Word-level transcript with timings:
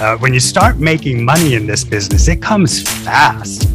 Uh, 0.00 0.16
when 0.16 0.32
you 0.32 0.40
start 0.40 0.78
making 0.78 1.22
money 1.22 1.56
in 1.56 1.66
this 1.66 1.84
business, 1.84 2.26
it 2.26 2.40
comes 2.40 2.80
fast 3.04 3.68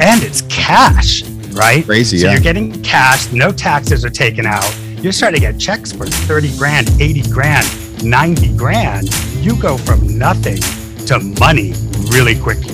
and 0.00 0.22
it's 0.22 0.40
cash, 0.48 1.22
right? 1.50 1.84
Crazy, 1.84 2.16
so 2.16 2.26
yeah. 2.26 2.32
you're 2.32 2.40
getting 2.40 2.82
cash, 2.82 3.30
no 3.30 3.52
taxes 3.52 4.02
are 4.02 4.10
taken 4.10 4.46
out. 4.46 4.74
You're 5.02 5.12
starting 5.12 5.38
to 5.38 5.46
get 5.52 5.60
checks 5.60 5.92
for 5.92 6.06
30 6.06 6.56
grand, 6.56 6.88
80 6.98 7.30
grand, 7.30 8.02
90 8.02 8.56
grand. 8.56 9.12
You 9.44 9.54
go 9.60 9.76
from 9.76 10.18
nothing 10.18 10.56
to 11.08 11.18
money 11.38 11.74
really 12.08 12.40
quickly. 12.40 12.72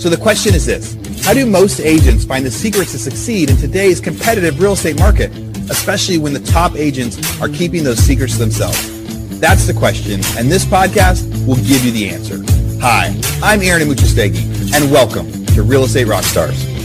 So 0.00 0.08
the 0.08 0.18
question 0.18 0.54
is 0.54 0.64
this 0.64 0.96
How 1.26 1.34
do 1.34 1.44
most 1.44 1.78
agents 1.78 2.24
find 2.24 2.46
the 2.46 2.50
secrets 2.50 2.92
to 2.92 2.98
succeed 2.98 3.50
in 3.50 3.58
today's 3.58 4.00
competitive 4.00 4.58
real 4.62 4.72
estate 4.72 4.98
market, 4.98 5.30
especially 5.70 6.18
when 6.18 6.32
the 6.32 6.40
top 6.40 6.76
agents 6.76 7.18
are 7.40 7.48
keeping 7.48 7.84
those 7.84 7.98
secrets 7.98 8.34
to 8.34 8.38
themselves? 8.38 9.40
That's 9.40 9.66
the 9.66 9.74
question, 9.74 10.20
and 10.38 10.50
this 10.50 10.64
podcast 10.64 11.24
will 11.46 11.56
give 11.56 11.84
you 11.84 11.90
the 11.90 12.08
answer. 12.08 12.42
Hi, 12.80 13.14
I'm 13.42 13.62
Aaron 13.62 13.82
Amuchastegui, 13.82 14.74
and 14.74 14.90
welcome 14.90 15.30
to 15.46 15.62
Real 15.62 15.84
Estate 15.84 16.06
Rockstars. 16.06 16.75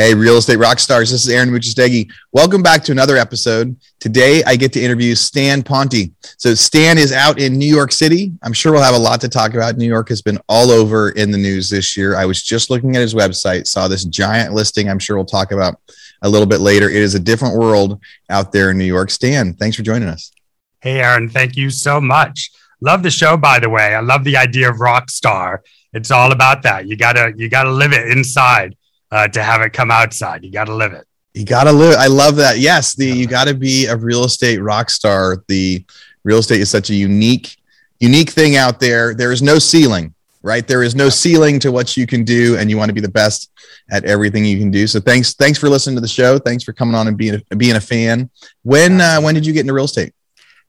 Hey, 0.00 0.14
real 0.14 0.38
estate 0.38 0.56
rock 0.56 0.78
stars. 0.78 1.10
This 1.10 1.26
is 1.26 1.28
Aaron 1.28 1.50
Amuchastegui. 1.50 2.10
Welcome 2.32 2.62
back 2.62 2.82
to 2.84 2.92
another 2.92 3.18
episode. 3.18 3.76
Today, 3.98 4.42
I 4.44 4.56
get 4.56 4.72
to 4.72 4.80
interview 4.80 5.14
Stan 5.14 5.62
Ponte. 5.62 6.10
So, 6.38 6.54
Stan 6.54 6.96
is 6.96 7.12
out 7.12 7.38
in 7.38 7.58
New 7.58 7.68
York 7.68 7.92
City. 7.92 8.32
I'm 8.42 8.54
sure 8.54 8.72
we'll 8.72 8.80
have 8.80 8.94
a 8.94 8.98
lot 8.98 9.20
to 9.20 9.28
talk 9.28 9.52
about. 9.52 9.76
New 9.76 9.86
York 9.86 10.08
has 10.08 10.22
been 10.22 10.38
all 10.48 10.70
over 10.70 11.10
in 11.10 11.30
the 11.30 11.36
news 11.36 11.68
this 11.68 11.98
year. 11.98 12.16
I 12.16 12.24
was 12.24 12.42
just 12.42 12.70
looking 12.70 12.96
at 12.96 13.02
his 13.02 13.14
website, 13.14 13.66
saw 13.66 13.88
this 13.88 14.06
giant 14.06 14.54
listing. 14.54 14.88
I'm 14.88 14.98
sure 14.98 15.16
we'll 15.16 15.26
talk 15.26 15.52
about 15.52 15.78
a 16.22 16.30
little 16.30 16.46
bit 16.46 16.60
later. 16.60 16.88
It 16.88 17.02
is 17.02 17.14
a 17.14 17.20
different 17.20 17.58
world 17.58 18.00
out 18.30 18.52
there 18.52 18.70
in 18.70 18.78
New 18.78 18.86
York. 18.86 19.10
Stan, 19.10 19.52
thanks 19.52 19.76
for 19.76 19.82
joining 19.82 20.08
us. 20.08 20.32
Hey, 20.80 21.00
Aaron, 21.00 21.28
thank 21.28 21.58
you 21.58 21.68
so 21.68 22.00
much. 22.00 22.52
Love 22.80 23.02
the 23.02 23.10
show, 23.10 23.36
by 23.36 23.58
the 23.58 23.68
way. 23.68 23.94
I 23.94 24.00
love 24.00 24.24
the 24.24 24.38
idea 24.38 24.70
of 24.70 24.80
rock 24.80 25.10
star. 25.10 25.62
It's 25.92 26.10
all 26.10 26.32
about 26.32 26.62
that. 26.62 26.88
You 26.88 26.96
gotta, 26.96 27.34
you 27.36 27.50
gotta 27.50 27.70
live 27.70 27.92
it 27.92 28.10
inside 28.10 28.76
uh, 29.10 29.28
to 29.28 29.42
have 29.42 29.60
it 29.62 29.72
come 29.72 29.90
outside. 29.90 30.44
You 30.44 30.50
got 30.50 30.66
to 30.66 30.74
live 30.74 30.92
it. 30.92 31.06
You 31.34 31.44
got 31.44 31.64
to 31.64 31.72
live. 31.72 31.96
I 31.98 32.08
love 32.08 32.36
that. 32.36 32.58
Yes, 32.58 32.94
the 32.94 33.06
you 33.06 33.26
got 33.26 33.46
to 33.46 33.54
be 33.54 33.86
a 33.86 33.96
real 33.96 34.24
estate 34.24 34.58
rock 34.58 34.90
star. 34.90 35.44
The 35.46 35.84
real 36.24 36.38
estate 36.38 36.60
is 36.60 36.70
such 36.70 36.90
a 36.90 36.94
unique, 36.94 37.56
unique 38.00 38.30
thing 38.30 38.56
out 38.56 38.80
there. 38.80 39.14
There 39.14 39.30
is 39.30 39.40
no 39.40 39.58
ceiling, 39.58 40.14
right? 40.42 40.66
There 40.66 40.82
is 40.82 40.96
no 40.96 41.08
ceiling 41.08 41.60
to 41.60 41.70
what 41.70 41.96
you 41.96 42.06
can 42.06 42.24
do, 42.24 42.56
and 42.56 42.68
you 42.68 42.76
want 42.76 42.88
to 42.88 42.94
be 42.94 43.00
the 43.00 43.08
best 43.08 43.50
at 43.90 44.04
everything 44.04 44.44
you 44.44 44.58
can 44.58 44.70
do. 44.70 44.86
So 44.86 45.00
thanks, 45.00 45.34
thanks 45.34 45.58
for 45.58 45.68
listening 45.68 45.96
to 45.96 46.00
the 46.00 46.08
show. 46.08 46.38
Thanks 46.38 46.64
for 46.64 46.72
coming 46.72 46.94
on 46.94 47.06
and 47.06 47.16
being 47.16 47.40
a, 47.50 47.56
being 47.56 47.76
a 47.76 47.80
fan. 47.80 48.28
When 48.62 49.00
uh, 49.00 49.20
when 49.20 49.34
did 49.34 49.46
you 49.46 49.52
get 49.52 49.60
into 49.60 49.72
real 49.72 49.84
estate? 49.84 50.12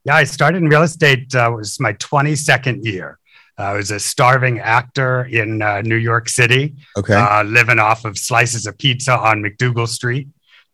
Yeah, 0.03 0.15
I 0.15 0.23
started 0.23 0.57
in 0.59 0.69
real 0.69 0.83
estate. 0.83 1.33
Uh, 1.33 1.51
was 1.55 1.79
my 1.79 1.93
22nd 1.93 2.83
year. 2.85 3.19
I 3.61 3.73
was 3.73 3.91
a 3.91 3.99
starving 3.99 4.59
actor 4.59 5.25
in 5.25 5.61
uh, 5.61 5.81
New 5.81 5.95
York 5.95 6.29
City, 6.29 6.75
okay, 6.97 7.13
uh, 7.13 7.43
living 7.43 7.79
off 7.79 8.05
of 8.05 8.17
slices 8.17 8.65
of 8.67 8.77
pizza 8.77 9.17
on 9.17 9.41
MacDougal 9.41 9.87
Street. 9.87 10.27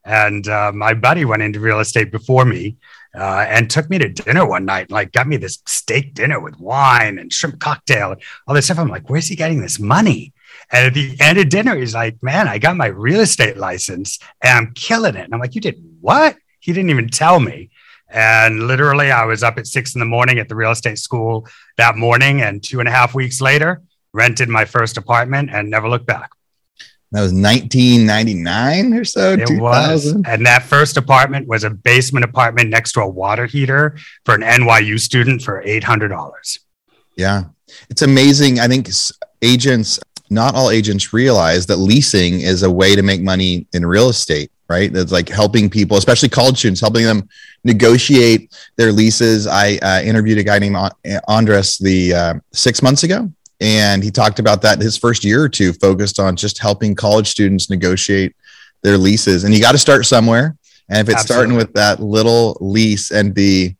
And 0.05 0.47
uh, 0.47 0.71
my 0.71 0.93
buddy 0.93 1.25
went 1.25 1.41
into 1.41 1.59
real 1.59 1.81
estate 1.81 2.11
before 2.11 2.45
me 2.45 2.77
uh, 3.13 3.45
and 3.49 3.69
took 3.69 3.89
me 3.89 3.97
to 3.97 4.07
dinner 4.07 4.45
one 4.45 4.63
night, 4.63 4.89
like 4.89 5.11
got 5.11 5.27
me 5.27 5.35
this 5.35 5.61
steak 5.65 6.13
dinner 6.13 6.39
with 6.39 6.57
wine 6.59 7.19
and 7.19 7.33
shrimp 7.33 7.59
cocktail 7.59 8.13
and 8.13 8.21
all 8.47 8.55
this 8.55 8.65
stuff. 8.65 8.79
I'm 8.79 8.87
like, 8.87 9.09
where's 9.09 9.27
he 9.27 9.35
getting 9.35 9.61
this 9.61 9.79
money? 9.79 10.33
And 10.71 10.87
at 10.87 10.93
the 10.93 11.17
end 11.19 11.37
of 11.39 11.49
dinner, 11.49 11.75
he's 11.75 11.93
like, 11.93 12.21
man, 12.21 12.47
I 12.47 12.57
got 12.57 12.77
my 12.77 12.87
real 12.87 13.19
estate 13.19 13.57
license 13.57 14.19
and 14.41 14.67
I'm 14.67 14.73
killing 14.73 15.15
it. 15.15 15.25
And 15.25 15.33
I'm 15.33 15.39
like, 15.39 15.55
you 15.55 15.61
did 15.61 15.83
what? 15.99 16.37
He 16.59 16.73
didn't 16.73 16.89
even 16.89 17.09
tell 17.09 17.39
me. 17.39 17.69
And 18.09 18.67
literally, 18.67 19.11
I 19.11 19.25
was 19.25 19.43
up 19.43 19.57
at 19.57 19.67
six 19.67 19.95
in 19.95 19.99
the 19.99 20.05
morning 20.05 20.39
at 20.39 20.47
the 20.47 20.55
real 20.55 20.71
estate 20.71 20.97
school 20.97 21.47
that 21.77 21.97
morning. 21.97 22.41
And 22.41 22.63
two 22.63 22.79
and 22.79 22.87
a 22.87 22.91
half 22.91 23.13
weeks 23.13 23.41
later, 23.41 23.81
rented 24.13 24.49
my 24.49 24.65
first 24.65 24.97
apartment 24.97 25.49
and 25.51 25.69
never 25.69 25.89
looked 25.89 26.05
back. 26.05 26.31
That 27.11 27.21
was 27.21 27.31
1999 27.31 28.93
or 28.93 29.05
so. 29.05 29.33
It 29.33 29.47
2000. 29.47 29.59
was. 29.61 30.13
And 30.25 30.45
that 30.45 30.63
first 30.63 30.97
apartment 30.97 31.47
was 31.47 31.63
a 31.63 31.69
basement 31.69 32.25
apartment 32.25 32.69
next 32.69 32.93
to 32.93 33.01
a 33.01 33.07
water 33.07 33.45
heater 33.45 33.97
for 34.25 34.35
an 34.35 34.41
NYU 34.41 34.99
student 34.99 35.41
for 35.41 35.63
$800. 35.63 36.59
Yeah. 37.15 37.45
It's 37.89 38.01
amazing. 38.01 38.59
I 38.59 38.67
think 38.67 38.89
agents, 39.41 39.99
not 40.29 40.53
all 40.53 40.69
agents 40.69 41.13
realize 41.13 41.65
that 41.67 41.77
leasing 41.77 42.41
is 42.41 42.63
a 42.63 42.71
way 42.71 42.95
to 42.95 43.03
make 43.03 43.21
money 43.21 43.67
in 43.71 43.85
real 43.85 44.09
estate 44.09 44.51
right? 44.69 44.91
That's 44.91 45.11
like 45.11 45.29
helping 45.29 45.69
people, 45.69 45.97
especially 45.97 46.29
college 46.29 46.57
students, 46.57 46.81
helping 46.81 47.03
them 47.03 47.27
negotiate 47.63 48.55
their 48.75 48.91
leases. 48.91 49.47
I 49.47 49.77
uh, 49.77 50.01
interviewed 50.03 50.37
a 50.37 50.43
guy 50.43 50.59
named 50.59 50.77
Andres 51.27 51.77
the 51.77 52.13
uh, 52.13 52.33
six 52.53 52.81
months 52.81 53.03
ago, 53.03 53.31
and 53.61 54.03
he 54.03 54.11
talked 54.11 54.39
about 54.39 54.61
that 54.63 54.79
his 54.79 54.97
first 54.97 55.23
year 55.23 55.43
or 55.43 55.49
two 55.49 55.73
focused 55.73 56.19
on 56.19 56.35
just 56.35 56.59
helping 56.59 56.95
college 56.95 57.27
students 57.27 57.69
negotiate 57.69 58.35
their 58.83 58.97
leases. 58.97 59.43
And 59.43 59.53
you 59.53 59.61
got 59.61 59.71
to 59.71 59.77
start 59.77 60.05
somewhere. 60.05 60.55
And 60.89 60.99
if 60.99 61.09
it's 61.09 61.21
Absolutely. 61.21 61.33
starting 61.33 61.57
with 61.57 61.73
that 61.73 61.99
little 61.99 62.57
lease 62.61 63.11
and 63.11 63.35
the, 63.35 63.75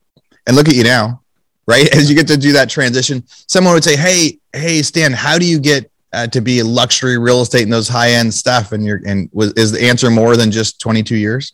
and 0.46 0.56
look 0.56 0.68
at 0.68 0.76
you 0.76 0.84
now, 0.84 1.22
right? 1.68 1.88
As 1.96 2.10
you 2.10 2.16
get 2.16 2.28
to 2.28 2.38
do 2.38 2.54
that 2.54 2.70
transition, 2.70 3.24
someone 3.28 3.74
would 3.74 3.84
say, 3.84 3.96
"Hey, 3.96 4.40
hey, 4.54 4.82
Stan, 4.82 5.14
how 5.14 5.38
do 5.38 5.46
you 5.46 5.60
get 5.60 5.92
uh, 6.18 6.28
to 6.28 6.42
be 6.42 6.64
luxury 6.64 7.18
real 7.18 7.42
estate 7.42 7.64
and 7.64 7.72
those 7.72 7.88
high 7.88 8.12
end 8.12 8.34
stuff? 8.34 8.72
And 8.72 8.86
you're 8.86 9.02
and 9.06 9.30
was 9.34 9.54
is 9.54 9.72
the 9.72 9.84
answer 9.84 10.10
more 10.10 10.36
than 10.36 10.52
just 10.52 10.80
22 10.82 11.16
years? 11.16 11.54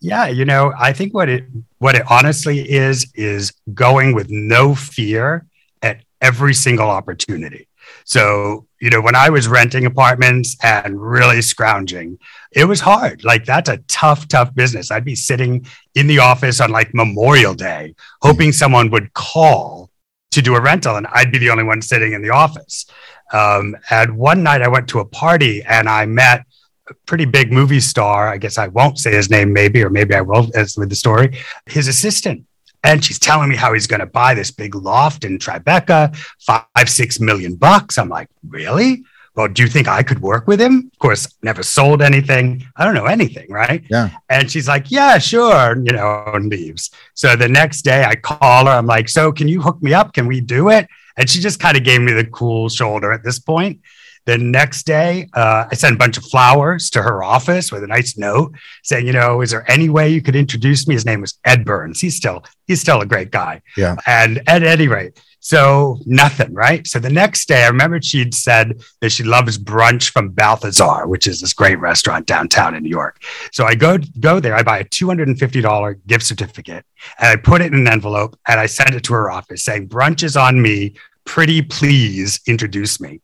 Yeah, 0.00 0.26
you 0.26 0.44
know, 0.44 0.72
I 0.78 0.92
think 0.92 1.14
what 1.14 1.28
it 1.28 1.44
what 1.78 1.94
it 1.94 2.02
honestly 2.10 2.60
is 2.60 3.06
is 3.14 3.52
going 3.72 4.14
with 4.14 4.30
no 4.30 4.74
fear 4.74 5.46
at 5.82 6.02
every 6.20 6.54
single 6.54 6.88
opportunity. 6.90 7.68
So, 8.04 8.66
you 8.80 8.90
know, 8.90 9.00
when 9.00 9.14
I 9.14 9.30
was 9.30 9.48
renting 9.48 9.86
apartments 9.86 10.56
and 10.62 11.00
really 11.00 11.40
scrounging, 11.40 12.18
it 12.52 12.66
was 12.66 12.80
hard. 12.80 13.24
Like 13.24 13.46
that's 13.46 13.70
a 13.70 13.78
tough, 13.88 14.28
tough 14.28 14.54
business. 14.54 14.90
I'd 14.90 15.04
be 15.04 15.14
sitting 15.14 15.66
in 15.94 16.06
the 16.06 16.18
office 16.18 16.60
on 16.60 16.70
like 16.70 16.94
Memorial 16.94 17.54
Day, 17.54 17.94
hoping 18.20 18.52
someone 18.52 18.90
would 18.90 19.14
call 19.14 19.90
to 20.32 20.42
do 20.42 20.54
a 20.54 20.60
rental, 20.60 20.96
and 20.96 21.06
I'd 21.12 21.32
be 21.32 21.38
the 21.38 21.50
only 21.50 21.64
one 21.64 21.80
sitting 21.80 22.12
in 22.12 22.20
the 22.20 22.30
office. 22.30 22.86
Um, 23.32 23.76
and 23.90 24.16
one 24.16 24.42
night 24.42 24.62
I 24.62 24.68
went 24.68 24.88
to 24.88 25.00
a 25.00 25.04
party 25.04 25.62
and 25.62 25.88
I 25.88 26.06
met 26.06 26.44
a 26.88 26.94
pretty 27.06 27.24
big 27.24 27.52
movie 27.52 27.80
star. 27.80 28.28
I 28.28 28.36
guess 28.36 28.58
I 28.58 28.68
won't 28.68 28.98
say 28.98 29.12
his 29.12 29.30
name, 29.30 29.52
maybe, 29.52 29.82
or 29.82 29.90
maybe 29.90 30.14
I 30.14 30.20
will 30.20 30.50
as 30.54 30.76
with 30.76 30.90
the 30.90 30.96
story. 30.96 31.38
His 31.66 31.88
assistant. 31.88 32.44
And 32.82 33.02
she's 33.02 33.18
telling 33.18 33.48
me 33.48 33.56
how 33.56 33.72
he's 33.72 33.86
going 33.86 34.00
to 34.00 34.06
buy 34.06 34.34
this 34.34 34.50
big 34.50 34.74
loft 34.74 35.24
in 35.24 35.38
Tribeca, 35.38 36.14
five, 36.40 36.88
six 36.88 37.18
million 37.18 37.54
bucks. 37.54 37.96
I'm 37.96 38.10
like, 38.10 38.28
really? 38.46 39.04
Well, 39.34 39.48
do 39.48 39.62
you 39.62 39.68
think 39.68 39.88
I 39.88 40.02
could 40.02 40.20
work 40.20 40.46
with 40.46 40.60
him? 40.60 40.90
Of 40.92 40.98
course, 40.98 41.26
never 41.42 41.62
sold 41.64 42.02
anything. 42.02 42.64
I 42.76 42.84
don't 42.84 42.94
know 42.94 43.06
anything, 43.06 43.50
right? 43.50 43.82
Yeah. 43.90 44.10
And 44.28 44.48
she's 44.48 44.68
like, 44.68 44.90
yeah, 44.90 45.18
sure, 45.18 45.76
you 45.76 45.92
know, 45.92 46.24
and 46.34 46.48
leaves. 46.48 46.90
So 47.14 47.34
the 47.34 47.48
next 47.48 47.82
day 47.82 48.04
I 48.04 48.14
call 48.14 48.66
her. 48.66 48.72
I'm 48.72 48.86
like, 48.86 49.08
so 49.08 49.32
can 49.32 49.48
you 49.48 49.60
hook 49.60 49.82
me 49.82 49.92
up? 49.92 50.12
Can 50.12 50.26
we 50.26 50.40
do 50.40 50.68
it? 50.68 50.86
And 51.16 51.28
she 51.28 51.40
just 51.40 51.60
kind 51.60 51.76
of 51.76 51.84
gave 51.84 52.00
me 52.00 52.12
the 52.12 52.24
cool 52.26 52.68
shoulder 52.68 53.12
at 53.12 53.22
this 53.22 53.38
point. 53.38 53.80
The 54.26 54.38
next 54.38 54.84
day, 54.84 55.28
uh, 55.34 55.66
I 55.70 55.74
sent 55.74 55.96
a 55.96 55.98
bunch 55.98 56.16
of 56.16 56.24
flowers 56.24 56.88
to 56.90 57.02
her 57.02 57.22
office 57.22 57.70
with 57.70 57.84
a 57.84 57.86
nice 57.86 58.16
note 58.16 58.54
saying, 58.82 59.06
you 59.06 59.12
know, 59.12 59.42
is 59.42 59.50
there 59.50 59.70
any 59.70 59.90
way 59.90 60.08
you 60.08 60.22
could 60.22 60.34
introduce 60.34 60.88
me? 60.88 60.94
His 60.94 61.04
name 61.04 61.20
was 61.20 61.38
Ed 61.44 61.64
Burns. 61.66 62.00
He's 62.00 62.16
still 62.16 62.42
he's 62.66 62.80
still 62.80 63.02
a 63.02 63.06
great 63.06 63.30
guy. 63.30 63.60
Yeah. 63.76 63.96
And 64.06 64.42
at 64.46 64.62
any 64.62 64.88
rate, 64.88 65.20
so 65.44 65.98
nothing, 66.06 66.54
right? 66.54 66.86
So 66.86 66.98
the 66.98 67.10
next 67.10 67.48
day, 67.48 67.64
I 67.64 67.68
remember 67.68 68.00
she'd 68.00 68.32
said 68.32 68.80
that 69.02 69.12
she 69.12 69.24
loves 69.24 69.58
brunch 69.58 70.08
from 70.08 70.30
Balthazar, 70.30 71.06
which 71.06 71.26
is 71.26 71.42
this 71.42 71.52
great 71.52 71.78
restaurant 71.78 72.26
downtown 72.26 72.74
in 72.74 72.82
New 72.82 72.88
York. 72.88 73.22
So 73.52 73.66
I 73.66 73.74
go 73.74 73.98
go 74.20 74.40
there, 74.40 74.54
I 74.54 74.62
buy 74.62 74.78
a 74.78 74.84
two 74.84 75.06
hundred 75.06 75.28
and 75.28 75.38
fifty 75.38 75.60
dollar 75.60 76.00
gift 76.06 76.24
certificate, 76.24 76.86
and 77.18 77.28
I 77.28 77.36
put 77.36 77.60
it 77.60 77.74
in 77.74 77.80
an 77.80 77.88
envelope, 77.88 78.38
and 78.48 78.58
I 78.58 78.64
send 78.64 78.94
it 78.94 79.02
to 79.04 79.12
her 79.12 79.30
office 79.30 79.62
saying, 79.62 79.88
"Brunch 79.90 80.22
is 80.22 80.34
on 80.34 80.62
me. 80.62 80.94
Pretty 81.26 81.60
please 81.60 82.40
introduce 82.46 82.98
me." 82.98 83.20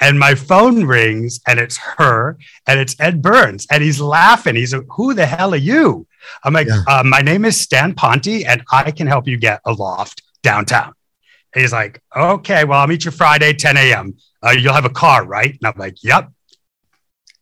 And 0.00 0.18
my 0.18 0.34
phone 0.34 0.84
rings, 0.84 1.40
and 1.46 1.58
it's 1.58 1.78
her, 1.78 2.36
and 2.66 2.78
it's 2.78 2.94
Ed 3.00 3.22
Burns, 3.22 3.66
and 3.70 3.82
he's 3.82 4.02
laughing. 4.02 4.54
He's 4.54 4.74
like, 4.74 4.84
"Who 4.96 5.14
the 5.14 5.24
hell 5.24 5.54
are 5.54 5.56
you?" 5.72 6.06
I'm 6.44 6.52
like, 6.52 6.66
yeah. 6.66 6.82
uh, 6.86 7.04
"My 7.04 7.22
name 7.22 7.46
is 7.46 7.58
Stan 7.58 7.94
Ponte, 7.94 8.44
and 8.44 8.62
I 8.70 8.90
can 8.90 9.06
help 9.06 9.26
you 9.26 9.38
get 9.38 9.62
a 9.64 9.72
loft 9.72 10.20
downtown." 10.42 10.92
He's 11.54 11.72
like, 11.72 12.02
okay, 12.14 12.64
well, 12.64 12.80
I'll 12.80 12.86
meet 12.86 13.04
you 13.04 13.10
Friday, 13.10 13.54
10 13.54 13.76
a.m. 13.76 14.16
Uh, 14.42 14.50
you'll 14.50 14.74
have 14.74 14.84
a 14.84 14.90
car, 14.90 15.24
right? 15.24 15.50
And 15.50 15.60
I'm 15.64 15.78
like, 15.78 16.02
yep. 16.02 16.30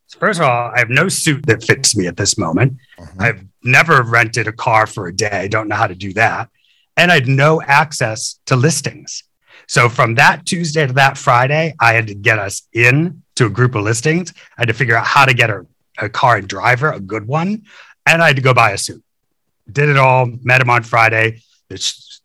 So 0.07 0.19
first 0.19 0.41
of 0.41 0.47
all, 0.47 0.71
I 0.71 0.79
have 0.79 0.91
no 0.91 1.09
suit 1.09 1.47
that 1.47 1.65
fits 1.65 1.97
me 1.97 2.07
at 2.07 2.17
this 2.17 2.37
moment. 2.37 2.77
Uh-huh. 2.99 3.11
I've 3.19 3.45
never 3.65 4.03
rented 4.03 4.47
a 4.47 4.53
car 4.53 4.87
for 4.87 5.07
a 5.07 5.15
day. 5.15 5.31
I 5.31 5.49
don't 5.49 5.69
know 5.69 5.77
how 5.77 5.87
to 5.87 5.95
do 5.95 6.13
that. 6.15 6.51
And 6.97 7.11
I 7.11 7.15
had 7.15 7.29
no 7.29 7.63
access 7.63 8.39
to 8.47 8.57
listings. 8.57 9.25
So 9.67 9.89
from 9.89 10.17
that 10.17 10.45
Tuesday 10.45 10.87
to 10.87 10.93
that 10.95 11.17
Friday, 11.17 11.75
I 11.81 11.95
had 11.95 12.07
to 12.09 12.15
get 12.15 12.39
us 12.39 12.63
in 12.73 13.23
to 13.37 13.47
a 13.47 13.51
group 13.51 13.75
of 13.75 13.85
listings. 13.85 14.33
I 14.59 14.63
had 14.63 14.69
to 14.69 14.75
figure 14.75 14.97
out 14.97 15.07
how 15.07 15.25
to 15.25 15.33
get 15.33 15.49
a, 15.49 15.65
a 15.99 16.09
car 16.11 16.37
and 16.37 16.47
driver, 16.47 16.93
a 16.93 17.01
good 17.01 17.27
one, 17.27 17.63
and 18.05 18.23
I 18.23 18.27
had 18.29 18.37
to 18.37 18.43
go 18.43 18.53
buy 18.53 18.73
a 18.73 18.79
suit. 18.79 19.03
Did 19.71 19.89
it 19.89 19.97
all, 19.97 20.27
met 20.43 20.61
him 20.61 20.69
on 20.69 20.83
Friday. 20.83 21.41
The, 21.69 21.77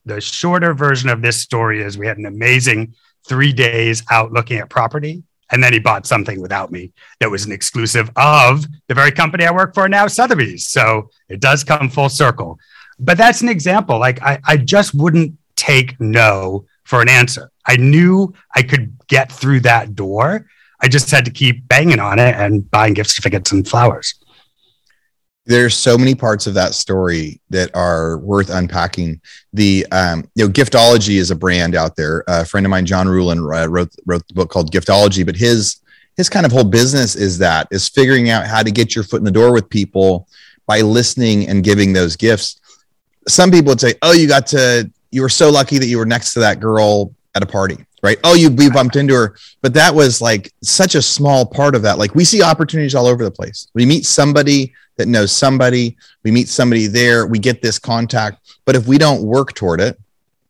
the 0.08 0.22
shorter 0.22 0.74
version 0.74 1.10
of 1.10 1.22
this 1.22 1.38
story 1.38 1.82
is 1.82 1.98
we 1.98 2.08
had 2.08 2.18
an 2.18 2.26
amazing 2.26 2.96
three 3.28 3.54
days 3.54 4.04
out 4.10 4.32
looking 4.32 4.58
at 4.58 4.70
property. 4.70 5.24
And 5.52 5.64
then 5.64 5.72
he 5.72 5.80
bought 5.80 6.06
something 6.06 6.42
without 6.42 6.72
me 6.72 6.92
that 7.20 7.32
was 7.32 7.46
an 7.46 7.54
exclusive 7.54 8.10
of 8.18 8.66
the 8.88 8.94
very 8.94 9.12
company 9.12 9.46
I 9.46 9.52
work 9.52 9.74
for 9.74 9.88
now, 9.88 10.08
Sotheby's. 10.08 10.68
So 10.68 11.10
it 11.30 11.40
does 11.40 11.64
come 11.64 11.90
full 11.90 12.10
circle. 12.10 12.60
But 13.00 13.18
that's 13.18 13.42
an 13.42 13.50
example. 13.50 13.98
Like 13.98 14.22
I, 14.22 14.40
I 14.46 14.58
just 14.58 14.94
wouldn't 14.94 15.38
take 15.56 16.00
no 16.02 16.66
for 16.84 17.02
an 17.02 17.08
answer. 17.08 17.50
I 17.66 17.78
knew 17.78 18.34
I 18.56 18.62
could 18.62 18.94
get 19.08 19.32
through 19.32 19.62
that 19.62 19.96
door. 19.96 20.48
I 20.82 20.90
just 20.90 21.10
had 21.12 21.26
to 21.26 21.32
keep 21.32 21.68
banging 21.68 22.00
on 22.00 22.20
it 22.20 22.36
and 22.36 22.70
buying 22.70 22.94
gift 22.94 23.10
certificates 23.10 23.52
and 23.52 23.68
flowers 23.68 24.16
there's 25.48 25.76
so 25.78 25.98
many 25.98 26.14
parts 26.14 26.46
of 26.46 26.54
that 26.56 26.76
story 26.76 27.40
that 27.50 27.74
are 27.74 28.18
worth 28.18 28.50
unpacking. 28.50 29.22
The 29.54 29.88
um, 29.94 30.30
you 30.36 30.46
know, 30.46 30.52
Giftology 30.52 31.16
is 31.16 31.32
a 31.32 31.36
brand 31.36 31.74
out 31.74 31.96
there. 31.96 32.26
A 32.28 32.44
friend 32.46 32.66
of 32.66 32.70
mine, 32.70 32.86
John 32.86 33.08
Ruhlin, 33.08 33.40
uh, 33.40 33.70
wrote 33.70 33.96
wrote 34.06 34.28
the 34.28 34.34
book 34.34 34.50
called 34.50 34.72
Giftology, 34.74 35.26
but 35.26 35.38
his 35.38 35.78
his 36.18 36.28
kind 36.28 36.46
of 36.46 36.52
whole 36.52 36.66
business 36.66 37.16
is 37.16 37.38
that 37.38 37.68
is 37.72 37.88
figuring 37.88 38.30
out 38.30 38.46
how 38.46 38.62
to 38.62 38.72
get 38.72 38.94
your 38.94 39.06
foot 39.06 39.20
in 39.20 39.24
the 39.24 39.32
door 39.32 39.54
with 39.54 39.70
people 39.70 40.28
by 40.66 40.82
listening 40.82 41.48
and 41.48 41.64
giving 41.64 41.94
those 41.94 42.18
gifts. 42.18 42.60
Some 43.30 43.50
people 43.50 43.72
would 43.72 43.82
say, 43.82 43.94
"Oh, 44.02 44.12
you 44.12 44.28
got 44.28 44.48
to 44.48 44.92
you 45.12 45.22
were 45.22 45.30
so 45.30 45.50
lucky 45.50 45.78
that 45.78 45.88
you 45.88 45.98
were 45.98 46.06
next 46.06 46.34
to 46.34 46.42
that 46.42 46.60
girl 46.60 47.16
at 47.36 47.42
a 47.42 47.48
party." 47.48 47.78
Right. 48.04 48.20
Oh, 48.26 48.36
you 48.36 48.52
we 48.52 48.70
bumped 48.70 48.98
into 48.98 49.14
her. 49.14 49.38
But 49.62 49.74
that 49.76 49.96
was 49.96 50.22
like 50.22 50.52
such 50.62 50.96
a 50.96 51.02
small 51.02 51.46
part 51.46 51.74
of 51.74 51.84
that. 51.84 51.98
Like 51.98 52.14
we 52.16 52.26
see 52.26 52.44
opportunities 52.44 52.94
all 52.94 53.08
over 53.08 53.24
the 53.24 53.32
place. 53.32 53.70
We 53.74 53.86
meet 53.86 54.06
somebody 54.06 54.74
that 54.98 55.08
knows 55.08 55.32
somebody. 55.32 55.98
We 56.24 56.32
meet 56.32 56.50
somebody 56.50 56.88
there. 56.88 57.26
We 57.26 57.40
get 57.40 57.62
this 57.62 57.80
contact. 57.80 58.56
But 58.66 58.76
if 58.76 58.88
we 58.88 58.98
don't 58.98 59.24
work 59.24 59.54
toward 59.54 59.80
it, 59.80 60.00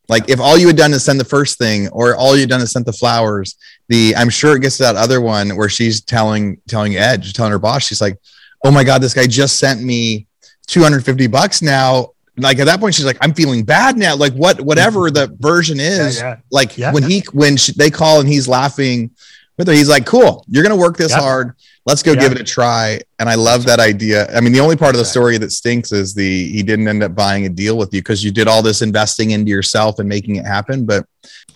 like 0.10 0.30
if 0.30 0.40
all 0.40 0.58
you 0.58 0.68
had 0.68 0.78
done 0.78 0.94
is 0.94 1.04
send 1.04 1.20
the 1.20 1.26
first 1.26 1.58
thing, 1.58 1.90
or 1.90 2.16
all 2.16 2.38
you'd 2.38 2.50
done 2.50 2.62
is 2.62 2.72
sent 2.72 2.86
the 2.86 2.94
flowers, 2.94 3.58
the 3.90 4.16
I'm 4.16 4.30
sure 4.30 4.56
it 4.56 4.62
gets 4.62 4.78
to 4.78 4.84
that 4.84 4.96
other 4.96 5.22
one 5.22 5.56
where 5.56 5.70
she's 5.70 6.02
telling 6.02 6.62
telling 6.68 6.96
Edge, 6.96 7.34
telling 7.34 7.52
her 7.52 7.60
boss, 7.60 7.86
she's 7.86 8.02
like, 8.02 8.18
"Oh 8.64 8.72
my 8.72 8.84
god, 8.84 9.02
this 9.02 9.14
guy 9.14 9.28
just 9.28 9.60
sent 9.60 9.84
me 9.84 10.28
250 10.68 11.28
bucks 11.28 11.62
now." 11.62 12.12
Like 12.38 12.60
at 12.60 12.66
that 12.66 12.80
point, 12.80 12.96
she's 12.96 13.06
like, 13.06 13.18
"I'm 13.20 13.34
feeling 13.34 13.64
bad 13.66 13.98
now." 13.98 14.16
Like 14.16 14.34
what, 14.34 14.62
whatever 14.62 15.12
the 15.12 15.36
version 15.40 15.80
is, 15.80 16.20
yeah, 16.20 16.30
yeah. 16.30 16.36
like 16.52 16.78
yeah, 16.78 16.94
when 16.94 17.04
he 17.04 17.24
when 17.34 17.58
she, 17.58 17.74
they 17.74 17.90
call 17.90 18.22
and 18.22 18.30
he's 18.30 18.48
laughing 18.48 19.12
with 19.58 19.68
her, 19.68 19.74
he's 19.74 19.90
like, 19.90 20.06
"Cool, 20.06 20.46
you're 20.48 20.64
gonna 20.64 20.78
work 20.78 20.96
this 20.96 21.14
hard 21.14 21.54
let's 21.88 22.04
go 22.04 22.12
yeah. 22.12 22.20
give 22.20 22.32
it 22.34 22.40
a 22.40 22.44
try. 22.44 23.00
And 23.18 23.28
I 23.30 23.36
love 23.36 23.66
that 23.66 23.80
idea. 23.80 24.28
I 24.36 24.42
mean, 24.42 24.54
the 24.54 24.60
only 24.60 24.76
part 24.76 24.94
of 24.94 25.00
the 25.00 25.06
story 25.06 25.38
that 25.40 25.52
stinks 25.52 25.92
is 25.92 26.14
the 26.14 26.52
he 26.52 26.62
didn't 26.62 26.88
end 26.88 27.02
up 27.02 27.16
buying 27.16 27.46
a 27.46 27.50
deal 27.50 27.78
with 27.78 27.92
you 27.94 28.02
because 28.02 28.24
you 28.24 28.32
did 28.32 28.48
all 28.48 28.62
this 28.62 28.82
investing 28.82 29.32
into 29.32 29.50
yourself 29.50 29.98
and 29.98 30.08
making 30.08 30.36
it 30.36 30.46
happen. 30.46 30.86
But 30.86 31.08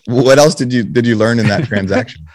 what 0.07 0.39
else 0.39 0.56
did 0.56 0.74
you 0.74 0.83
did 0.83 1.06
you 1.06 1.16
learn 1.16 1.38
in 1.38 1.48
that 1.48 1.66
transaction? 1.68 2.25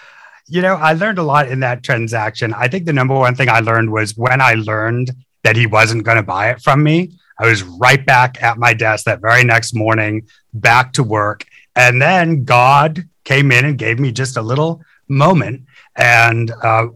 you 0.49 0.63
know, 0.63 0.77
I 0.77 0.93
learned 0.93 1.19
a 1.19 1.25
lot 1.25 1.49
in 1.49 1.61
that 1.61 1.83
transaction. 1.83 2.55
I 2.55 2.69
think 2.69 2.87
the 2.87 2.93
number 2.93 3.15
one 3.15 3.35
thing 3.35 3.49
I 3.49 3.61
learned 3.61 3.91
was 3.91 4.17
when 4.17 4.41
I 4.41 4.55
learned 4.55 5.11
that 5.43 5.57
he 5.57 5.67
wasn't 5.67 6.05
going 6.05 6.19
to 6.19 6.23
buy 6.23 6.51
it 6.51 6.63
from 6.63 6.83
me, 6.83 7.13
I 7.39 7.47
was 7.47 7.63
right 7.63 8.05
back 8.05 8.43
at 8.43 8.59
my 8.59 8.73
desk 8.73 9.05
that 9.05 9.21
very 9.21 9.45
next 9.45 9.75
morning, 9.75 10.29
back 10.55 10.93
to 10.95 11.03
work. 11.03 11.45
And 11.75 12.01
then 12.01 12.45
God 12.45 13.05
came 13.25 13.53
in 13.53 13.65
and 13.65 13.77
gave 13.77 13.99
me 13.99 14.13
just 14.13 14.37
a 14.37 14.43
little 14.43 14.83
moment. 15.09 15.63
And 15.97 16.51
uh, 16.51 16.89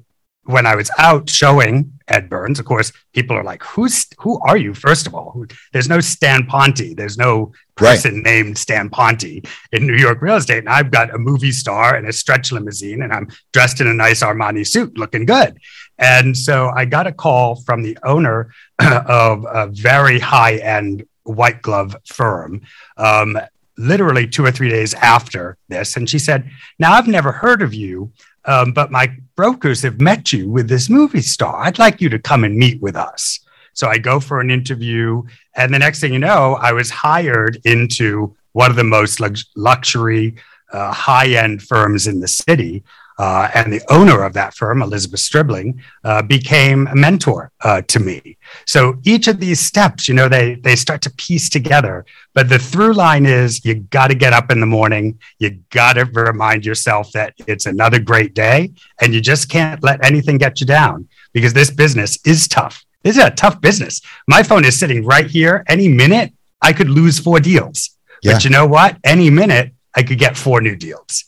when 0.51 0.67
I 0.67 0.75
was 0.75 0.91
out 0.99 1.31
showing 1.31 1.93
Ed 2.09 2.29
Burns, 2.29 2.59
of 2.59 2.67
course, 2.67 2.93
people 3.13 3.37
are 3.37 3.45
like, 3.45 3.63
"Who's 3.63 4.07
who 4.19 4.41
are 4.41 4.57
you?" 4.57 4.75
First 4.75 5.07
of 5.07 5.15
all, 5.15 5.45
there's 5.73 5.89
no 5.89 6.01
Stan 6.01 6.47
Ponte. 6.47 6.97
There's 6.97 7.17
no 7.17 7.53
person 7.77 8.17
right. 8.17 8.25
named 8.25 8.59
Stan 8.59 8.91
Ponte 8.91 9.47
in 9.73 9.87
New 9.87 9.97
York 9.97 10.21
real 10.21 10.37
estate, 10.37 10.59
and 10.59 10.69
I've 10.69 10.91
got 10.91 11.15
a 11.15 11.19
movie 11.19 11.53
star 11.53 11.95
and 11.95 12.07
a 12.07 12.13
stretch 12.13 12.53
limousine, 12.53 13.03
and 13.03 13.13
I'm 13.13 13.29
dressed 13.53 13.81
in 13.81 13.87
a 13.87 13.95
nice 13.95 14.23
Armani 14.23 14.67
suit, 14.67 14.99
looking 14.99 15.25
good. 15.25 15.59
And 15.99 16.37
so 16.37 16.71
I 16.75 16.87
got 16.87 17.07
a 17.07 17.13
call 17.13 17.57
from 17.57 17.83
the 17.83 17.97
owner 18.03 18.53
of 18.81 19.47
a 19.49 19.69
very 19.69 20.19
high 20.19 20.57
end 20.57 21.07
white 21.25 21.63
glove 21.63 21.95
firm. 22.07 22.63
Um, 22.97 23.39
literally 23.81 24.27
two 24.27 24.45
or 24.45 24.51
three 24.51 24.69
days 24.69 24.93
after 24.95 25.57
this. 25.69 25.97
And 25.97 26.09
she 26.09 26.19
said, 26.19 26.51
Now 26.79 26.93
I've 26.93 27.09
never 27.09 27.33
heard 27.33 27.63
of 27.63 27.73
you, 27.73 28.13
um, 28.45 28.73
but 28.73 28.91
my 28.91 29.17
brokers 29.41 29.81
have 29.81 30.03
met 30.03 30.35
you 30.35 30.51
with 30.51 30.69
this 30.69 30.91
movie 30.91 31.23
star. 31.23 31.63
I'd 31.63 31.79
like 31.79 32.03
you 32.03 32.11
to 32.11 32.19
come 32.19 32.45
and 32.45 32.59
meet 32.59 32.79
with 32.83 32.95
us. 32.95 33.41
So 33.73 33.89
I 33.89 33.97
go 33.97 34.21
for 34.21 34.39
an 34.39 34.51
interview. 34.51 35.23
And 35.57 35.73
the 35.73 35.79
next 35.79 35.99
thing 35.99 36.13
you 36.13 36.19
know, 36.19 36.59
I 36.61 36.73
was 36.73 36.91
hired 36.91 37.57
into 37.65 38.37
one 38.53 38.69
of 38.69 38.77
the 38.77 38.85
most 38.85 39.19
lux- 39.19 39.47
luxury, 39.57 40.35
uh, 40.75 40.93
high 40.93 41.29
end 41.29 41.63
firms 41.63 42.07
in 42.07 42.21
the 42.21 42.29
city. 42.29 42.85
Uh, 43.19 43.51
and 43.55 43.73
the 43.73 43.83
owner 43.91 44.25
of 44.25 44.33
that 44.33 44.55
firm, 44.55 44.81
Elizabeth 44.81 45.21
Stribling, 45.21 45.83
uh, 46.05 46.23
became 46.23 46.87
a 46.87 46.95
mentor 46.95 47.53
uh, 47.63 47.83
to 47.83 48.01
me. 48.01 48.39
So 48.67 48.99
each 49.05 49.29
of 49.29 49.39
these 49.39 49.61
steps, 49.61 50.09
you 50.09 50.15
know, 50.15 50.29
they 50.29 50.55
they 50.55 50.75
start 50.75 51.03
to 51.03 51.11
piece 51.11 51.49
together. 51.49 52.07
But 52.33 52.49
the 52.49 52.59
through 52.59 52.95
line 52.95 53.27
is 53.27 53.65
you 53.65 53.75
got 53.75 54.09
to 54.09 54.15
get 54.15 54.33
up 54.33 54.51
in 54.51 54.61
the 54.61 54.67
morning. 54.67 55.19
You 55.39 55.59
got 55.71 55.95
to 55.95 56.05
remind 56.05 56.65
yourself 56.65 57.13
that 57.13 57.35
it's 57.47 57.67
another 57.67 57.99
great 57.99 58.35
day, 58.35 58.73
and 59.01 59.13
you 59.13 59.21
just 59.21 59.51
can't 59.51 59.83
let 59.83 60.03
anything 60.05 60.39
get 60.39 60.61
you 60.61 60.67
down 60.67 61.09
because 61.33 61.53
this 61.53 61.71
business 61.71 62.19
is 62.25 62.49
tough. 62.49 62.85
This 63.03 63.17
is 63.17 63.25
a 63.25 63.31
tough 63.31 63.61
business. 63.61 64.01
My 64.27 64.43
phone 64.43 64.65
is 64.65 64.79
sitting 64.79 65.05
right 65.05 65.27
here. 65.27 65.65
Any 65.69 65.89
minute, 65.89 66.33
I 66.63 66.73
could 66.73 66.91
lose 66.91 67.19
four 67.19 67.41
deals. 67.41 67.91
Yeah. 68.23 68.33
But 68.33 68.45
you 68.45 68.51
know 68.51 68.67
what? 68.67 68.97
Any 69.05 69.31
minute, 69.31 69.73
I 69.95 70.03
could 70.03 70.19
get 70.19 70.37
four 70.37 70.61
new 70.61 70.77
deals. 70.77 71.25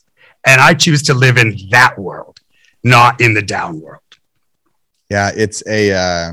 And 0.46 0.60
I 0.60 0.74
choose 0.74 1.02
to 1.04 1.14
live 1.14 1.36
in 1.36 1.56
that 1.70 1.98
world, 1.98 2.40
not 2.82 3.20
in 3.20 3.34
the 3.34 3.42
down 3.42 3.80
world. 3.80 4.00
Yeah, 5.08 5.30
it's 5.34 5.62
a 5.66 5.92
uh, 5.92 6.32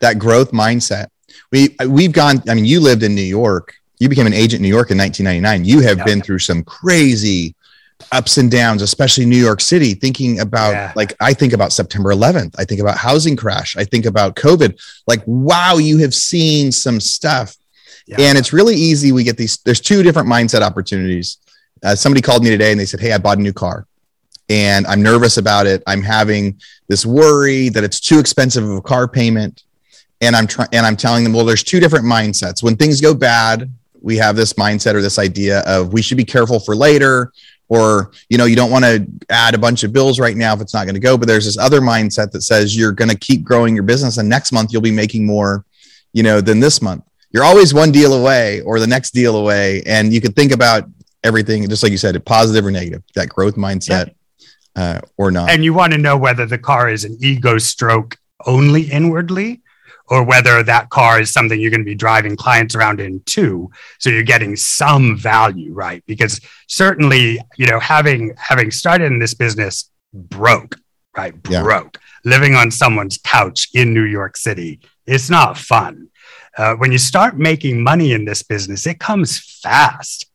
that 0.00 0.18
growth 0.18 0.50
mindset. 0.52 1.08
We 1.52 1.76
we've 1.86 2.12
gone. 2.12 2.42
I 2.48 2.54
mean, 2.54 2.64
you 2.64 2.80
lived 2.80 3.02
in 3.02 3.14
New 3.14 3.20
York. 3.20 3.74
You 3.98 4.08
became 4.08 4.26
an 4.26 4.32
agent 4.32 4.60
in 4.60 4.62
New 4.62 4.68
York 4.68 4.90
in 4.90 4.98
1999. 4.98 5.64
You 5.64 5.80
have 5.86 6.04
been 6.06 6.22
through 6.22 6.38
some 6.38 6.62
crazy 6.62 7.54
ups 8.12 8.38
and 8.38 8.50
downs, 8.50 8.80
especially 8.80 9.26
New 9.26 9.36
York 9.36 9.60
City. 9.60 9.94
Thinking 9.94 10.40
about 10.40 10.70
yeah. 10.70 10.92
like 10.96 11.14
I 11.20 11.34
think 11.34 11.52
about 11.52 11.72
September 11.72 12.10
11th. 12.14 12.54
I 12.58 12.64
think 12.64 12.80
about 12.80 12.96
housing 12.96 13.36
crash. 13.36 13.76
I 13.76 13.84
think 13.84 14.06
about 14.06 14.36
COVID. 14.36 14.80
Like, 15.06 15.22
wow, 15.26 15.76
you 15.76 15.98
have 15.98 16.14
seen 16.14 16.72
some 16.72 17.00
stuff. 17.00 17.56
Yeah. 18.06 18.16
And 18.20 18.38
it's 18.38 18.52
really 18.52 18.76
easy. 18.76 19.12
We 19.12 19.24
get 19.24 19.36
these. 19.36 19.58
There's 19.58 19.80
two 19.80 20.02
different 20.02 20.28
mindset 20.28 20.62
opportunities 20.62 21.38
uh, 21.82 21.94
somebody 21.94 22.22
called 22.22 22.42
me 22.42 22.50
today 22.50 22.70
and 22.70 22.80
they 22.80 22.86
said, 22.86 23.00
Hey, 23.00 23.12
I 23.12 23.18
bought 23.18 23.38
a 23.38 23.42
new 23.42 23.52
car 23.52 23.86
and 24.48 24.86
I'm 24.86 25.02
nervous 25.02 25.36
about 25.36 25.66
it. 25.66 25.82
I'm 25.86 26.02
having 26.02 26.60
this 26.88 27.04
worry 27.04 27.68
that 27.70 27.84
it's 27.84 28.00
too 28.00 28.18
expensive 28.18 28.64
of 28.64 28.76
a 28.76 28.82
car 28.82 29.06
payment. 29.06 29.64
And 30.20 30.34
I'm 30.34 30.46
trying, 30.46 30.68
and 30.72 30.84
I'm 30.84 30.96
telling 30.96 31.22
them, 31.22 31.32
well, 31.32 31.44
there's 31.44 31.62
two 31.62 31.80
different 31.80 32.04
mindsets. 32.04 32.62
When 32.62 32.76
things 32.76 33.00
go 33.00 33.14
bad, 33.14 33.70
we 34.00 34.16
have 34.16 34.36
this 34.36 34.54
mindset 34.54 34.94
or 34.94 35.02
this 35.02 35.18
idea 35.18 35.60
of 35.60 35.92
we 35.92 36.02
should 36.02 36.16
be 36.16 36.24
careful 36.24 36.58
for 36.58 36.74
later, 36.74 37.32
or 37.68 38.10
you 38.28 38.38
know, 38.38 38.46
you 38.46 38.56
don't 38.56 38.70
want 38.70 38.84
to 38.84 39.06
add 39.28 39.54
a 39.54 39.58
bunch 39.58 39.84
of 39.84 39.92
bills 39.92 40.18
right 40.18 40.36
now 40.36 40.54
if 40.54 40.60
it's 40.60 40.74
not 40.74 40.84
going 40.84 40.94
to 40.94 41.00
go. 41.00 41.16
But 41.16 41.28
there's 41.28 41.44
this 41.44 41.58
other 41.58 41.80
mindset 41.80 42.32
that 42.32 42.42
says 42.42 42.76
you're 42.76 42.92
going 42.92 43.10
to 43.10 43.18
keep 43.18 43.44
growing 43.44 43.74
your 43.74 43.84
business, 43.84 44.18
and 44.18 44.28
next 44.28 44.50
month 44.50 44.72
you'll 44.72 44.82
be 44.82 44.90
making 44.90 45.26
more, 45.26 45.64
you 46.12 46.22
know, 46.22 46.40
than 46.40 46.58
this 46.58 46.82
month. 46.82 47.04
You're 47.30 47.44
always 47.44 47.74
one 47.74 47.92
deal 47.92 48.14
away 48.14 48.62
or 48.62 48.80
the 48.80 48.86
next 48.86 49.10
deal 49.12 49.36
away, 49.36 49.82
and 49.86 50.12
you 50.12 50.20
can 50.20 50.32
think 50.32 50.50
about 50.50 50.88
everything, 51.24 51.68
just 51.68 51.82
like 51.82 51.92
you 51.92 51.98
said, 51.98 52.22
positive 52.24 52.66
or 52.66 52.70
negative, 52.70 53.02
that 53.14 53.28
growth 53.28 53.56
mindset 53.56 54.14
yeah. 54.76 54.82
uh, 54.82 55.00
or 55.16 55.30
not. 55.30 55.50
And 55.50 55.64
you 55.64 55.74
want 55.74 55.92
to 55.92 55.98
know 55.98 56.16
whether 56.16 56.46
the 56.46 56.58
car 56.58 56.90
is 56.90 57.04
an 57.04 57.16
ego 57.20 57.58
stroke 57.58 58.16
only 58.46 58.82
inwardly 58.82 59.62
or 60.10 60.24
whether 60.24 60.62
that 60.62 60.90
car 60.90 61.20
is 61.20 61.32
something 61.32 61.60
you're 61.60 61.70
going 61.70 61.80
to 61.80 61.84
be 61.84 61.94
driving 61.94 62.36
clients 62.36 62.74
around 62.74 63.00
in 63.00 63.20
too 63.24 63.70
so 63.98 64.10
you're 64.10 64.22
getting 64.22 64.56
some 64.56 65.16
value 65.16 65.72
right 65.72 66.02
because 66.06 66.40
certainly 66.66 67.38
you 67.56 67.66
know 67.66 67.78
having 67.78 68.34
having 68.36 68.70
started 68.70 69.06
in 69.06 69.18
this 69.18 69.34
business 69.34 69.90
broke 70.12 70.76
right 71.16 71.40
broke 71.42 71.98
yeah. 72.24 72.30
living 72.30 72.54
on 72.54 72.70
someone's 72.70 73.18
couch 73.18 73.68
in 73.74 73.92
new 73.92 74.04
york 74.04 74.36
city 74.36 74.80
it's 75.06 75.30
not 75.30 75.56
fun 75.56 76.08
uh, 76.56 76.74
when 76.74 76.90
you 76.90 76.98
start 76.98 77.36
making 77.36 77.82
money 77.82 78.12
in 78.12 78.24
this 78.24 78.42
business 78.42 78.86
it 78.86 78.98
comes 78.98 79.38
fast 79.38 80.27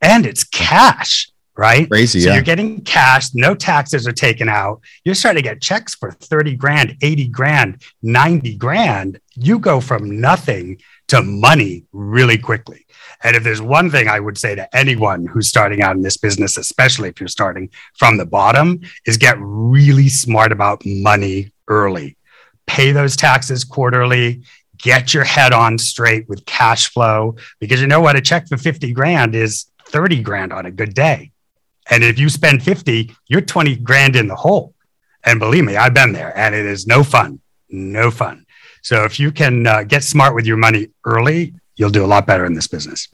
and 0.00 0.26
it's 0.26 0.44
cash, 0.44 1.30
right? 1.56 1.88
Crazy. 1.88 2.20
So 2.20 2.28
yeah. 2.28 2.34
you're 2.34 2.44
getting 2.44 2.82
cash, 2.82 3.34
no 3.34 3.54
taxes 3.54 4.06
are 4.06 4.12
taken 4.12 4.48
out. 4.48 4.80
You're 5.04 5.14
starting 5.14 5.42
to 5.42 5.48
get 5.48 5.60
checks 5.60 5.94
for 5.94 6.12
30 6.12 6.56
grand, 6.56 6.96
80 7.02 7.28
grand, 7.28 7.82
90 8.02 8.56
grand. 8.56 9.20
You 9.34 9.58
go 9.58 9.80
from 9.80 10.20
nothing 10.20 10.80
to 11.08 11.22
money 11.22 11.84
really 11.92 12.38
quickly. 12.38 12.86
And 13.24 13.34
if 13.34 13.42
there's 13.42 13.60
one 13.60 13.90
thing 13.90 14.08
I 14.08 14.20
would 14.20 14.38
say 14.38 14.54
to 14.54 14.76
anyone 14.76 15.26
who's 15.26 15.48
starting 15.48 15.82
out 15.82 15.96
in 15.96 16.02
this 16.02 16.16
business, 16.16 16.56
especially 16.56 17.08
if 17.08 17.20
you're 17.20 17.28
starting 17.28 17.70
from 17.94 18.16
the 18.16 18.26
bottom, 18.26 18.80
is 19.06 19.16
get 19.16 19.36
really 19.40 20.08
smart 20.08 20.52
about 20.52 20.82
money 20.86 21.52
early. 21.66 22.16
Pay 22.66 22.92
those 22.92 23.16
taxes 23.16 23.64
quarterly, 23.64 24.42
get 24.76 25.12
your 25.12 25.24
head 25.24 25.52
on 25.52 25.78
straight 25.78 26.28
with 26.28 26.44
cash 26.46 26.92
flow, 26.92 27.34
because 27.58 27.80
you 27.80 27.86
know 27.86 28.00
what? 28.00 28.16
A 28.16 28.20
check 28.20 28.46
for 28.46 28.56
50 28.56 28.92
grand 28.92 29.34
is 29.34 29.66
30 29.88 30.22
grand 30.22 30.52
on 30.52 30.66
a 30.66 30.70
good 30.70 30.94
day. 30.94 31.32
And 31.90 32.04
if 32.04 32.18
you 32.18 32.28
spend 32.28 32.62
50, 32.62 33.14
you're 33.28 33.40
20 33.40 33.76
grand 33.76 34.16
in 34.16 34.28
the 34.28 34.36
hole. 34.36 34.74
And 35.24 35.40
believe 35.40 35.64
me, 35.64 35.76
I've 35.76 35.94
been 35.94 36.12
there 36.12 36.36
and 36.36 36.54
it 36.54 36.66
is 36.66 36.86
no 36.86 37.02
fun, 37.02 37.40
no 37.68 38.10
fun. 38.10 38.46
So 38.82 39.04
if 39.04 39.18
you 39.18 39.32
can 39.32 39.66
uh, 39.66 39.82
get 39.82 40.04
smart 40.04 40.34
with 40.34 40.46
your 40.46 40.56
money 40.56 40.88
early, 41.04 41.54
you'll 41.76 41.90
do 41.90 42.04
a 42.04 42.06
lot 42.06 42.26
better 42.26 42.44
in 42.44 42.54
this 42.54 42.68
business. 42.68 43.08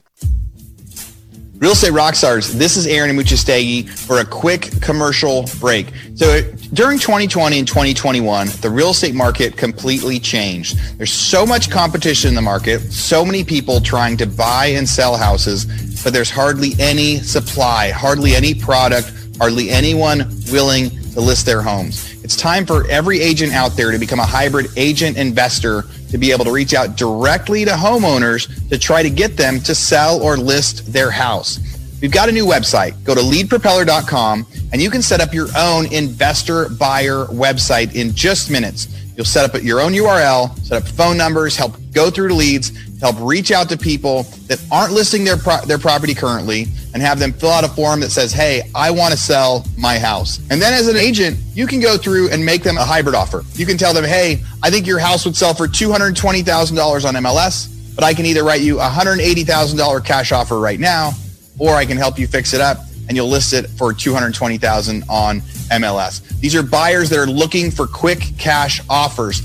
Real 1.65 1.71
Estate 1.71 1.93
Rockstars, 1.93 2.51
this 2.51 2.77
is 2.77 2.85
Aaron 2.85 3.09
Amuchastegui 3.09 3.89
for 3.89 4.19
a 4.19 4.23
quick 4.23 4.69
commercial 4.83 5.49
break. 5.59 5.87
So 6.13 6.43
during 6.73 6.99
2020 6.99 7.57
and 7.57 7.67
2021, 7.67 8.49
the 8.61 8.69
real 8.69 8.91
estate 8.91 9.15
market 9.15 9.57
completely 9.57 10.19
changed. 10.19 10.77
There's 10.99 11.11
so 11.11 11.43
much 11.43 11.71
competition 11.71 12.29
in 12.29 12.35
the 12.35 12.41
market, 12.43 12.81
so 12.91 13.25
many 13.25 13.43
people 13.43 13.81
trying 13.81 14.15
to 14.17 14.27
buy 14.27 14.67
and 14.67 14.87
sell 14.87 15.17
houses, 15.17 15.65
but 16.03 16.13
there's 16.13 16.29
hardly 16.29 16.73
any 16.77 17.17
supply, 17.17 17.89
hardly 17.89 18.35
any 18.35 18.53
product, 18.53 19.11
hardly 19.39 19.71
anyone 19.71 20.29
willing 20.51 20.91
to 21.13 21.19
list 21.19 21.47
their 21.47 21.63
homes. 21.63 22.23
It's 22.23 22.35
time 22.35 22.67
for 22.67 22.87
every 22.91 23.21
agent 23.21 23.53
out 23.53 23.71
there 23.75 23.89
to 23.89 23.97
become 23.97 24.19
a 24.19 24.25
hybrid 24.25 24.67
agent 24.77 25.17
investor 25.17 25.85
to 26.15 26.19
be 26.19 26.31
able 26.31 26.45
to 26.45 26.51
reach 26.51 26.73
out 26.73 26.95
directly 26.95 27.65
to 27.65 27.71
homeowners 27.71 28.69
to 28.69 28.77
try 28.77 29.03
to 29.03 29.09
get 29.09 29.35
them 29.35 29.59
to 29.59 29.75
sell 29.75 30.21
or 30.23 30.37
list 30.37 30.93
their 30.93 31.11
house. 31.11 31.59
We've 32.01 32.09
got 32.09 32.29
a 32.29 32.31
new 32.31 32.45
website. 32.45 33.03
Go 33.03 33.13
to 33.13 33.19
leadpropeller.com 33.19 34.47
and 34.71 34.81
you 34.81 34.89
can 34.89 35.01
set 35.01 35.19
up 35.19 35.33
your 35.33 35.49
own 35.57 35.91
investor 35.91 36.69
buyer 36.69 37.25
website 37.25 37.95
in 37.95 38.15
just 38.15 38.49
minutes. 38.49 38.87
You'll 39.17 39.25
set 39.25 39.43
up 39.53 39.61
your 39.61 39.81
own 39.81 39.91
URL, 39.91 40.57
set 40.59 40.81
up 40.81 40.87
phone 40.87 41.17
numbers, 41.17 41.57
help 41.57 41.75
go 41.91 42.09
through 42.09 42.33
leads, 42.33 42.71
help 42.99 43.15
reach 43.19 43.51
out 43.51 43.69
to 43.69 43.77
people 43.77 44.23
that 44.47 44.61
aren't 44.71 44.93
listing 44.93 45.23
their 45.23 45.37
pro- 45.37 45.61
their 45.65 45.77
property 45.77 46.13
currently 46.13 46.67
and 46.93 47.01
have 47.01 47.19
them 47.19 47.33
fill 47.33 47.51
out 47.51 47.63
a 47.63 47.67
form 47.67 47.99
that 47.99 48.11
says, 48.11 48.31
"Hey, 48.31 48.69
I 48.73 48.91
want 48.91 49.11
to 49.11 49.17
sell 49.17 49.65
my 49.77 49.99
house." 49.99 50.39
And 50.49 50.61
then 50.61 50.73
as 50.73 50.87
an 50.87 50.97
agent, 50.97 51.37
you 51.53 51.67
can 51.67 51.79
go 51.79 51.97
through 51.97 52.29
and 52.29 52.45
make 52.45 52.63
them 52.63 52.77
a 52.77 52.85
hybrid 52.85 53.15
offer. 53.15 53.43
You 53.55 53.65
can 53.65 53.77
tell 53.77 53.93
them, 53.93 54.05
"Hey, 54.05 54.41
I 54.63 54.69
think 54.69 54.87
your 54.87 54.99
house 54.99 55.25
would 55.25 55.35
sell 55.35 55.53
for 55.53 55.67
$220,000 55.67 57.05
on 57.05 57.15
MLS, 57.15 57.67
but 57.95 58.03
I 58.03 58.13
can 58.13 58.25
either 58.25 58.43
write 58.43 58.61
you 58.61 58.79
a 58.79 58.89
$180,000 58.89 59.99
cash 59.99 60.31
offer 60.31 60.59
right 60.59 60.79
now, 60.79 61.13
or 61.57 61.75
I 61.75 61.85
can 61.85 61.97
help 61.97 62.17
you 62.17 62.27
fix 62.27 62.53
it 62.53 62.61
up 62.61 62.85
and 63.07 63.15
you'll 63.15 63.29
list 63.29 63.53
it 63.53 63.69
for 63.77 63.93
220,000 63.93 65.03
on 65.09 65.41
MLS. 65.71 66.21
These 66.39 66.55
are 66.55 66.63
buyers 66.63 67.09
that 67.09 67.19
are 67.19 67.27
looking 67.27 67.71
for 67.71 67.87
quick 67.87 68.33
cash 68.37 68.81
offers 68.89 69.41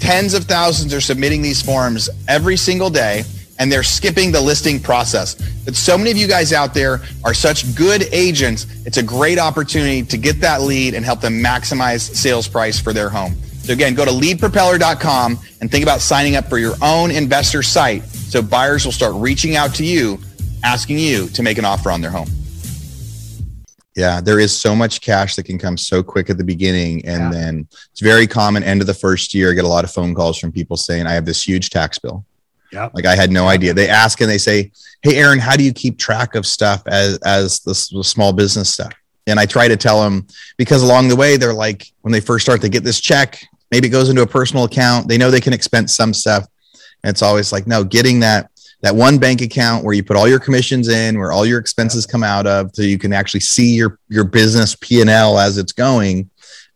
Tens 0.00 0.34
of 0.34 0.44
thousands 0.44 0.92
are 0.92 1.00
submitting 1.00 1.42
these 1.42 1.62
forms 1.62 2.10
every 2.28 2.56
single 2.56 2.90
day 2.90 3.24
and 3.58 3.70
they're 3.70 3.82
skipping 3.82 4.32
the 4.32 4.40
listing 4.40 4.80
process. 4.80 5.34
But 5.64 5.76
so 5.76 5.96
many 5.96 6.10
of 6.10 6.16
you 6.16 6.26
guys 6.26 6.52
out 6.52 6.74
there 6.74 7.00
are 7.24 7.34
such 7.34 7.74
good 7.74 8.02
agents. 8.12 8.66
It's 8.84 8.96
a 8.96 9.02
great 9.02 9.38
opportunity 9.38 10.02
to 10.02 10.16
get 10.16 10.40
that 10.40 10.62
lead 10.62 10.94
and 10.94 11.04
help 11.04 11.20
them 11.20 11.42
maximize 11.42 12.00
sales 12.00 12.48
price 12.48 12.80
for 12.80 12.92
their 12.92 13.08
home. 13.08 13.34
So 13.62 13.72
again, 13.72 13.94
go 13.94 14.04
to 14.04 14.10
leadpropeller.com 14.10 15.38
and 15.60 15.70
think 15.70 15.82
about 15.82 16.00
signing 16.00 16.36
up 16.36 16.48
for 16.48 16.58
your 16.58 16.74
own 16.82 17.10
investor 17.10 17.62
site 17.62 18.02
so 18.04 18.42
buyers 18.42 18.84
will 18.84 18.92
start 18.92 19.14
reaching 19.14 19.56
out 19.56 19.74
to 19.76 19.84
you, 19.84 20.18
asking 20.62 20.98
you 20.98 21.28
to 21.28 21.42
make 21.42 21.56
an 21.56 21.64
offer 21.64 21.90
on 21.90 22.00
their 22.00 22.10
home. 22.10 22.28
Yeah, 23.96 24.20
there 24.20 24.40
is 24.40 24.56
so 24.56 24.74
much 24.74 25.00
cash 25.00 25.36
that 25.36 25.44
can 25.44 25.58
come 25.58 25.76
so 25.76 26.02
quick 26.02 26.28
at 26.28 26.36
the 26.36 26.44
beginning. 26.44 27.04
And 27.06 27.22
yeah. 27.22 27.30
then 27.30 27.68
it's 27.92 28.00
very 28.00 28.26
common 28.26 28.64
end 28.64 28.80
of 28.80 28.88
the 28.88 28.94
first 28.94 29.34
year, 29.34 29.52
I 29.52 29.54
get 29.54 29.64
a 29.64 29.68
lot 29.68 29.84
of 29.84 29.92
phone 29.92 30.14
calls 30.14 30.38
from 30.38 30.50
people 30.50 30.76
saying, 30.76 31.06
I 31.06 31.12
have 31.12 31.24
this 31.24 31.46
huge 31.46 31.70
tax 31.70 31.98
bill. 31.98 32.24
Yeah. 32.72 32.90
Like 32.92 33.06
I 33.06 33.14
had 33.14 33.30
no 33.30 33.46
idea. 33.46 33.72
They 33.72 33.88
ask 33.88 34.20
and 34.20 34.28
they 34.28 34.38
say, 34.38 34.72
Hey, 35.02 35.16
Aaron, 35.16 35.38
how 35.38 35.54
do 35.54 35.62
you 35.62 35.72
keep 35.72 35.96
track 35.96 36.34
of 36.34 36.44
stuff 36.44 36.82
as, 36.86 37.18
as 37.18 37.60
the, 37.60 37.70
the 37.96 38.02
small 38.02 38.32
business 38.32 38.70
stuff? 38.74 38.92
And 39.28 39.38
I 39.38 39.46
try 39.46 39.68
to 39.68 39.76
tell 39.76 40.02
them 40.02 40.26
because 40.56 40.82
along 40.82 41.08
the 41.08 41.16
way, 41.16 41.36
they're 41.36 41.54
like, 41.54 41.92
when 42.02 42.10
they 42.10 42.20
first 42.20 42.44
start, 42.44 42.60
they 42.60 42.68
get 42.68 42.82
this 42.82 43.00
check, 43.00 43.46
maybe 43.70 43.86
it 43.86 43.90
goes 43.90 44.08
into 44.08 44.22
a 44.22 44.26
personal 44.26 44.64
account. 44.64 45.08
They 45.08 45.18
know 45.18 45.30
they 45.30 45.40
can 45.40 45.52
expense 45.52 45.94
some 45.94 46.12
stuff. 46.12 46.46
And 47.02 47.10
it's 47.10 47.22
always 47.22 47.52
like, 47.52 47.66
no, 47.66 47.84
getting 47.84 48.20
that 48.20 48.50
that 48.84 48.94
one 48.94 49.16
bank 49.16 49.40
account 49.40 49.82
where 49.82 49.94
you 49.94 50.04
put 50.04 50.14
all 50.14 50.28
your 50.28 50.38
commissions 50.38 50.88
in, 50.88 51.18
where 51.18 51.32
all 51.32 51.46
your 51.46 51.58
expenses 51.58 52.04
come 52.04 52.22
out 52.22 52.46
of, 52.46 52.70
so 52.74 52.82
you 52.82 52.98
can 52.98 53.14
actually 53.14 53.40
see 53.40 53.74
your 53.74 53.98
your 54.10 54.24
business 54.24 54.76
P 54.78 55.00
and 55.00 55.08
L 55.08 55.38
as 55.38 55.56
it's 55.56 55.72
going. 55.72 56.28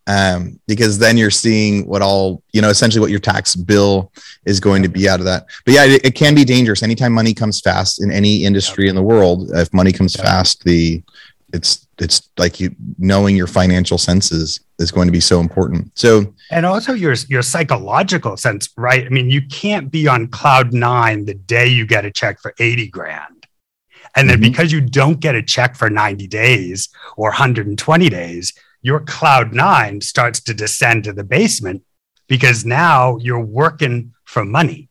Um, 0.06 0.58
because 0.66 0.98
then 0.98 1.18
you're 1.18 1.30
seeing 1.30 1.86
what 1.86 2.00
all 2.00 2.42
you 2.54 2.62
know, 2.62 2.70
essentially 2.70 3.02
what 3.02 3.10
your 3.10 3.20
tax 3.20 3.54
bill 3.54 4.10
is 4.46 4.58
going 4.58 4.82
to 4.82 4.88
be 4.88 5.06
out 5.06 5.20
of 5.20 5.26
that. 5.26 5.48
But 5.66 5.74
yeah, 5.74 5.84
it, 5.84 6.02
it 6.02 6.14
can 6.14 6.34
be 6.34 6.46
dangerous. 6.46 6.82
Anytime 6.82 7.12
money 7.12 7.34
comes 7.34 7.60
fast 7.60 8.02
in 8.02 8.10
any 8.10 8.42
industry 8.42 8.88
in 8.88 8.94
the 8.94 9.02
world, 9.02 9.50
if 9.52 9.74
money 9.74 9.92
comes 9.92 10.16
fast, 10.16 10.64
the 10.64 11.02
it's 11.52 11.86
it's 11.98 12.28
like 12.36 12.60
you 12.60 12.74
knowing 12.98 13.36
your 13.36 13.46
financial 13.46 13.98
senses 13.98 14.60
is 14.78 14.90
going 14.90 15.08
to 15.08 15.12
be 15.12 15.20
so 15.20 15.40
important. 15.40 15.90
So 15.98 16.34
and 16.50 16.66
also 16.66 16.92
your 16.92 17.14
your 17.28 17.42
psychological 17.42 18.36
sense, 18.36 18.68
right? 18.76 19.04
I 19.04 19.08
mean, 19.08 19.30
you 19.30 19.42
can't 19.46 19.90
be 19.90 20.06
on 20.06 20.28
cloud 20.28 20.72
nine 20.72 21.24
the 21.24 21.34
day 21.34 21.66
you 21.66 21.86
get 21.86 22.04
a 22.04 22.10
check 22.10 22.40
for 22.40 22.54
80 22.58 22.88
grand. 22.88 23.46
And 24.16 24.28
then 24.28 24.40
mm-hmm. 24.40 24.50
because 24.50 24.72
you 24.72 24.80
don't 24.80 25.20
get 25.20 25.34
a 25.34 25.42
check 25.42 25.76
for 25.76 25.90
90 25.90 26.26
days 26.26 26.88
or 27.16 27.28
120 27.28 28.08
days, 28.08 28.52
your 28.82 29.00
cloud 29.00 29.52
nine 29.52 30.00
starts 30.00 30.40
to 30.40 30.54
descend 30.54 31.04
to 31.04 31.12
the 31.12 31.24
basement 31.24 31.82
because 32.26 32.64
now 32.64 33.16
you're 33.18 33.44
working 33.44 34.12
for 34.24 34.44
money. 34.44 34.88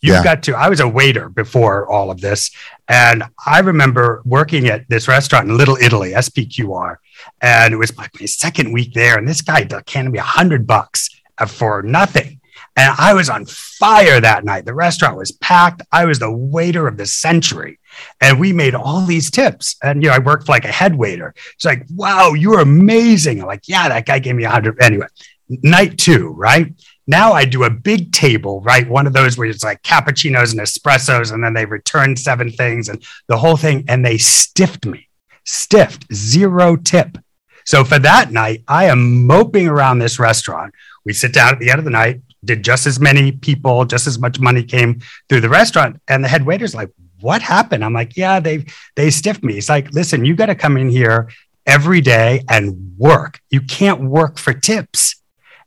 You've 0.00 0.16
yeah. 0.16 0.24
got 0.24 0.42
to, 0.44 0.54
I 0.54 0.68
was 0.68 0.80
a 0.80 0.88
waiter 0.88 1.28
before 1.28 1.90
all 1.90 2.10
of 2.10 2.20
this. 2.20 2.50
And 2.88 3.24
I 3.46 3.60
remember 3.60 4.22
working 4.24 4.68
at 4.68 4.88
this 4.88 5.08
restaurant 5.08 5.48
in 5.48 5.56
Little 5.56 5.76
Italy, 5.76 6.12
SPQR. 6.12 6.96
And 7.42 7.74
it 7.74 7.76
was 7.76 7.96
like 7.96 8.18
my 8.20 8.26
second 8.26 8.72
week 8.72 8.94
there. 8.94 9.18
And 9.18 9.26
this 9.26 9.42
guy 9.42 9.68
handed 9.88 10.10
me 10.10 10.18
a 10.18 10.22
hundred 10.22 10.66
bucks 10.66 11.10
for 11.48 11.82
nothing. 11.82 12.40
And 12.76 12.94
I 12.96 13.12
was 13.12 13.28
on 13.28 13.44
fire 13.44 14.20
that 14.20 14.44
night. 14.44 14.64
The 14.64 14.74
restaurant 14.74 15.16
was 15.16 15.32
packed. 15.32 15.82
I 15.90 16.04
was 16.04 16.20
the 16.20 16.30
waiter 16.30 16.86
of 16.86 16.96
the 16.96 17.06
century. 17.06 17.80
And 18.20 18.38
we 18.38 18.52
made 18.52 18.76
all 18.76 19.04
these 19.04 19.32
tips. 19.32 19.74
And, 19.82 20.00
you 20.00 20.08
know, 20.08 20.14
I 20.14 20.20
worked 20.20 20.48
like 20.48 20.64
a 20.64 20.70
head 20.70 20.94
waiter. 20.94 21.34
It's 21.54 21.64
like, 21.64 21.84
wow, 21.96 22.34
you're 22.34 22.60
amazing. 22.60 23.40
I'm 23.40 23.48
like, 23.48 23.66
yeah, 23.66 23.88
that 23.88 24.06
guy 24.06 24.20
gave 24.20 24.36
me 24.36 24.44
a 24.44 24.50
hundred. 24.50 24.80
Anyway, 24.80 25.08
night 25.48 25.98
two, 25.98 26.28
right? 26.28 26.72
Now 27.10 27.32
I 27.32 27.46
do 27.46 27.64
a 27.64 27.70
big 27.70 28.12
table, 28.12 28.60
right? 28.60 28.86
One 28.86 29.06
of 29.06 29.14
those 29.14 29.38
where 29.38 29.48
it's 29.48 29.64
like 29.64 29.82
cappuccinos 29.82 30.52
and 30.52 30.60
espressos, 30.60 31.32
and 31.32 31.42
then 31.42 31.54
they 31.54 31.64
return 31.64 32.14
seven 32.14 32.52
things 32.52 32.90
and 32.90 33.02
the 33.28 33.38
whole 33.38 33.56
thing, 33.56 33.84
and 33.88 34.04
they 34.04 34.18
stiffed 34.18 34.84
me, 34.84 35.08
stiffed, 35.44 36.12
zero 36.12 36.76
tip. 36.76 37.16
So 37.64 37.82
for 37.82 37.98
that 37.98 38.30
night, 38.30 38.62
I 38.68 38.84
am 38.86 39.26
moping 39.26 39.68
around 39.68 39.98
this 39.98 40.18
restaurant. 40.18 40.74
We 41.06 41.14
sit 41.14 41.32
down 41.32 41.54
at 41.54 41.58
the 41.60 41.70
end 41.70 41.78
of 41.78 41.86
the 41.86 41.90
night, 41.90 42.20
did 42.44 42.62
just 42.62 42.86
as 42.86 43.00
many 43.00 43.32
people, 43.32 43.86
just 43.86 44.06
as 44.06 44.18
much 44.18 44.38
money 44.38 44.62
came 44.62 45.00
through 45.28 45.40
the 45.40 45.48
restaurant, 45.48 46.00
and 46.08 46.22
the 46.22 46.28
head 46.28 46.44
waiter's 46.44 46.74
like, 46.74 46.90
"What 47.20 47.40
happened?" 47.40 47.82
I'm 47.82 47.94
like, 47.94 48.18
"Yeah, 48.18 48.38
they 48.38 48.66
they 48.96 49.10
stiffed 49.10 49.42
me." 49.42 49.54
He's 49.54 49.70
like, 49.70 49.90
"Listen, 49.92 50.26
you 50.26 50.36
got 50.36 50.46
to 50.46 50.54
come 50.54 50.76
in 50.76 50.90
here 50.90 51.30
every 51.66 52.02
day 52.02 52.44
and 52.50 52.94
work. 52.98 53.40
You 53.48 53.62
can't 53.62 54.02
work 54.02 54.38
for 54.38 54.52
tips." 54.52 55.14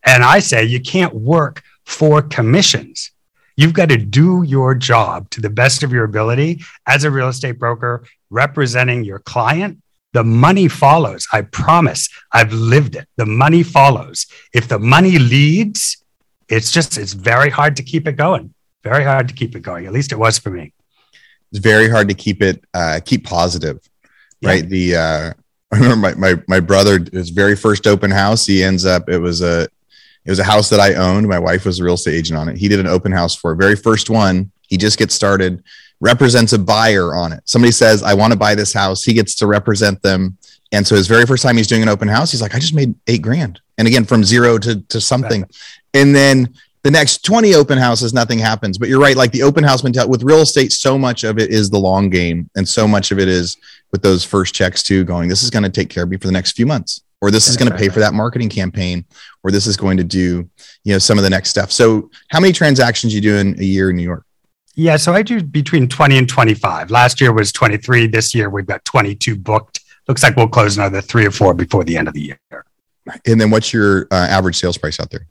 And 0.03 0.23
I 0.23 0.39
say 0.39 0.63
you 0.63 0.79
can't 0.79 1.13
work 1.13 1.61
for 1.85 2.21
commissions. 2.21 3.11
You've 3.55 3.73
got 3.73 3.89
to 3.89 3.97
do 3.97 4.43
your 4.43 4.73
job 4.73 5.29
to 5.31 5.41
the 5.41 5.49
best 5.49 5.83
of 5.83 5.91
your 5.91 6.03
ability 6.03 6.61
as 6.87 7.03
a 7.03 7.11
real 7.11 7.27
estate 7.27 7.59
broker 7.59 8.03
representing 8.29 9.03
your 9.03 9.19
client. 9.19 9.81
The 10.13 10.23
money 10.23 10.67
follows. 10.67 11.27
I 11.31 11.41
promise. 11.41 12.09
I've 12.31 12.51
lived 12.53 12.95
it. 12.95 13.07
The 13.17 13.25
money 13.25 13.63
follows. 13.63 14.25
If 14.53 14.67
the 14.67 14.79
money 14.79 15.19
leads, 15.19 16.03
it's 16.49 16.71
just, 16.71 16.97
it's 16.97 17.13
very 17.13 17.49
hard 17.49 17.75
to 17.77 17.83
keep 17.83 18.07
it 18.07 18.13
going. 18.13 18.53
Very 18.83 19.03
hard 19.03 19.27
to 19.27 19.33
keep 19.33 19.55
it 19.55 19.61
going. 19.61 19.85
At 19.85 19.93
least 19.93 20.11
it 20.11 20.17
was 20.17 20.39
for 20.39 20.49
me. 20.49 20.73
It's 21.51 21.59
very 21.59 21.89
hard 21.89 22.07
to 22.07 22.13
keep 22.13 22.41
it, 22.41 22.63
uh, 22.73 22.99
keep 23.05 23.25
positive, 23.25 23.79
yeah. 24.39 24.49
right? 24.49 24.67
The, 24.67 24.95
uh, 24.95 25.33
I 25.73 25.77
remember 25.77 25.95
my, 25.95 26.15
my, 26.15 26.43
my 26.47 26.59
brother, 26.59 26.99
his 27.13 27.29
very 27.29 27.55
first 27.55 27.87
open 27.87 28.11
house, 28.11 28.45
he 28.45 28.63
ends 28.63 28.85
up, 28.85 29.07
it 29.07 29.19
was 29.19 29.41
a, 29.41 29.69
it 30.25 30.29
was 30.29 30.39
a 30.39 30.43
house 30.43 30.69
that 30.69 30.79
I 30.79 30.93
owned. 30.93 31.27
My 31.27 31.39
wife 31.39 31.65
was 31.65 31.79
a 31.79 31.83
real 31.83 31.95
estate 31.95 32.15
agent 32.15 32.37
on 32.37 32.47
it. 32.49 32.57
He 32.57 32.67
did 32.67 32.79
an 32.79 32.87
open 32.87 33.11
house 33.11 33.35
for 33.35 33.51
a 33.51 33.55
very 33.55 33.75
first 33.75 34.09
one. 34.09 34.51
He 34.67 34.77
just 34.77 34.99
gets 34.99 35.15
started, 35.15 35.63
represents 35.99 36.53
a 36.53 36.59
buyer 36.59 37.15
on 37.15 37.33
it. 37.33 37.41
Somebody 37.45 37.71
says, 37.71 38.03
I 38.03 38.13
want 38.13 38.31
to 38.31 38.39
buy 38.39 38.55
this 38.55 38.73
house. 38.73 39.03
He 39.03 39.13
gets 39.13 39.35
to 39.35 39.47
represent 39.47 40.01
them. 40.01 40.37
And 40.71 40.87
so 40.87 40.95
his 40.95 41.07
very 41.07 41.25
first 41.25 41.43
time 41.43 41.57
he's 41.57 41.67
doing 41.67 41.81
an 41.81 41.89
open 41.89 42.07
house, 42.07 42.31
he's 42.31 42.41
like, 42.41 42.55
I 42.55 42.59
just 42.59 42.73
made 42.73 42.95
eight 43.07 43.21
grand. 43.21 43.59
And 43.77 43.87
again, 43.87 44.05
from 44.05 44.23
zero 44.23 44.57
to, 44.59 44.81
to 44.81 45.01
something. 45.01 45.43
And 45.93 46.15
then 46.15 46.53
the 46.83 46.91
next 46.91 47.23
20 47.23 47.53
open 47.53 47.77
houses, 47.77 48.13
nothing 48.13 48.39
happens. 48.39 48.77
But 48.77 48.89
you're 48.89 48.99
right. 48.99 49.15
Like 49.15 49.31
the 49.31 49.43
open 49.43 49.63
house 49.63 49.83
mentality 49.83 50.09
with 50.09 50.23
real 50.23 50.39
estate, 50.41 50.71
so 50.71 50.97
much 50.97 51.23
of 51.23 51.37
it 51.37 51.51
is 51.51 51.69
the 51.69 51.77
long 51.77 52.09
game. 52.09 52.49
And 52.55 52.67
so 52.67 52.87
much 52.87 53.11
of 53.11 53.19
it 53.19 53.27
is 53.27 53.57
with 53.91 54.01
those 54.01 54.23
first 54.23 54.55
checks 54.55 54.81
too, 54.81 55.03
going, 55.03 55.29
this 55.29 55.43
is 55.43 55.49
going 55.49 55.63
to 55.63 55.69
take 55.69 55.89
care 55.89 56.03
of 56.03 56.09
me 56.09 56.17
for 56.17 56.27
the 56.27 56.33
next 56.33 56.53
few 56.53 56.65
months, 56.65 57.01
or 57.21 57.29
this 57.29 57.47
is 57.47 57.57
going 57.57 57.71
to 57.71 57.77
pay 57.77 57.89
for 57.89 57.99
that 57.99 58.13
marketing 58.13 58.49
campaign, 58.49 59.05
or 59.43 59.51
this 59.51 59.67
is 59.67 59.77
going 59.77 59.97
to 59.97 60.03
do, 60.03 60.49
you 60.83 60.93
know, 60.93 60.97
some 60.97 61.17
of 61.17 61.23
the 61.23 61.29
next 61.29 61.49
stuff. 61.49 61.71
So 61.71 62.09
how 62.29 62.39
many 62.39 62.53
transactions 62.53 63.13
you 63.13 63.21
do 63.21 63.35
in 63.37 63.59
a 63.59 63.63
year 63.63 63.89
in 63.91 63.97
New 63.97 64.03
York? 64.03 64.25
Yeah, 64.75 64.95
so 64.95 65.13
I 65.13 65.21
do 65.21 65.43
between 65.43 65.87
20 65.87 66.17
and 66.17 66.29
25. 66.29 66.89
Last 66.89 67.19
year 67.19 67.33
was 67.33 67.51
23. 67.51 68.07
This 68.07 68.33
year 68.33 68.49
we've 68.49 68.65
got 68.65 68.83
22 68.85 69.35
booked. 69.35 69.81
Looks 70.07 70.23
like 70.23 70.35
we'll 70.35 70.47
close 70.47 70.77
another 70.77 71.01
three 71.01 71.25
or 71.25 71.31
four 71.31 71.53
before 71.53 71.83
the 71.83 71.97
end 71.97 72.07
of 72.07 72.13
the 72.13 72.21
year. 72.21 72.39
And 73.27 73.39
then 73.39 73.51
what's 73.51 73.73
your 73.73 74.07
uh, 74.11 74.15
average 74.15 74.57
sales 74.57 74.77
price 74.77 74.99
out 74.99 75.09
there? 75.11 75.27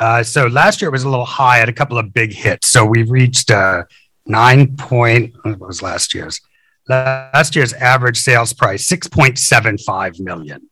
Uh, 0.00 0.22
so 0.22 0.46
last 0.46 0.80
year 0.80 0.88
it 0.88 0.92
was 0.92 1.04
a 1.04 1.08
little 1.08 1.26
high, 1.26 1.60
at 1.60 1.68
a 1.68 1.72
couple 1.72 1.98
of 1.98 2.12
big 2.12 2.32
hits. 2.32 2.68
So 2.68 2.84
we 2.84 3.02
reached 3.02 3.50
uh, 3.50 3.84
nine 4.26 4.76
point. 4.76 5.34
What 5.44 5.60
was 5.60 5.82
last 5.82 6.14
year's? 6.14 6.40
Last 6.88 7.54
year's 7.54 7.74
average 7.74 8.18
sales 8.18 8.52
price 8.52 8.86
six 8.86 9.06
point 9.06 9.38
seven 9.38 9.78
five 9.78 10.18
million. 10.18 10.68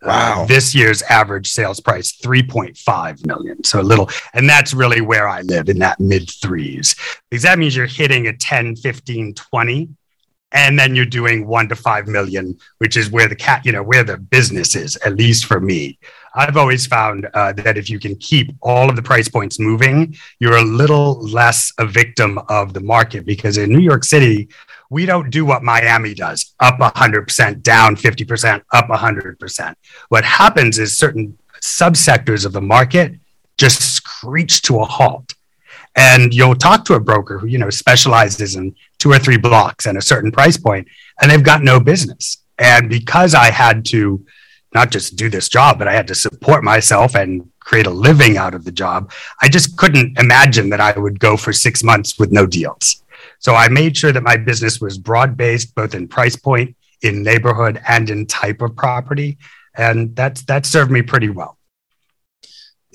Uh, 0.00 0.06
wow. 0.06 0.42
Uh, 0.42 0.46
this 0.46 0.76
year's 0.76 1.02
average 1.02 1.50
sales 1.50 1.80
price 1.80 2.16
3.5 2.18 3.26
million. 3.26 3.64
So 3.64 3.80
a 3.80 3.82
little, 3.82 4.08
and 4.32 4.48
that's 4.48 4.72
really 4.72 5.00
where 5.00 5.28
I 5.28 5.40
live 5.40 5.68
in 5.68 5.80
that 5.80 5.98
mid 5.98 6.30
threes, 6.30 6.94
because 7.28 7.42
that 7.42 7.58
means 7.58 7.74
you're 7.74 7.86
hitting 7.86 8.28
a 8.28 8.32
10, 8.32 8.76
15, 8.76 9.34
20 9.34 9.88
and 10.52 10.78
then 10.78 10.94
you're 10.94 11.04
doing 11.04 11.46
one 11.46 11.68
to 11.68 11.76
five 11.76 12.06
million, 12.06 12.58
which 12.78 12.96
is 12.96 13.10
where 13.10 13.28
the 13.28 13.36
cat, 13.36 13.66
you 13.66 13.72
know, 13.72 13.82
where 13.82 14.04
the 14.04 14.16
business 14.16 14.74
is, 14.74 14.96
at 15.04 15.16
least 15.16 15.44
for 15.44 15.60
me. 15.60 15.98
I've 16.34 16.56
always 16.56 16.86
found 16.86 17.26
uh, 17.34 17.52
that 17.54 17.76
if 17.76 17.88
you 17.90 17.98
can 17.98 18.16
keep 18.16 18.54
all 18.60 18.88
of 18.88 18.96
the 18.96 19.02
price 19.02 19.28
points 19.28 19.58
moving, 19.58 20.16
you're 20.38 20.56
a 20.56 20.62
little 20.62 21.20
less 21.20 21.72
a 21.78 21.86
victim 21.86 22.38
of 22.48 22.74
the 22.74 22.80
market 22.80 23.24
because 23.24 23.58
in 23.58 23.70
New 23.70 23.80
York 23.80 24.04
City, 24.04 24.48
we 24.90 25.06
don't 25.06 25.30
do 25.30 25.44
what 25.44 25.62
Miami 25.62 26.14
does 26.14 26.54
up 26.60 26.78
100%, 26.78 27.62
down 27.62 27.96
50%, 27.96 28.62
up 28.72 28.86
100%. 28.86 29.74
What 30.08 30.24
happens 30.24 30.78
is 30.78 30.96
certain 30.96 31.36
subsectors 31.60 32.46
of 32.46 32.52
the 32.52 32.60
market 32.60 33.14
just 33.58 33.82
screech 33.82 34.62
to 34.62 34.80
a 34.80 34.84
halt 34.84 35.34
and 35.96 36.32
you'll 36.32 36.54
talk 36.54 36.84
to 36.84 36.94
a 36.94 37.00
broker 37.00 37.38
who 37.38 37.46
you 37.46 37.58
know 37.58 37.70
specializes 37.70 38.54
in 38.54 38.74
two 38.98 39.10
or 39.10 39.18
three 39.18 39.36
blocks 39.36 39.86
and 39.86 39.98
a 39.98 40.02
certain 40.02 40.30
price 40.30 40.56
point 40.56 40.86
and 41.20 41.30
they've 41.30 41.42
got 41.42 41.62
no 41.62 41.80
business 41.80 42.38
and 42.58 42.88
because 42.88 43.34
i 43.34 43.50
had 43.50 43.84
to 43.84 44.24
not 44.74 44.90
just 44.90 45.16
do 45.16 45.28
this 45.28 45.48
job 45.48 45.78
but 45.78 45.88
i 45.88 45.92
had 45.92 46.06
to 46.06 46.14
support 46.14 46.62
myself 46.64 47.14
and 47.14 47.50
create 47.60 47.86
a 47.86 47.90
living 47.90 48.36
out 48.36 48.54
of 48.54 48.64
the 48.64 48.72
job 48.72 49.10
i 49.42 49.48
just 49.48 49.76
couldn't 49.76 50.18
imagine 50.18 50.70
that 50.70 50.80
i 50.80 50.96
would 50.98 51.18
go 51.18 51.36
for 51.36 51.52
six 51.52 51.82
months 51.82 52.18
with 52.18 52.32
no 52.32 52.46
deals 52.46 53.02
so 53.38 53.54
i 53.54 53.68
made 53.68 53.96
sure 53.96 54.12
that 54.12 54.22
my 54.22 54.36
business 54.36 54.80
was 54.80 54.98
broad 54.98 55.36
based 55.36 55.74
both 55.74 55.94
in 55.94 56.08
price 56.08 56.36
point 56.36 56.74
in 57.02 57.22
neighborhood 57.22 57.80
and 57.88 58.10
in 58.10 58.26
type 58.26 58.60
of 58.60 58.74
property 58.76 59.38
and 59.74 60.14
that's 60.16 60.42
that 60.42 60.66
served 60.66 60.90
me 60.90 61.02
pretty 61.02 61.28
well 61.28 61.56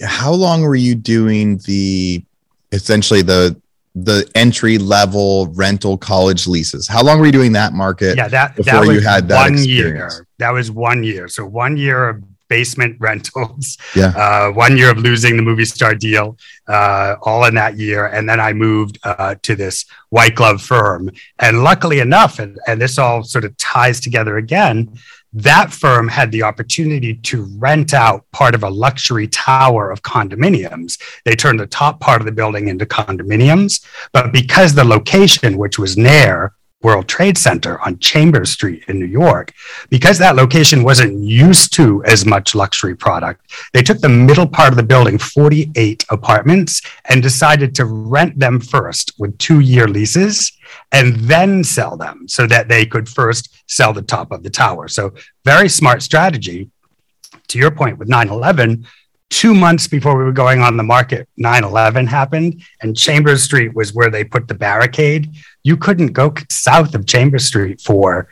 how 0.01 0.31
long 0.31 0.61
were 0.61 0.75
you 0.75 0.95
doing 0.95 1.57
the 1.59 2.23
essentially 2.71 3.21
the 3.21 3.55
the 3.95 4.29
entry 4.33 4.77
level 4.77 5.47
rental 5.53 5.97
college 5.97 6.47
leases. 6.47 6.87
How 6.87 7.03
long 7.03 7.19
were 7.19 7.27
you 7.27 7.31
doing 7.31 7.51
that 7.53 7.73
market? 7.73 8.17
Yeah, 8.17 8.27
that 8.27 8.55
before 8.55 8.85
that 8.85 8.93
you 8.93 9.01
had 9.01 9.27
that 9.27 9.43
one 9.43 9.53
experience? 9.53 10.15
year. 10.15 10.27
That 10.43 10.51
was 10.51 10.69
one 10.69 11.03
year. 11.03 11.29
So 11.29 11.45
one 11.45 11.77
year 11.77 12.09
of 12.09 12.23
basement 12.49 12.97
rentals. 12.99 13.77
Yeah. 13.95 14.07
Uh, 14.07 14.51
one 14.51 14.75
year 14.77 14.91
of 14.91 14.97
losing 14.97 15.37
the 15.37 15.41
movie 15.41 15.63
star 15.63 15.95
deal, 15.95 16.37
uh, 16.67 17.15
all 17.21 17.45
in 17.45 17.55
that 17.55 17.77
year, 17.77 18.07
and 18.07 18.27
then 18.27 18.41
I 18.41 18.51
moved 18.51 18.99
uh, 19.05 19.35
to 19.41 19.55
this 19.55 19.85
white 20.09 20.35
glove 20.35 20.61
firm. 20.61 21.09
And 21.39 21.63
luckily 21.63 21.99
enough, 21.99 22.39
and, 22.39 22.59
and 22.67 22.81
this 22.81 22.99
all 22.99 23.23
sort 23.23 23.45
of 23.45 23.55
ties 23.57 24.01
together 24.01 24.37
again 24.37 24.99
that 25.33 25.73
firm 25.73 26.07
had 26.07 26.31
the 26.31 26.43
opportunity 26.43 27.15
to 27.15 27.45
rent 27.57 27.91
out 27.91 28.23
part 28.31 28.53
of 28.53 28.63
a 28.63 28.69
luxury 28.69 29.27
tower 29.27 29.89
of 29.89 30.03
condominiums. 30.03 31.01
They 31.25 31.35
turned 31.35 31.59
the 31.59 31.65
top 31.65 31.99
part 31.99 32.21
of 32.21 32.27
the 32.27 32.31
building 32.31 32.67
into 32.67 32.85
condominiums, 32.85 33.83
but 34.11 34.31
because 34.31 34.75
the 34.75 34.83
location, 34.83 35.57
which 35.57 35.79
was 35.79 35.97
near 35.97 36.53
World 36.83 37.07
Trade 37.07 37.37
Center 37.37 37.79
on 37.81 37.97
Chambers 37.99 38.51
Street 38.51 38.83
in 38.87 38.99
New 38.99 39.05
York, 39.05 39.53
because 39.89 40.17
that 40.19 40.35
location 40.35 40.83
wasn't 40.83 41.23
used 41.23 41.73
to 41.75 42.03
as 42.03 42.25
much 42.25 42.53
luxury 42.53 42.95
product, 42.95 43.51
they 43.71 43.81
took 43.81 43.99
the 43.99 44.09
middle 44.09 44.47
part 44.47 44.69
of 44.69 44.77
the 44.77 44.83
building, 44.83 45.17
48 45.17 46.05
apartments, 46.09 46.81
and 47.09 47.23
decided 47.23 47.73
to 47.75 47.85
rent 47.85 48.37
them 48.37 48.59
first 48.59 49.13
with 49.17 49.37
two 49.37 49.61
year 49.61 49.87
leases 49.87 50.51
and 50.91 51.15
then 51.15 51.63
sell 51.63 51.95
them 51.97 52.27
so 52.27 52.45
that 52.47 52.67
they 52.67 52.85
could 52.85 53.07
first 53.07 53.49
sell 53.67 53.93
the 53.93 54.01
top 54.01 54.31
of 54.31 54.43
the 54.43 54.49
tower. 54.49 54.87
So, 54.87 55.13
very 55.45 55.69
smart 55.69 56.01
strategy. 56.01 56.69
To 57.49 57.59
your 57.59 57.71
point 57.71 57.99
with 57.99 58.07
9 58.07 58.29
11, 58.29 58.87
two 59.33 59.55
months 59.55 59.87
before 59.87 60.15
we 60.15 60.23
were 60.23 60.31
going 60.31 60.61
on 60.61 60.77
the 60.77 60.83
market, 60.83 61.27
9 61.37 61.63
11 61.63 62.05
happened, 62.05 62.61
and 62.81 62.95
Chambers 62.95 63.41
Street 63.41 63.73
was 63.73 63.93
where 63.93 64.11
they 64.11 64.23
put 64.23 64.47
the 64.47 64.53
barricade. 64.53 65.33
You 65.63 65.75
couldn't 65.75 66.13
go 66.13 66.33
south 66.51 66.93
of 66.93 67.07
Chambers 67.07 67.45
Street 67.45 67.81
for, 67.81 68.29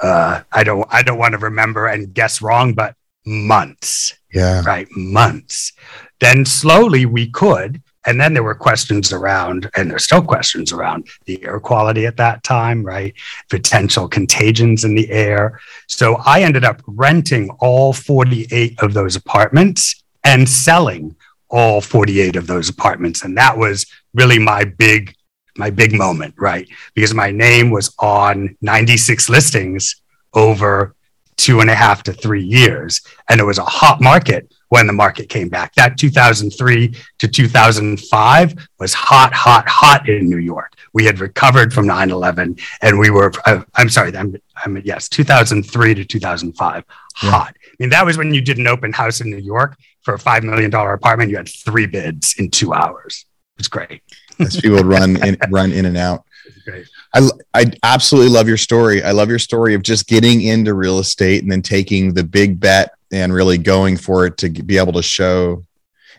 uh, 0.00 0.42
I 0.52 0.62
don't, 0.62 0.86
I 0.88 1.02
don't 1.02 1.18
want 1.18 1.32
to 1.32 1.38
remember 1.38 1.88
and 1.88 2.14
guess 2.14 2.40
wrong, 2.40 2.74
but 2.74 2.94
months. 3.24 4.16
Yeah. 4.32 4.62
Right. 4.64 4.86
Months. 4.92 5.72
Then 6.20 6.44
slowly 6.44 7.06
we 7.06 7.28
could. 7.28 7.82
And 8.06 8.20
then 8.20 8.32
there 8.32 8.44
were 8.44 8.54
questions 8.54 9.12
around, 9.12 9.68
and 9.74 9.90
there's 9.90 10.04
still 10.04 10.22
questions 10.22 10.72
around 10.72 11.08
the 11.24 11.44
air 11.44 11.58
quality 11.58 12.06
at 12.06 12.18
that 12.18 12.44
time, 12.44 12.84
right? 12.84 13.12
Potential 13.50 14.06
contagions 14.06 14.84
in 14.84 14.94
the 14.94 15.10
air. 15.10 15.58
So 15.88 16.14
I 16.24 16.42
ended 16.42 16.64
up 16.64 16.82
renting 16.86 17.50
all 17.58 17.92
48 17.92 18.80
of 18.80 18.94
those 18.94 19.16
apartments 19.16 20.04
and 20.26 20.48
selling 20.48 21.14
all 21.48 21.80
48 21.80 22.34
of 22.34 22.48
those 22.48 22.68
apartments. 22.68 23.22
And 23.22 23.38
that 23.38 23.56
was 23.56 23.86
really 24.12 24.40
my 24.40 24.64
big, 24.64 25.14
my 25.56 25.70
big 25.70 25.94
moment, 25.94 26.34
right? 26.36 26.68
Because 26.94 27.14
my 27.14 27.30
name 27.30 27.70
was 27.70 27.94
on 28.00 28.56
96 28.60 29.28
listings 29.28 30.02
over 30.34 30.96
two 31.36 31.60
and 31.60 31.70
a 31.70 31.74
half 31.74 32.02
to 32.02 32.12
three 32.12 32.42
years. 32.42 33.02
And 33.28 33.40
it 33.40 33.44
was 33.44 33.58
a 33.58 33.64
hot 33.64 34.00
market 34.00 34.52
when 34.68 34.88
the 34.88 34.92
market 34.92 35.28
came 35.28 35.48
back. 35.48 35.72
That 35.74 35.96
2003 35.96 36.92
to 37.18 37.28
2005 37.28 38.68
was 38.80 38.94
hot, 38.94 39.32
hot, 39.32 39.68
hot 39.68 40.08
in 40.08 40.28
New 40.28 40.38
York. 40.38 40.72
We 40.92 41.04
had 41.04 41.20
recovered 41.20 41.72
from 41.72 41.86
9 41.86 42.10
11 42.10 42.56
and 42.82 42.98
we 42.98 43.10
were, 43.10 43.32
uh, 43.44 43.62
I'm 43.76 43.88
sorry, 43.88 44.16
I'm, 44.16 44.34
I'm, 44.64 44.78
yes, 44.78 45.08
2003 45.08 45.94
to 45.94 46.04
2005, 46.04 46.84
yeah. 47.22 47.30
hot. 47.30 47.56
I 47.78 47.84
mean, 47.84 47.90
that 47.90 48.06
was 48.06 48.16
when 48.16 48.32
you 48.32 48.40
did 48.40 48.56
an 48.56 48.66
open 48.66 48.92
house 48.92 49.20
in 49.20 49.28
New 49.28 49.36
York 49.36 49.76
for 50.02 50.14
a 50.14 50.18
$5 50.18 50.42
million 50.44 50.72
apartment. 50.74 51.30
You 51.30 51.36
had 51.36 51.48
three 51.48 51.86
bids 51.86 52.34
in 52.38 52.50
two 52.50 52.72
hours. 52.72 53.26
It 53.56 53.60
was 53.60 53.68
great. 53.68 54.02
As 54.38 54.58
people 54.58 54.76
would 54.76 54.86
run 54.86 55.22
in, 55.22 55.36
run 55.50 55.72
in 55.72 55.84
and 55.84 55.96
out. 55.96 56.24
Great. 56.64 56.86
I, 57.14 57.28
I 57.54 57.64
absolutely 57.82 58.30
love 58.30 58.46
your 58.46 58.56
story. 58.56 59.02
I 59.02 59.12
love 59.12 59.28
your 59.28 59.38
story 59.38 59.74
of 59.74 59.82
just 59.82 60.06
getting 60.06 60.42
into 60.42 60.74
real 60.74 60.98
estate 60.98 61.42
and 61.42 61.50
then 61.50 61.62
taking 61.62 62.14
the 62.14 62.22
big 62.22 62.60
bet 62.60 62.92
and 63.12 63.32
really 63.32 63.58
going 63.58 63.96
for 63.96 64.26
it 64.26 64.36
to 64.38 64.50
be 64.50 64.78
able 64.78 64.92
to 64.92 65.02
show. 65.02 65.64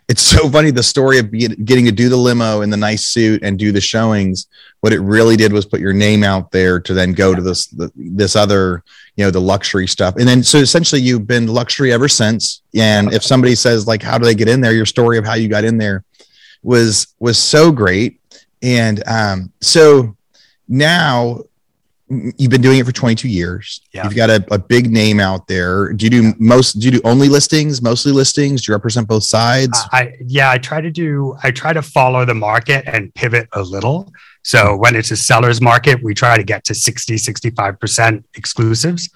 It's 0.08 0.22
so 0.22 0.50
funny 0.50 0.72
the 0.72 0.84
story 0.84 1.20
of 1.20 1.32
getting 1.32 1.84
to 1.86 1.92
do 1.92 2.08
the 2.08 2.16
limo 2.16 2.62
in 2.62 2.70
the 2.70 2.78
nice 2.78 3.06
suit 3.06 3.44
and 3.44 3.60
do 3.60 3.74
the 3.74 3.82
showings. 3.82 4.48
What 4.80 4.94
it 4.94 5.02
really 5.02 5.36
did 5.36 5.52
was 5.52 5.66
put 5.66 5.82
your 5.82 5.92
name 5.92 6.24
out 6.24 6.50
there 6.52 6.80
to 6.80 6.94
then 6.94 7.12
go 7.12 7.36
to 7.36 7.42
this 7.42 7.68
the, 7.68 7.92
this 7.96 8.36
other 8.36 8.84
you 9.18 9.26
know 9.26 9.32
the 9.32 9.42
luxury 9.42 9.86
stuff. 9.88 10.16
And 10.16 10.28
then 10.28 10.44
so 10.44 10.60
essentially 10.60 11.02
you've 11.02 11.28
been 11.28 11.48
luxury 11.48 11.92
ever 11.92 12.08
since. 12.08 12.62
And 12.74 13.14
if 13.14 13.24
somebody 13.32 13.54
says 13.54 13.86
like 13.86 14.02
how 14.02 14.18
do 14.18 14.24
they 14.24 14.36
get 14.36 14.48
in 14.48 14.62
there? 14.62 14.74
Your 14.74 14.86
story 14.86 15.18
of 15.18 15.26
how 15.26 15.34
you 15.34 15.50
got 15.50 15.66
in 15.66 15.78
there 15.78 16.06
was 16.64 17.14
was 17.20 17.38
so 17.38 17.72
great. 17.72 18.22
And 18.62 19.04
um 19.08 19.52
so 19.60 20.16
now 20.70 21.42
you've 22.10 22.52
been 22.52 22.62
doing 22.62 22.80
it 22.80 22.86
for 22.86 22.92
22 22.92 23.28
years. 23.28 23.82
Yeah. 23.94 24.04
You've 24.06 24.16
got 24.16 24.30
a, 24.30 24.46
a 24.52 24.58
big 24.58 24.90
name 24.90 25.20
out 25.20 25.48
there. 25.48 25.92
Do 25.92 26.06
you 26.06 26.10
do 26.10 26.34
most, 26.40 26.74
do 26.74 26.86
you 26.86 26.92
do 26.92 27.02
only 27.04 27.28
listings, 27.28 27.82
mostly 27.82 28.12
listings? 28.12 28.66
Do 28.66 28.72
you 28.72 28.76
represent 28.76 29.08
both 29.08 29.24
sides? 29.24 29.78
Uh, 29.78 29.88
I, 29.92 30.14
yeah, 30.26 30.52
I 30.52 30.58
try 30.58 30.80
to 30.80 30.92
do, 30.92 31.36
I 31.44 31.52
try 31.52 31.74
to 31.74 31.82
follow 31.82 32.24
the 32.24 32.34
market 32.34 32.86
and 32.88 33.14
pivot 33.14 33.50
a 33.54 33.62
little. 33.62 34.12
So 34.44 34.78
when 34.78 34.96
it's 34.96 35.12
a 35.12 35.18
seller's 35.18 35.62
market, 35.62 36.02
we 36.02 36.14
try 36.14 36.38
to 36.38 36.44
get 36.44 36.64
to 36.66 36.76
60, 36.76 37.16
65% 37.16 38.24
exclusives. 38.36 39.10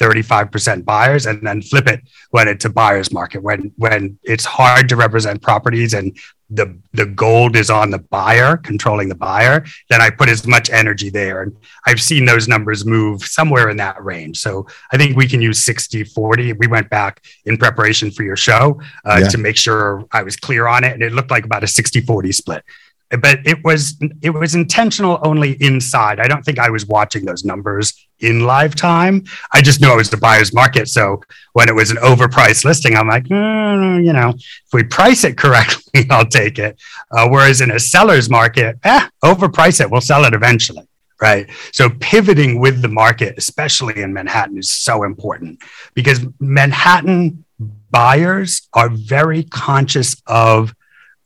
35% 0.00 0.84
buyers 0.84 1.26
and 1.26 1.46
then 1.46 1.62
flip 1.62 1.86
it 1.86 2.00
when 2.30 2.48
it's 2.48 2.64
a 2.64 2.70
buyer's 2.70 3.12
market 3.12 3.42
when 3.42 3.72
when 3.76 4.18
it's 4.22 4.44
hard 4.44 4.88
to 4.88 4.96
represent 4.96 5.40
properties 5.40 5.94
and 5.94 6.16
the 6.50 6.78
the 6.92 7.06
gold 7.06 7.56
is 7.56 7.70
on 7.70 7.90
the 7.90 7.98
buyer 7.98 8.56
controlling 8.56 9.08
the 9.08 9.14
buyer 9.14 9.64
then 9.90 10.00
i 10.00 10.10
put 10.10 10.28
as 10.28 10.46
much 10.46 10.70
energy 10.70 11.10
there. 11.10 11.42
And 11.42 11.56
i've 11.86 12.00
seen 12.00 12.24
those 12.24 12.46
numbers 12.46 12.84
move 12.84 13.22
somewhere 13.22 13.68
in 13.68 13.76
that 13.78 14.02
range. 14.02 14.38
So 14.38 14.66
i 14.92 14.96
think 14.96 15.16
we 15.16 15.26
can 15.26 15.40
use 15.40 15.64
60 15.64 16.04
40 16.04 16.52
we 16.54 16.66
went 16.66 16.90
back 16.90 17.24
in 17.46 17.56
preparation 17.56 18.10
for 18.10 18.22
your 18.22 18.36
show 18.36 18.80
uh, 19.04 19.20
yeah. 19.22 19.28
to 19.28 19.38
make 19.38 19.56
sure 19.56 20.04
i 20.12 20.22
was 20.22 20.36
clear 20.36 20.66
on 20.66 20.84
it. 20.84 20.92
And 20.92 21.02
it 21.02 21.12
looked 21.12 21.30
like 21.30 21.44
about 21.44 21.64
a 21.64 21.68
60 21.68 22.02
40 22.02 22.32
split 22.32 22.64
but 23.10 23.38
it 23.46 23.62
was 23.64 23.96
it 24.22 24.30
was 24.30 24.54
intentional 24.54 25.18
only 25.22 25.52
inside. 25.62 26.18
I 26.18 26.26
don't 26.26 26.44
think 26.44 26.58
I 26.58 26.70
was 26.70 26.86
watching 26.86 27.24
those 27.24 27.44
numbers 27.44 27.94
in 28.18 28.40
live 28.40 28.74
time. 28.74 29.24
I 29.52 29.62
just 29.62 29.80
knew 29.80 29.92
it 29.92 29.96
was 29.96 30.10
the 30.10 30.16
buyer's 30.16 30.52
market. 30.52 30.88
So 30.88 31.22
when 31.52 31.68
it 31.68 31.74
was 31.74 31.90
an 31.90 31.98
overpriced 31.98 32.64
listing, 32.64 32.96
I'm 32.96 33.08
like, 33.08 33.24
mm, 33.24 34.04
you 34.04 34.12
know, 34.12 34.30
if 34.30 34.72
we 34.72 34.82
price 34.82 35.24
it 35.24 35.36
correctly, 35.36 36.06
I'll 36.10 36.26
take 36.26 36.58
it. 36.58 36.80
Uh, 37.10 37.28
whereas 37.28 37.60
in 37.60 37.70
a 37.70 37.78
seller's 37.78 38.28
market, 38.28 38.78
eh, 38.84 39.08
overprice 39.24 39.80
it, 39.80 39.90
we'll 39.90 40.00
sell 40.00 40.24
it 40.24 40.34
eventually. 40.34 40.86
Right. 41.18 41.48
So 41.72 41.88
pivoting 41.88 42.60
with 42.60 42.82
the 42.82 42.88
market, 42.88 43.38
especially 43.38 44.02
in 44.02 44.12
Manhattan, 44.12 44.58
is 44.58 44.70
so 44.70 45.02
important 45.02 45.62
because 45.94 46.20
Manhattan 46.40 47.44
buyers 47.90 48.68
are 48.74 48.90
very 48.90 49.42
conscious 49.44 50.20
of 50.26 50.74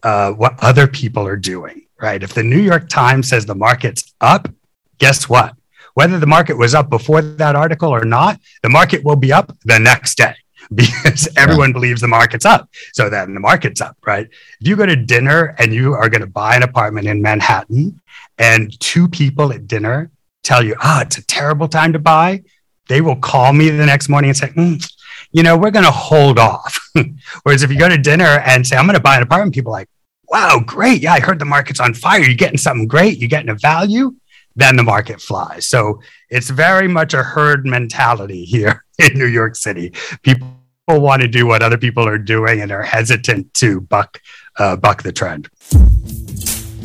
uh, 0.02 0.32
what 0.32 0.54
other 0.60 0.86
people 0.86 1.26
are 1.26 1.36
doing, 1.36 1.86
right? 2.00 2.22
If 2.22 2.34
the 2.34 2.42
New 2.42 2.60
York 2.60 2.88
Times 2.88 3.28
says 3.28 3.46
the 3.46 3.54
market's 3.54 4.14
up, 4.20 4.48
guess 4.98 5.28
what? 5.28 5.54
Whether 5.94 6.18
the 6.18 6.26
market 6.26 6.56
was 6.56 6.74
up 6.74 6.88
before 6.88 7.22
that 7.22 7.56
article 7.56 7.90
or 7.90 8.04
not, 8.04 8.40
the 8.62 8.68
market 8.68 9.04
will 9.04 9.16
be 9.16 9.32
up 9.32 9.56
the 9.64 9.78
next 9.78 10.16
day 10.16 10.34
because 10.74 11.28
everyone 11.36 11.70
yeah. 11.70 11.74
believes 11.74 12.00
the 12.00 12.08
market's 12.08 12.44
up. 12.44 12.68
So 12.92 13.10
then 13.10 13.34
the 13.34 13.40
market's 13.40 13.80
up, 13.80 13.96
right? 14.06 14.28
If 14.60 14.68
you 14.68 14.76
go 14.76 14.86
to 14.86 14.96
dinner 14.96 15.54
and 15.58 15.74
you 15.74 15.94
are 15.94 16.08
going 16.08 16.20
to 16.20 16.26
buy 16.26 16.56
an 16.56 16.62
apartment 16.62 17.08
in 17.08 17.20
Manhattan 17.20 18.00
and 18.38 18.78
two 18.80 19.08
people 19.08 19.52
at 19.52 19.66
dinner 19.66 20.10
tell 20.42 20.64
you, 20.64 20.74
ah, 20.80 20.98
oh, 20.98 21.02
it's 21.02 21.18
a 21.18 21.26
terrible 21.26 21.68
time 21.68 21.92
to 21.92 21.98
buy, 21.98 22.42
they 22.88 23.00
will 23.00 23.16
call 23.16 23.52
me 23.52 23.70
the 23.70 23.86
next 23.86 24.08
morning 24.08 24.30
and 24.30 24.36
say, 24.36 24.48
mm, 24.48 24.92
you 25.32 25.42
know, 25.42 25.56
we're 25.56 25.70
going 25.70 25.84
to 25.84 25.90
hold 25.90 26.38
off. 26.38 26.90
Whereas 27.42 27.62
if 27.62 27.70
you 27.70 27.78
go 27.78 27.88
to 27.88 27.98
dinner 27.98 28.24
and 28.44 28.66
say, 28.66 28.76
I'm 28.76 28.86
going 28.86 28.96
to 28.96 29.02
buy 29.02 29.16
an 29.16 29.22
apartment, 29.22 29.54
people 29.54 29.72
like, 29.72 29.88
wow, 30.28 30.60
great. 30.64 31.02
Yeah, 31.02 31.12
I 31.12 31.20
heard 31.20 31.38
the 31.38 31.44
market's 31.44 31.80
on 31.80 31.94
fire. 31.94 32.20
You're 32.20 32.36
getting 32.36 32.58
something 32.58 32.86
great. 32.86 33.18
You're 33.18 33.28
getting 33.28 33.50
a 33.50 33.54
value. 33.54 34.14
Then 34.56 34.76
the 34.76 34.82
market 34.82 35.20
flies. 35.20 35.66
So 35.66 36.00
it's 36.28 36.50
very 36.50 36.88
much 36.88 37.14
a 37.14 37.22
herd 37.22 37.64
mentality 37.64 38.44
here 38.44 38.84
in 38.98 39.18
New 39.18 39.26
York 39.26 39.56
City. 39.56 39.92
People 40.22 40.48
want 40.88 41.22
to 41.22 41.28
do 41.28 41.46
what 41.46 41.62
other 41.62 41.78
people 41.78 42.06
are 42.06 42.18
doing 42.18 42.60
and 42.60 42.72
are 42.72 42.82
hesitant 42.82 43.54
to 43.54 43.80
buck 43.82 44.20
uh, 44.58 44.76
buck 44.76 45.02
the 45.04 45.12
trend. 45.12 45.48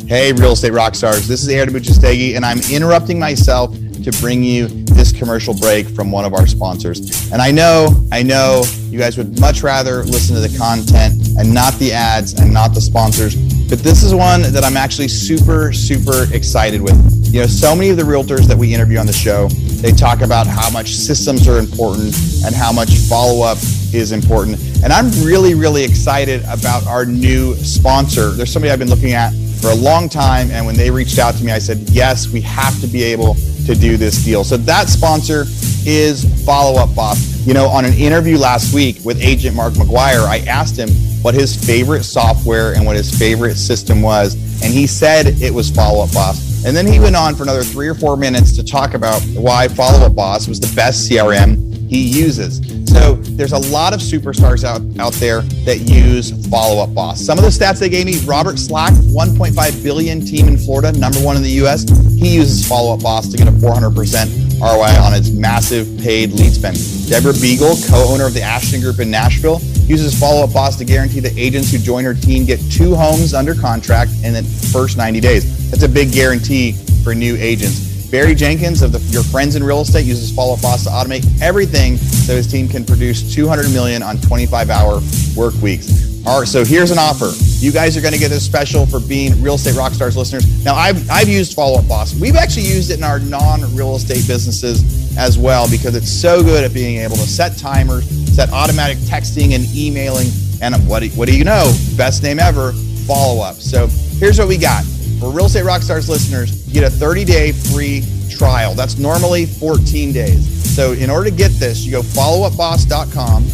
Hey, 0.06 0.32
real 0.32 0.52
estate 0.52 0.72
rock 0.72 0.94
stars. 0.94 1.26
This 1.26 1.42
is 1.42 1.48
Aaron 1.48 1.68
Amuchastegui, 1.68 2.36
and 2.36 2.44
I'm 2.44 2.60
interrupting 2.70 3.18
myself 3.18 3.74
to 4.06 4.12
bring 4.20 4.40
you 4.40 4.68
this 4.68 5.10
commercial 5.10 5.52
break 5.52 5.88
from 5.88 6.12
one 6.12 6.24
of 6.24 6.32
our 6.32 6.46
sponsors. 6.46 7.32
And 7.32 7.42
I 7.42 7.50
know, 7.50 7.88
I 8.12 8.22
know 8.22 8.62
you 8.88 9.00
guys 9.00 9.18
would 9.18 9.40
much 9.40 9.64
rather 9.64 10.04
listen 10.04 10.36
to 10.36 10.40
the 10.40 10.56
content 10.56 11.36
and 11.36 11.52
not 11.52 11.74
the 11.80 11.92
ads 11.92 12.34
and 12.34 12.54
not 12.54 12.72
the 12.72 12.80
sponsors, 12.80 13.34
but 13.68 13.80
this 13.80 14.04
is 14.04 14.14
one 14.14 14.42
that 14.42 14.62
I'm 14.62 14.76
actually 14.76 15.08
super, 15.08 15.72
super 15.72 16.32
excited 16.32 16.80
with. 16.80 16.94
You 17.34 17.40
know, 17.40 17.46
so 17.48 17.74
many 17.74 17.90
of 17.90 17.96
the 17.96 18.04
realtors 18.04 18.46
that 18.46 18.56
we 18.56 18.72
interview 18.72 18.98
on 18.98 19.06
the 19.06 19.12
show, 19.12 19.48
they 19.82 19.90
talk 19.90 20.20
about 20.20 20.46
how 20.46 20.70
much 20.70 20.94
systems 20.94 21.48
are 21.48 21.58
important 21.58 22.14
and 22.44 22.54
how 22.54 22.70
much 22.70 22.90
follow 23.08 23.44
up 23.44 23.58
is 23.92 24.12
important. 24.12 24.60
And 24.84 24.92
I'm 24.92 25.10
really, 25.26 25.54
really 25.54 25.82
excited 25.82 26.44
about 26.44 26.86
our 26.86 27.04
new 27.04 27.56
sponsor. 27.56 28.30
There's 28.30 28.52
somebody 28.52 28.70
I've 28.70 28.78
been 28.78 28.88
looking 28.88 29.14
at 29.14 29.32
for 29.60 29.70
a 29.70 29.74
long 29.74 30.08
time. 30.08 30.50
And 30.50 30.66
when 30.66 30.76
they 30.76 30.90
reached 30.90 31.18
out 31.18 31.34
to 31.34 31.44
me, 31.44 31.52
I 31.52 31.58
said, 31.58 31.78
yes, 31.90 32.28
we 32.28 32.40
have 32.42 32.80
to 32.80 32.86
be 32.86 33.02
able 33.02 33.34
to 33.66 33.74
do 33.74 33.96
this 33.96 34.24
deal. 34.24 34.44
So 34.44 34.56
that 34.56 34.88
sponsor 34.88 35.44
is 35.86 36.24
Follow 36.44 36.80
Up 36.80 36.94
Boss. 36.94 37.46
You 37.46 37.54
know, 37.54 37.66
on 37.66 37.84
an 37.84 37.94
interview 37.94 38.38
last 38.38 38.74
week 38.74 38.98
with 39.04 39.20
agent 39.22 39.56
Mark 39.56 39.74
McGuire, 39.74 40.26
I 40.26 40.38
asked 40.48 40.76
him 40.76 40.88
what 41.22 41.34
his 41.34 41.56
favorite 41.56 42.04
software 42.04 42.74
and 42.74 42.84
what 42.86 42.96
his 42.96 43.16
favorite 43.16 43.56
system 43.56 44.02
was. 44.02 44.34
And 44.62 44.72
he 44.72 44.86
said 44.86 45.26
it 45.40 45.52
was 45.52 45.70
Follow 45.70 46.04
Up 46.04 46.12
Boss. 46.12 46.64
And 46.64 46.76
then 46.76 46.86
he 46.86 46.98
went 46.98 47.14
on 47.14 47.34
for 47.34 47.44
another 47.44 47.62
three 47.62 47.88
or 47.88 47.94
four 47.94 48.16
minutes 48.16 48.54
to 48.56 48.64
talk 48.64 48.94
about 48.94 49.22
why 49.34 49.68
Follow 49.68 50.04
Up 50.04 50.14
Boss 50.14 50.48
was 50.48 50.58
the 50.58 50.74
best 50.74 51.08
CRM 51.10 51.65
he 51.88 52.02
uses. 52.02 52.58
So 52.90 53.14
there's 53.14 53.52
a 53.52 53.58
lot 53.70 53.92
of 53.92 54.00
superstars 54.00 54.64
out, 54.64 54.82
out 54.98 55.12
there 55.14 55.42
that 55.64 55.80
use 55.80 56.46
Follow 56.48 56.82
Up 56.82 56.94
Boss. 56.94 57.20
Some 57.20 57.38
of 57.38 57.44
the 57.44 57.50
stats 57.50 57.78
they 57.78 57.88
gave 57.88 58.06
me 58.06 58.18
Robert 58.24 58.58
Slack, 58.58 58.92
1.5 58.92 59.82
billion 59.82 60.20
team 60.24 60.48
in 60.48 60.56
Florida, 60.56 60.92
number 60.98 61.18
one 61.20 61.36
in 61.36 61.42
the 61.42 61.62
US. 61.64 61.88
He 62.18 62.34
uses 62.34 62.66
Follow 62.66 62.94
Up 62.94 63.02
Boss 63.02 63.28
to 63.28 63.36
get 63.36 63.48
a 63.48 63.52
400% 63.52 64.60
ROI 64.60 64.98
on 65.04 65.12
its 65.14 65.30
massive 65.30 65.86
paid 66.00 66.32
lead 66.32 66.52
spend. 66.52 66.78
Deborah 67.08 67.34
Beagle, 67.34 67.76
co 67.88 68.08
owner 68.08 68.26
of 68.26 68.34
the 68.34 68.42
Ashton 68.42 68.80
Group 68.80 68.98
in 69.00 69.10
Nashville, 69.10 69.60
uses 69.86 70.18
Follow 70.18 70.44
Up 70.44 70.52
Boss 70.52 70.76
to 70.76 70.84
guarantee 70.84 71.20
that 71.20 71.36
agents 71.36 71.70
who 71.70 71.78
join 71.78 72.04
her 72.04 72.14
team 72.14 72.44
get 72.44 72.60
two 72.70 72.94
homes 72.94 73.34
under 73.34 73.54
contract 73.54 74.10
in 74.24 74.32
the 74.32 74.42
first 74.72 74.96
90 74.96 75.20
days. 75.20 75.70
That's 75.70 75.82
a 75.82 75.88
big 75.88 76.12
guarantee 76.12 76.72
for 77.04 77.14
new 77.14 77.36
agents. 77.36 77.85
Barry 78.10 78.34
Jenkins 78.34 78.82
of 78.82 78.92
the, 78.92 78.98
Your 79.12 79.22
Friends 79.24 79.56
in 79.56 79.64
Real 79.64 79.80
Estate 79.80 80.04
uses 80.04 80.34
Follow 80.34 80.56
Boss 80.56 80.84
to 80.84 80.90
automate 80.90 81.26
everything 81.40 81.96
so 81.96 82.34
his 82.34 82.46
team 82.46 82.68
can 82.68 82.84
produce 82.84 83.34
200 83.34 83.70
million 83.72 84.02
on 84.02 84.18
25 84.18 84.70
hour 84.70 85.00
work 85.36 85.54
weeks. 85.60 86.24
All 86.26 86.40
right, 86.40 86.48
so 86.48 86.64
here's 86.64 86.90
an 86.90 86.98
offer. 86.98 87.30
You 87.64 87.70
guys 87.70 87.96
are 87.96 88.00
going 88.00 88.12
to 88.12 88.18
get 88.18 88.30
this 88.30 88.44
special 88.44 88.84
for 88.84 88.98
being 88.98 89.40
Real 89.40 89.54
Estate 89.54 89.74
Rockstars 89.74 90.16
listeners. 90.16 90.64
Now, 90.64 90.74
I've, 90.74 91.08
I've 91.08 91.28
used 91.28 91.54
Follow 91.54 91.78
Up 91.78 91.86
Boss. 91.86 92.18
We've 92.18 92.34
actually 92.34 92.66
used 92.66 92.90
it 92.90 92.98
in 92.98 93.04
our 93.04 93.20
non 93.20 93.62
real 93.76 93.94
estate 93.94 94.26
businesses 94.26 95.16
as 95.16 95.38
well 95.38 95.70
because 95.70 95.94
it's 95.94 96.10
so 96.10 96.42
good 96.42 96.64
at 96.64 96.74
being 96.74 96.98
able 96.98 97.14
to 97.16 97.26
set 97.28 97.56
timers, 97.56 98.08
set 98.34 98.50
automatic 98.50 98.98
texting 98.98 99.54
and 99.54 99.64
emailing. 99.74 100.26
And 100.60 100.74
what 100.88 101.00
do, 101.00 101.10
what 101.10 101.28
do 101.28 101.36
you 101.36 101.44
know? 101.44 101.72
Best 101.96 102.24
name 102.24 102.40
ever, 102.40 102.72
follow 103.06 103.42
up. 103.42 103.56
So 103.56 103.86
here's 104.18 104.38
what 104.38 104.48
we 104.48 104.58
got. 104.58 104.84
For 105.18 105.30
Real 105.30 105.46
Estate 105.46 105.64
Rockstars 105.64 106.08
listeners, 106.08 106.66
you 106.66 106.74
get 106.74 106.84
a 106.84 106.90
30 106.90 107.24
day 107.24 107.52
free 107.52 108.04
trial. 108.30 108.74
That's 108.74 108.98
normally 108.98 109.46
14 109.46 110.12
days. 110.12 110.74
So 110.74 110.92
in 110.92 111.08
order 111.08 111.30
to 111.30 111.36
get 111.36 111.52
this, 111.52 111.84
you 111.86 111.92
go 111.92 112.02
followupboss.com 112.02 113.44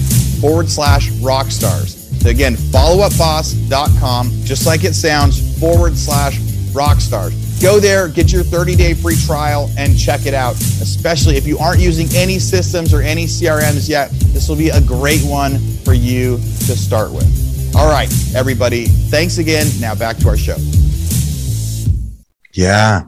forward 0.41 0.69
slash 0.69 1.11
rockstars. 1.13 2.01
So 2.23 2.31
again, 2.31 2.55
followupboss.com, 2.55 4.31
just 4.45 4.67
like 4.67 4.83
it 4.83 4.95
sounds, 4.95 5.59
forward 5.61 5.97
slash 5.97 6.39
rockstars. 6.73 7.39
Go 7.63 7.79
there, 7.79 8.09
get 8.09 8.33
your 8.33 8.43
30 8.43 8.75
day 8.75 8.95
free 8.95 9.15
trial, 9.15 9.71
and 9.79 9.97
check 9.97 10.27
it 10.27 10.35
out. 10.35 10.55
Especially 10.55 11.37
if 11.37 11.47
you 11.47 11.59
aren't 11.59 11.81
using 11.81 12.09
any 12.17 12.41
systems 12.41 12.93
or 12.93 13.03
any 13.03 13.27
CRMs 13.27 13.89
yet, 13.89 14.11
this 14.33 14.49
will 14.49 14.57
be 14.57 14.71
a 14.71 14.81
great 14.81 15.23
one 15.23 15.59
for 15.85 15.95
you 15.95 16.39
to 16.39 16.77
start 16.77 17.13
with. 17.13 17.75
All 17.77 17.89
right, 17.89 18.13
everybody, 18.35 18.87
thanks 18.87 19.39
again. 19.39 19.69
Now 19.81 19.95
back 19.95 20.17
to 20.19 20.29
our 20.29 20.37
show. 20.37 20.57
Yeah. 22.53 23.05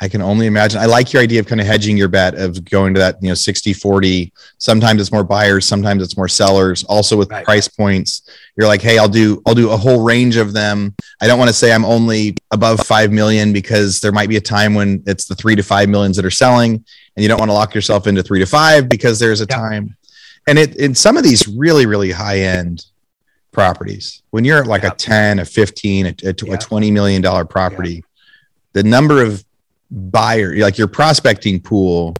I 0.00 0.08
can 0.08 0.20
only 0.20 0.46
imagine. 0.46 0.80
I 0.80 0.86
like 0.86 1.12
your 1.12 1.22
idea 1.22 1.40
of 1.40 1.46
kind 1.46 1.60
of 1.60 1.66
hedging 1.66 1.96
your 1.96 2.08
bet 2.08 2.34
of 2.34 2.64
going 2.64 2.94
to 2.94 3.00
that, 3.00 3.16
you 3.22 3.28
know, 3.28 3.34
60 3.34 3.72
40. 3.72 4.32
Sometimes 4.58 5.00
it's 5.00 5.12
more 5.12 5.24
buyers, 5.24 5.66
sometimes 5.66 6.02
it's 6.02 6.16
more 6.16 6.28
sellers. 6.28 6.84
Also 6.84 7.16
with 7.16 7.30
right. 7.30 7.44
price 7.44 7.66
points, 7.66 8.28
you're 8.56 8.68
like, 8.68 8.82
hey, 8.82 8.98
I'll 8.98 9.08
do 9.08 9.42
I'll 9.46 9.54
do 9.54 9.70
a 9.70 9.76
whole 9.76 10.04
range 10.04 10.36
of 10.36 10.52
them. 10.52 10.94
I 11.20 11.26
don't 11.26 11.38
want 11.38 11.48
to 11.48 11.54
say 11.54 11.72
I'm 11.72 11.84
only 11.84 12.36
above 12.50 12.80
5 12.80 13.10
million 13.10 13.52
because 13.52 14.00
there 14.00 14.12
might 14.12 14.28
be 14.28 14.36
a 14.36 14.40
time 14.40 14.74
when 14.74 15.02
it's 15.06 15.26
the 15.26 15.34
3 15.34 15.56
to 15.56 15.62
5 15.62 15.88
millions 15.88 16.16
that 16.16 16.24
are 16.24 16.30
selling 16.30 16.72
and 16.74 17.22
you 17.22 17.28
don't 17.28 17.38
want 17.38 17.48
to 17.48 17.54
lock 17.54 17.74
yourself 17.74 18.06
into 18.06 18.22
3 18.22 18.40
to 18.40 18.46
5 18.46 18.88
because 18.88 19.18
there's 19.18 19.40
a 19.40 19.46
yeah. 19.48 19.56
time. 19.56 19.96
And 20.46 20.58
it 20.58 20.76
in 20.76 20.94
some 20.94 21.16
of 21.16 21.22
these 21.22 21.48
really 21.48 21.86
really 21.86 22.10
high 22.10 22.40
end 22.40 22.84
properties, 23.50 24.22
when 24.30 24.44
you're 24.44 24.58
at 24.58 24.66
like 24.66 24.82
yeah. 24.82 24.92
a 24.92 24.94
10, 24.94 25.38
a 25.38 25.44
15, 25.44 26.06
a, 26.06 26.08
a, 26.08 26.12
yeah. 26.22 26.54
a 26.54 26.58
20 26.58 26.90
million 26.90 27.22
dollar 27.22 27.46
property, 27.46 28.04
the 28.74 28.82
number 28.82 29.22
of 29.22 29.42
buyer, 29.90 30.54
like 30.56 30.76
your 30.76 30.88
prospecting 30.88 31.60
pool, 31.60 32.14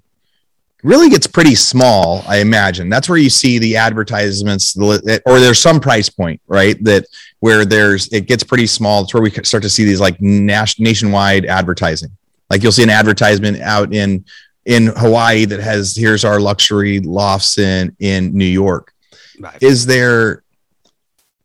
really 0.83 1.09
gets 1.09 1.27
pretty 1.27 1.55
small. 1.55 2.23
I 2.27 2.39
imagine 2.39 2.89
that's 2.89 3.09
where 3.09 3.19
you 3.19 3.31
see 3.31 3.59
the 3.59 3.77
advertisements, 3.77 4.77
eh, 4.79 5.19
or 5.27 5.41
there's 5.41 5.59
some 5.59 5.81
price 5.81 6.09
point, 6.09 6.41
right? 6.47 6.83
That 6.85 7.07
where 7.41 7.65
there's 7.65 8.11
it 8.13 8.27
gets 8.27 8.45
pretty 8.45 8.67
small. 8.67 9.03
It's 9.03 9.13
where 9.13 9.23
we 9.23 9.31
start 9.31 9.63
to 9.65 9.71
see 9.71 9.85
these 9.85 10.01
like 10.01 10.21
nationwide 10.21 11.45
advertising. 11.47 12.11
Like 12.51 12.63
you'll 12.63 12.73
see 12.73 12.83
an 12.83 12.91
advertisement 12.91 13.61
out 13.61 13.93
in 13.93 14.25
in 14.67 14.87
Hawaii 14.97 15.45
that 15.47 15.61
has 15.61 15.97
here's 15.97 16.25
our 16.25 16.41
luxury 16.41 17.01
lofts 17.01 17.59
in 17.59 17.97
in 17.99 18.37
New 18.37 18.45
York. 18.45 18.93
Right. 19.41 19.61
Is 19.63 19.87
there 19.87 20.45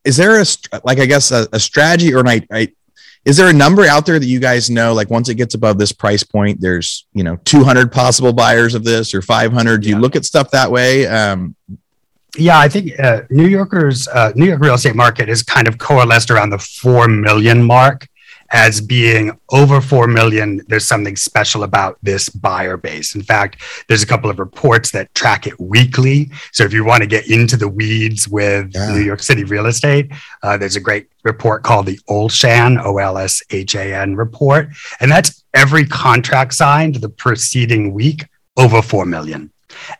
is 0.04 0.18
there 0.18 0.42
a 0.42 0.46
like 0.84 1.00
I 1.00 1.06
guess 1.06 1.32
a, 1.32 1.48
a 1.54 1.60
strategy 1.60 2.14
or 2.14 2.20
an 2.20 2.28
is 3.26 3.38
there 3.38 3.50
a 3.50 3.54
number 3.54 3.86
out 3.86 4.06
there 4.06 4.18
that 4.18 4.26
you 4.26 4.40
guys 4.40 4.70
know 4.70 4.94
like 4.94 5.10
once 5.10 5.30
it 5.30 5.36
gets 5.36 5.54
above 5.54 5.78
this 5.78 5.92
price 5.92 6.24
point 6.24 6.60
there's 6.62 7.06
you 7.14 7.24
know 7.24 7.38
200 7.46 7.92
possible 7.92 8.34
buyers 8.34 8.74
of 8.76 8.84
this 8.84 9.14
or 9.14 9.22
500 9.22 9.82
do 9.82 9.90
you 9.90 9.98
look 9.98 10.16
at 10.16 10.26
stuff 10.26 10.52
that 10.52 10.72
way? 10.72 11.06
Um, 11.08 11.56
yeah, 12.38 12.60
I 12.60 12.70
think 12.70 12.98
uh, 13.00 13.22
New 13.30 13.48
Yorkers, 13.48 14.08
uh, 14.08 14.32
New 14.36 14.46
York 14.46 14.62
real 14.62 14.76
estate 14.76 14.96
market 14.96 15.30
is 15.30 15.42
kind 15.42 15.68
of 15.68 15.78
coalesced 15.80 16.30
around 16.30 16.52
the 16.52 16.60
four 16.60 17.08
million 17.08 17.64
mark 17.64 18.08
as 18.52 18.82
being 18.82 19.38
over 19.52 19.82
4 19.82 20.08
million. 20.08 20.62
There's 20.68 20.86
something 20.86 21.16
special 21.16 21.64
about 21.64 21.98
this 22.02 22.30
buyer 22.30 22.78
base. 22.78 23.16
In 23.16 23.22
fact, 23.22 23.62
there's 23.88 24.04
a 24.04 24.08
couple 24.08 24.30
of 24.30 24.40
reports 24.40 24.92
that 24.92 25.14
track 25.16 25.48
it 25.48 25.60
weekly. 25.60 26.32
So 26.52 26.64
if 26.64 26.74
you 26.74 26.84
want 26.84 27.02
to 27.02 27.08
get 27.08 27.30
into 27.30 27.58
the 27.58 27.68
weeds 27.68 28.28
with 28.28 28.72
yeah. 28.74 28.94
New 28.94 29.02
York 29.02 29.22
City 29.22 29.44
real 29.44 29.66
estate, 29.66 30.12
uh, 30.44 30.58
there's 30.58 30.76
a 30.76 30.82
great 30.82 31.10
report 31.24 31.64
called 31.64 31.86
the 31.86 32.00
Olshan, 32.10 32.84
O 32.84 32.98
L 32.98 33.18
S 33.18 33.44
H 33.52 33.76
A 33.76 33.96
N 33.96 34.16
report. 34.16 34.70
And 35.00 35.12
that's 35.12 35.44
every 35.54 35.86
contract 35.86 36.54
signed 36.54 36.96
the 36.96 37.10
preceding 37.10 37.94
week 37.94 38.26
over 38.58 38.82
4 38.82 39.06
million. 39.06 39.52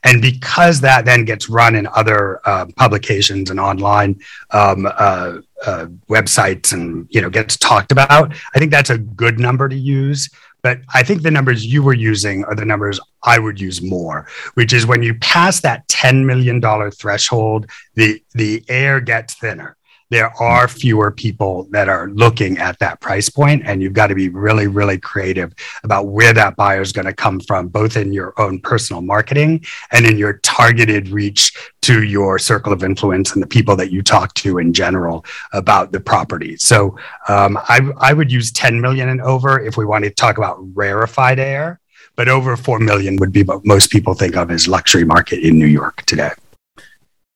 And 0.04 0.22
because 0.22 0.82
that 0.82 1.06
then 1.06 1.26
gets 1.26 1.50
run 1.50 1.76
in 1.76 1.88
other 1.88 2.42
uh, 2.46 2.66
publications 2.76 3.50
and 3.50 3.60
online 3.60 4.20
um, 4.52 4.86
uh, 4.86 5.40
uh, 5.66 5.86
websites 6.10 6.74
and 6.74 7.08
you 7.10 7.22
know 7.22 7.30
gets 7.30 7.58
talked 7.58 7.92
about, 7.92 8.34
I 8.56 8.60
think 8.60 8.72
that's 8.72 8.90
a 8.90 8.98
good 8.98 9.40
number 9.40 9.70
to 9.70 9.76
use. 9.76 10.30
But 10.62 10.80
I 10.94 11.04
think 11.04 11.22
the 11.22 11.32
numbers 11.32 11.66
you 11.66 11.84
were 11.84 11.94
using 11.94 12.44
are 12.44 12.56
the 12.56 12.66
numbers 12.66 13.00
I 13.24 13.40
would 13.40 13.62
use 13.62 13.82
more, 13.82 14.28
which 14.56 14.74
is 14.74 14.86
when 14.86 15.04
you 15.04 15.14
pass 15.16 15.62
that 15.62 15.88
$10 15.88 16.26
million 16.26 16.62
threshold, 16.92 17.70
the, 17.96 18.22
the 18.34 18.64
air 18.68 19.00
gets 19.00 19.36
thinner 19.36 19.78
there 20.10 20.32
are 20.42 20.68
fewer 20.68 21.12
people 21.12 21.68
that 21.72 21.88
are 21.88 22.10
looking 22.10 22.58
at 22.58 22.78
that 22.80 23.00
price 23.00 23.30
point 23.30 23.62
and 23.66 23.82
you've 23.82 23.94
got 23.94 24.08
to 24.08 24.16
be 24.16 24.30
really 24.30 24.68
really 24.68 24.98
creative 24.98 25.54
about 25.84 26.08
where 26.08 26.34
that 26.34 26.56
buyer 26.56 26.82
is 26.82 26.92
going 26.92 27.06
to 27.06 27.14
come 27.14 27.40
from 27.40 27.68
both 27.68 27.96
in 27.96 28.12
your 28.12 28.34
own 28.40 28.60
personal 28.60 29.02
marketing 29.02 29.64
and 29.92 30.06
in 30.06 30.18
your 30.18 30.34
targeted 30.40 31.10
reach 31.10 31.54
to 31.82 32.04
your 32.04 32.38
circle 32.40 32.74
of 32.74 32.84
influence 32.84 33.34
and 33.34 33.42
the 33.42 33.48
people 33.48 33.76
that 33.76 33.92
you 33.92 34.02
talk 34.02 34.34
to 34.34 34.58
in 34.58 34.74
general 34.74 35.26
about 35.54 35.92
the 35.92 36.00
property. 36.00 36.58
So 36.58 36.98
um, 37.28 37.58
I, 37.58 37.90
I 37.98 38.14
would 38.14 38.32
use 38.32 38.52
10 38.52 38.80
million 38.80 39.10
and 39.10 39.22
over 39.22 39.60
if 39.60 39.78
we 39.78 39.86
want 39.86 40.04
to 40.04 40.10
talk 40.10 40.38
about 40.38 40.58
rarefied 40.76 41.40
air 41.40 41.80
but 42.16 42.28
over 42.28 42.58
4 42.58 42.80
million 42.80 43.16
would 43.18 43.32
be 43.32 43.44
what 43.44 43.66
most 43.66 43.92
people 43.92 44.14
think 44.14 44.36
of 44.36 44.52
as 44.52 44.68
luxury 44.68 45.06
market 45.06 45.40
in 45.40 45.58
new 45.58 45.66
york 45.66 46.04
today 46.06 46.32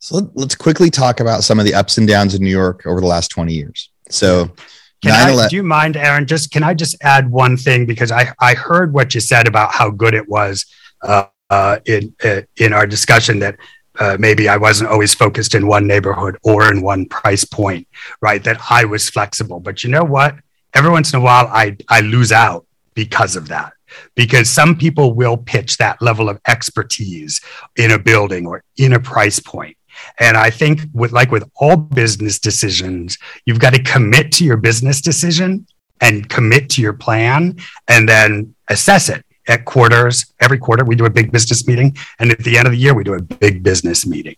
so 0.04 0.18
let, 0.18 0.48
us 0.48 0.56
quickly 0.56 0.89
talk 0.89 1.22
about 1.22 1.46
some 1.46 1.60
of 1.60 1.66
the 1.66 1.74
ups 1.74 1.98
and 1.98 2.06
downs 2.06 2.36
in 2.36 2.44
New 2.44 2.50
York 2.50 2.86
over 2.86 3.00
the 3.00 3.08
last 3.08 3.30
20 3.30 3.54
years. 3.54 3.89
So, 4.10 4.52
I, 5.06 5.48
do 5.48 5.56
you 5.56 5.63
mind, 5.63 5.96
Aaron? 5.96 6.28
Just 6.28 6.52
can 6.52 6.62
I 6.62 6.74
just 6.74 6.98
add 7.02 7.32
one 7.32 7.56
thing 7.56 7.86
because 7.86 8.12
I 8.12 8.34
I 8.39 8.54
heard 8.54 8.94
what 8.94 9.16
you 9.16 9.22
said 9.22 9.48
about 9.48 9.72
how 9.72 9.89
good 9.89 10.13
it 10.13 10.28
was 10.28 10.66
uh, 11.02 11.28
uh, 11.50 11.80
in 11.86 12.13
uh, 12.22 12.42
in 12.58 12.74
our 12.74 12.86
discussion 12.86 13.39
that 13.39 13.56
uh, 13.98 14.18
maybe 14.20 14.50
I 14.50 14.58
wasn't 14.58 14.89
always 14.89 15.13
focused 15.13 15.56
in 15.56 15.68
one 15.68 15.88
neighborhood 15.88 16.38
or 16.44 16.70
in 16.70 16.82
one 16.82 17.06
price 17.06 17.46
point, 17.46 17.88
right? 18.22 18.44
That 18.44 18.60
I 18.70 18.84
was 18.84 19.10
flexible. 19.10 19.62
But 19.62 19.86
you 19.86 19.89
know 19.89 20.04
what? 20.04 20.36
Every 20.74 20.92
once 20.92 21.13
in 21.13 21.20
a 21.20 21.24
while, 21.24 21.48
I 21.48 21.78
I 21.88 22.02
lose 22.02 22.34
out 22.34 22.66
because 22.94 23.38
of 23.38 23.48
that 23.48 23.72
because 24.16 24.50
some 24.50 24.76
people 24.78 25.13
will 25.13 25.38
pitch 25.38 25.78
that 25.78 26.02
level 26.02 26.28
of 26.28 26.42
expertise 26.48 27.39
in 27.78 27.92
a 27.92 28.00
building 28.00 28.46
or 28.46 28.63
in 28.78 28.92
a 28.92 29.00
price 29.00 29.39
point 29.39 29.78
and 30.20 30.38
I 30.38 30.50
think 30.50 30.82
with 30.94 31.12
like 31.12 31.32
with 31.32 31.50
all 31.56 31.78
business 31.78 32.40
decisions, 32.40 33.18
you've 33.46 33.60
got 33.60 33.74
to 33.74 33.84
commit 33.84 34.32
to 34.34 34.46
your 34.46 34.58
business 34.58 35.02
decision 35.02 35.68
and 36.02 36.28
commit 36.30 36.70
to 36.72 36.82
your 36.82 36.94
plan 36.94 37.58
and 37.88 38.08
then 38.08 38.54
assess 38.68 39.10
it 39.10 39.26
at 39.48 39.66
quarters. 39.66 40.26
Every 40.40 40.58
quarter, 40.58 40.84
we 40.84 40.96
do 40.96 41.06
a 41.06 41.10
big 41.10 41.32
business 41.32 41.68
meeting. 41.68 41.96
And 42.20 42.32
at 42.32 42.40
the 42.40 42.58
end 42.58 42.68
of 42.68 42.72
the 42.72 42.78
year, 42.78 42.94
we 42.94 43.04
do 43.04 43.14
a 43.14 43.22
big 43.22 43.64
business 43.64 44.06
meeting. 44.06 44.36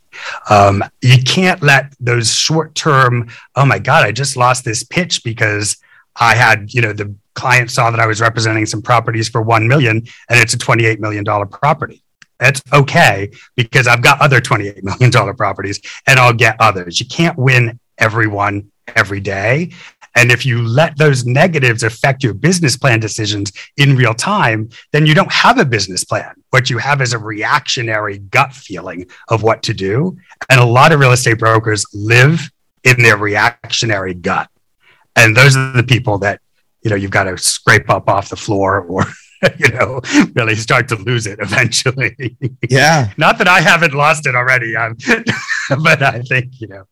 Um, 0.49 0.83
you 1.01 1.21
can't 1.23 1.61
let 1.61 1.93
those 1.99 2.33
short 2.33 2.75
term, 2.75 3.29
oh 3.55 3.65
my 3.65 3.79
God, 3.79 4.05
I 4.05 4.11
just 4.11 4.37
lost 4.37 4.65
this 4.65 4.83
pitch 4.83 5.23
because 5.23 5.77
I 6.15 6.35
had, 6.35 6.73
you 6.73 6.81
know, 6.81 6.93
the 6.93 7.13
client 7.33 7.69
saw 7.69 7.91
that 7.91 7.99
I 7.99 8.07
was 8.07 8.21
representing 8.21 8.65
some 8.65 8.81
properties 8.81 9.27
for 9.27 9.41
1 9.41 9.67
million 9.67 9.97
and 10.29 10.39
it's 10.39 10.53
a 10.53 10.57
$28 10.57 10.99
million 10.99 11.25
property. 11.49 12.01
That's 12.39 12.61
okay 12.73 13.31
because 13.55 13.87
I've 13.87 14.01
got 14.01 14.21
other 14.21 14.41
$28 14.41 14.83
million 14.83 15.35
properties 15.35 15.79
and 16.07 16.19
I'll 16.19 16.33
get 16.33 16.57
others. 16.59 16.99
You 16.99 17.07
can't 17.07 17.37
win 17.37 17.79
everyone 17.97 18.71
every 18.95 19.19
day. 19.19 19.71
And 20.17 20.31
if 20.31 20.45
you 20.45 20.61
let 20.63 20.97
those 20.97 21.25
negatives 21.25 21.83
affect 21.83 22.23
your 22.23 22.33
business 22.33 22.77
plan 22.77 22.99
decisions 22.99 23.51
in 23.77 23.97
real 23.97 24.13
time, 24.13 24.69
then 24.93 25.05
you 25.05 25.13
don't 25.13 25.31
have 25.31 25.57
a 25.59 25.65
business 25.65 26.05
plan. 26.05 26.33
What 26.51 26.69
you 26.69 26.77
have 26.77 27.01
is 27.01 27.11
a 27.11 27.19
reactionary 27.19 28.19
gut 28.19 28.53
feeling 28.53 29.07
of 29.27 29.43
what 29.43 29.61
to 29.63 29.73
do. 29.73 30.17
And 30.49 30.59
a 30.59 30.65
lot 30.65 30.93
of 30.93 31.01
real 31.01 31.11
estate 31.11 31.39
brokers 31.39 31.85
live 31.93 32.49
in 32.85 33.01
their 33.01 33.17
reactionary 33.17 34.13
gut. 34.13 34.49
And 35.17 35.35
those 35.35 35.57
are 35.57 35.73
the 35.73 35.83
people 35.83 36.17
that, 36.19 36.39
you 36.81 36.89
know, 36.89 36.95
you've 36.95 37.11
got 37.11 37.25
to 37.25 37.37
scrape 37.37 37.89
up 37.89 38.07
off 38.07 38.29
the 38.29 38.35
floor 38.37 38.81
or 38.81 39.05
you 39.57 39.69
know, 39.69 40.01
really 40.33 40.55
start 40.55 40.87
to 40.89 40.95
lose 40.95 41.27
it 41.27 41.39
eventually. 41.39 42.37
Yeah. 42.69 43.11
Not 43.17 43.37
that 43.37 43.47
I 43.47 43.61
haven't 43.61 43.93
lost 43.93 44.25
it 44.25 44.35
already, 44.35 44.75
I'm, 44.75 44.97
um, 45.09 45.23
but 45.83 46.01
I 46.01 46.21
think, 46.21 46.59
you 46.59 46.67
know, 46.67 46.83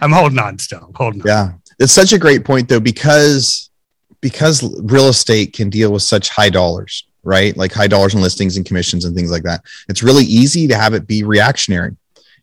I'm 0.00 0.12
holding 0.12 0.38
on 0.38 0.58
still, 0.58 0.90
holding 0.94 1.20
on. 1.22 1.26
Yeah. 1.26 1.52
It's 1.78 1.92
such 1.92 2.12
a 2.12 2.18
great 2.18 2.44
point 2.44 2.68
though, 2.68 2.80
because 2.80 3.70
because 4.20 4.62
real 4.80 5.08
estate 5.08 5.52
can 5.52 5.68
deal 5.68 5.92
with 5.92 6.02
such 6.02 6.30
high 6.30 6.48
dollars, 6.48 7.06
right? 7.24 7.54
Like 7.56 7.72
high 7.72 7.86
dollars 7.86 8.14
and 8.14 8.22
listings 8.22 8.56
and 8.56 8.64
commissions 8.64 9.04
and 9.04 9.14
things 9.14 9.30
like 9.30 9.42
that. 9.42 9.62
It's 9.88 10.02
really 10.02 10.24
easy 10.24 10.66
to 10.68 10.76
have 10.76 10.94
it 10.94 11.06
be 11.06 11.24
reactionary. 11.24 11.96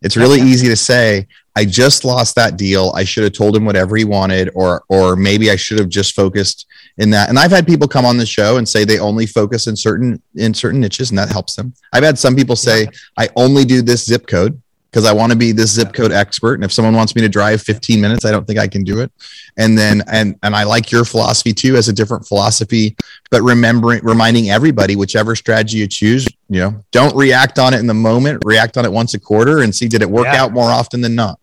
It's 0.04 0.16
really 0.16 0.42
easy 0.42 0.68
to 0.68 0.76
say, 0.76 1.28
I 1.56 1.66
just 1.66 2.06
lost 2.06 2.36
that 2.36 2.58
deal. 2.58 2.94
I 2.96 3.04
should 3.04 3.24
have 3.24 3.34
told 3.34 3.56
him 3.56 3.66
whatever 3.66 3.96
he 3.96 4.06
wanted, 4.06 4.50
or 4.56 4.84
or 4.88 5.16
maybe 5.16 5.52
I 5.52 5.56
should 5.56 5.80
have 5.80 5.90
just 5.90 6.16
focused 6.16 6.66
in 6.98 7.10
that. 7.12 7.30
And 7.30 7.38
I've 7.38 7.52
had 7.52 7.68
people 7.68 7.88
come 7.88 8.06
on 8.06 8.18
the 8.18 8.26
show 8.26 8.58
and 8.58 8.68
say 8.68 8.86
they 8.86 9.00
only 9.00 9.26
focus 9.26 9.68
in 9.68 9.76
certain 9.76 10.22
in 10.36 10.54
certain 10.54 10.80
niches, 10.80 11.10
and 11.10 11.20
that 11.20 11.30
helps 11.30 11.56
them. 11.56 11.74
I've 11.94 12.04
had 12.04 12.18
some 12.18 12.36
people 12.36 12.56
say 12.56 12.88
I 13.18 13.30
only 13.36 13.66
do 13.66 13.82
this 13.82 14.06
zip 14.06 14.28
code 14.28 14.62
because 14.92 15.06
I 15.06 15.14
want 15.14 15.32
to 15.32 15.38
be 15.38 15.52
this 15.52 15.72
zip 15.72 15.94
code 15.94 16.12
expert. 16.12 16.56
And 16.56 16.64
if 16.64 16.72
someone 16.74 16.96
wants 16.96 17.16
me 17.16 17.22
to 17.22 17.30
drive 17.30 17.62
15 17.62 18.02
minutes, 18.02 18.26
I 18.26 18.32
don't 18.32 18.46
think 18.46 18.60
I 18.60 18.68
can 18.68 18.84
do 18.84 19.00
it. 19.00 19.12
And 19.58 19.78
then 19.78 20.04
and 20.12 20.38
and 20.44 20.56
I 20.56 20.64
like 20.64 20.92
your 20.92 21.06
philosophy 21.06 21.54
too 21.54 21.76
as 21.76 21.88
a 21.88 21.94
different 21.94 22.26
philosophy, 22.26 22.96
but 23.30 23.42
remembering 23.42 24.02
reminding 24.04 24.50
everybody 24.50 24.96
whichever 24.96 25.36
strategy 25.36 25.80
you 25.80 25.88
choose, 25.88 26.28
you 26.50 26.60
know, 26.60 26.84
don't 26.92 27.16
react 27.16 27.60
on 27.60 27.74
it 27.74 27.80
in 27.80 27.88
the 27.88 27.94
moment, 27.94 28.42
react 28.46 28.78
on 28.78 28.86
it 28.86 28.92
once 28.92 29.14
a 29.14 29.20
quarter 29.20 29.64
and 29.64 29.74
see 29.74 29.88
did 29.88 30.02
it 30.02 30.10
work 30.10 30.26
yeah. 30.26 30.44
out 30.44 30.54
more 30.54 30.70
often 30.70 31.02
than 31.02 31.16
not. 31.16 31.41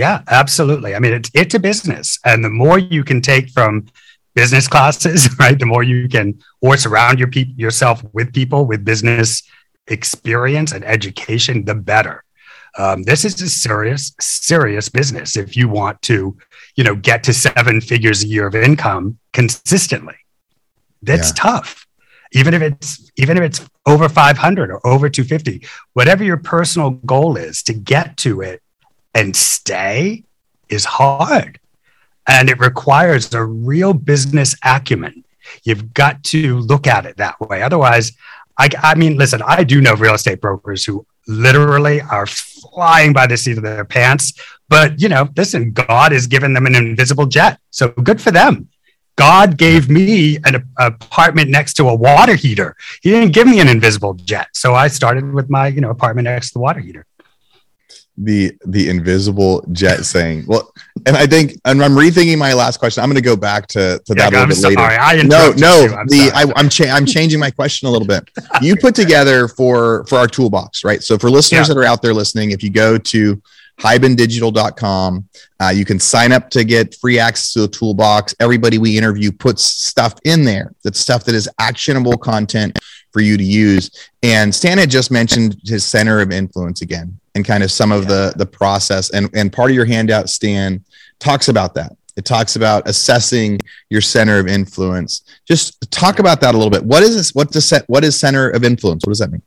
Yeah, 0.00 0.22
absolutely. 0.28 0.94
I 0.94 0.98
mean, 0.98 1.12
it's 1.12 1.30
it's 1.34 1.54
a 1.54 1.58
business, 1.58 2.18
and 2.24 2.42
the 2.42 2.48
more 2.48 2.78
you 2.78 3.04
can 3.04 3.20
take 3.20 3.50
from 3.50 3.84
business 4.34 4.66
classes, 4.66 5.28
right, 5.38 5.58
the 5.58 5.66
more 5.66 5.82
you 5.82 6.08
can 6.08 6.40
or 6.62 6.78
surround 6.78 7.18
your 7.18 7.28
pe- 7.28 7.54
yourself 7.64 8.02
with 8.14 8.32
people 8.32 8.64
with 8.64 8.82
business 8.82 9.42
experience 9.88 10.72
and 10.72 10.84
education, 10.86 11.66
the 11.66 11.74
better. 11.74 12.24
Um, 12.78 13.02
this 13.02 13.26
is 13.26 13.42
a 13.42 13.50
serious, 13.50 14.14
serious 14.18 14.88
business. 14.88 15.36
If 15.36 15.54
you 15.54 15.68
want 15.68 16.00
to, 16.02 16.34
you 16.76 16.84
know, 16.84 16.94
get 16.94 17.22
to 17.24 17.34
seven 17.34 17.82
figures 17.82 18.24
a 18.24 18.26
year 18.26 18.46
of 18.46 18.54
income 18.54 19.18
consistently, 19.34 20.16
that's 21.02 21.28
yeah. 21.28 21.42
tough. 21.50 21.86
Even 22.32 22.54
if 22.54 22.62
it's 22.62 23.10
even 23.18 23.36
if 23.36 23.42
it's 23.42 23.60
over 23.84 24.08
500 24.08 24.70
or 24.70 24.80
over 24.86 25.10
250, 25.10 25.68
whatever 25.92 26.24
your 26.24 26.38
personal 26.38 26.88
goal 26.88 27.36
is 27.36 27.62
to 27.64 27.74
get 27.74 28.16
to 28.16 28.40
it 28.40 28.62
and 29.14 29.34
stay 29.34 30.24
is 30.68 30.84
hard. 30.84 31.58
And 32.26 32.48
it 32.48 32.58
requires 32.60 33.34
a 33.34 33.44
real 33.44 33.92
business 33.92 34.54
acumen. 34.64 35.24
You've 35.64 35.92
got 35.94 36.22
to 36.24 36.58
look 36.58 36.86
at 36.86 37.06
it 37.06 37.16
that 37.16 37.40
way. 37.40 37.62
Otherwise, 37.62 38.12
I, 38.58 38.68
I 38.82 38.94
mean, 38.94 39.16
listen, 39.16 39.42
I 39.44 39.64
do 39.64 39.80
know 39.80 39.94
real 39.94 40.14
estate 40.14 40.40
brokers 40.40 40.84
who 40.84 41.06
literally 41.26 42.00
are 42.02 42.26
flying 42.26 43.12
by 43.12 43.26
the 43.26 43.36
seat 43.36 43.56
of 43.56 43.64
their 43.64 43.84
pants. 43.84 44.34
But, 44.68 45.00
you 45.00 45.08
know, 45.08 45.28
listen, 45.36 45.72
God 45.72 46.12
has 46.12 46.26
given 46.26 46.52
them 46.52 46.66
an 46.66 46.74
invisible 46.74 47.26
jet. 47.26 47.58
So 47.70 47.88
good 47.88 48.20
for 48.20 48.30
them. 48.30 48.68
God 49.16 49.58
gave 49.58 49.90
me 49.90 50.38
an 50.44 50.70
apartment 50.78 51.50
next 51.50 51.74
to 51.74 51.88
a 51.88 51.94
water 51.94 52.36
heater. 52.36 52.76
He 53.02 53.10
didn't 53.10 53.34
give 53.34 53.46
me 53.46 53.60
an 53.60 53.68
invisible 53.68 54.14
jet. 54.14 54.48
So 54.52 54.74
I 54.74 54.88
started 54.88 55.32
with 55.32 55.50
my, 55.50 55.68
you 55.68 55.80
know, 55.80 55.90
apartment 55.90 56.26
next 56.26 56.48
to 56.48 56.54
the 56.54 56.60
water 56.60 56.80
heater 56.80 57.06
the 58.22 58.56
the 58.66 58.88
invisible 58.88 59.64
jet 59.72 60.04
saying 60.04 60.44
well 60.46 60.72
and 61.06 61.16
i 61.16 61.26
think 61.26 61.52
and 61.64 61.82
i'm 61.82 61.92
rethinking 61.92 62.36
my 62.36 62.52
last 62.52 62.78
question 62.78 63.02
i'm 63.02 63.08
going 63.08 63.14
to 63.16 63.22
go 63.22 63.36
back 63.36 63.66
to, 63.66 64.00
to 64.04 64.14
yeah, 64.16 64.28
that 64.28 64.28
a 64.28 64.30
little 64.30 64.42
I'm 64.42 64.48
bit 64.48 64.56
sorry. 64.56 64.76
later 64.76 65.00
I 65.00 65.22
no 65.22 65.52
no 65.56 65.94
I'm 65.96 66.06
the 66.06 66.30
I, 66.34 66.60
am 66.60 66.68
cha- 66.68 66.90
i'm 66.90 67.06
changing 67.06 67.40
my 67.40 67.50
question 67.50 67.88
a 67.88 67.90
little 67.90 68.06
bit 68.06 68.28
you 68.60 68.76
put 68.76 68.94
together 68.94 69.48
for 69.48 70.04
for 70.04 70.18
our 70.18 70.26
toolbox 70.26 70.84
right 70.84 71.02
so 71.02 71.16
for 71.18 71.30
listeners 71.30 71.68
yeah. 71.68 71.74
that 71.74 71.80
are 71.80 71.84
out 71.84 72.02
there 72.02 72.14
listening 72.14 72.50
if 72.50 72.62
you 72.62 72.70
go 72.70 72.98
to 72.98 73.40
hibandigital.com. 73.80 75.28
Uh, 75.58 75.68
you 75.68 75.84
can 75.84 75.98
sign 75.98 76.32
up 76.32 76.50
to 76.50 76.64
get 76.64 76.94
free 76.96 77.18
access 77.18 77.52
to 77.54 77.62
the 77.62 77.68
toolbox. 77.68 78.34
Everybody 78.38 78.78
we 78.78 78.96
interview 78.96 79.32
puts 79.32 79.64
stuff 79.64 80.14
in 80.24 80.44
there. 80.44 80.74
That's 80.84 81.00
stuff 81.00 81.24
that 81.24 81.34
is 81.34 81.48
actionable 81.58 82.16
content 82.16 82.78
for 83.12 83.20
you 83.20 83.36
to 83.36 83.44
use. 83.44 84.08
And 84.22 84.54
Stan 84.54 84.78
had 84.78 84.90
just 84.90 85.10
mentioned 85.10 85.56
his 85.64 85.84
center 85.84 86.20
of 86.20 86.30
influence 86.30 86.82
again 86.82 87.18
and 87.34 87.44
kind 87.44 87.62
of 87.62 87.70
some 87.70 87.92
of 87.92 88.06
the 88.06 88.32
the 88.36 88.46
process. 88.46 89.10
And, 89.10 89.30
and 89.34 89.52
part 89.52 89.70
of 89.70 89.76
your 89.76 89.84
handout, 89.84 90.28
Stan, 90.28 90.84
talks 91.18 91.48
about 91.48 91.74
that. 91.74 91.92
It 92.16 92.24
talks 92.24 92.56
about 92.56 92.88
assessing 92.88 93.60
your 93.88 94.00
center 94.00 94.38
of 94.38 94.46
influence. 94.46 95.22
Just 95.46 95.90
talk 95.90 96.18
about 96.18 96.40
that 96.40 96.54
a 96.54 96.58
little 96.58 96.70
bit. 96.70 96.84
What 96.84 97.02
is 97.02 97.14
this? 97.14 97.34
What 97.34 97.50
does 97.50 97.72
what 97.86 98.04
is 98.04 98.18
center 98.18 98.50
of 98.50 98.64
influence? 98.64 99.04
What 99.04 99.12
does 99.12 99.20
that 99.20 99.30
mean? 99.30 99.42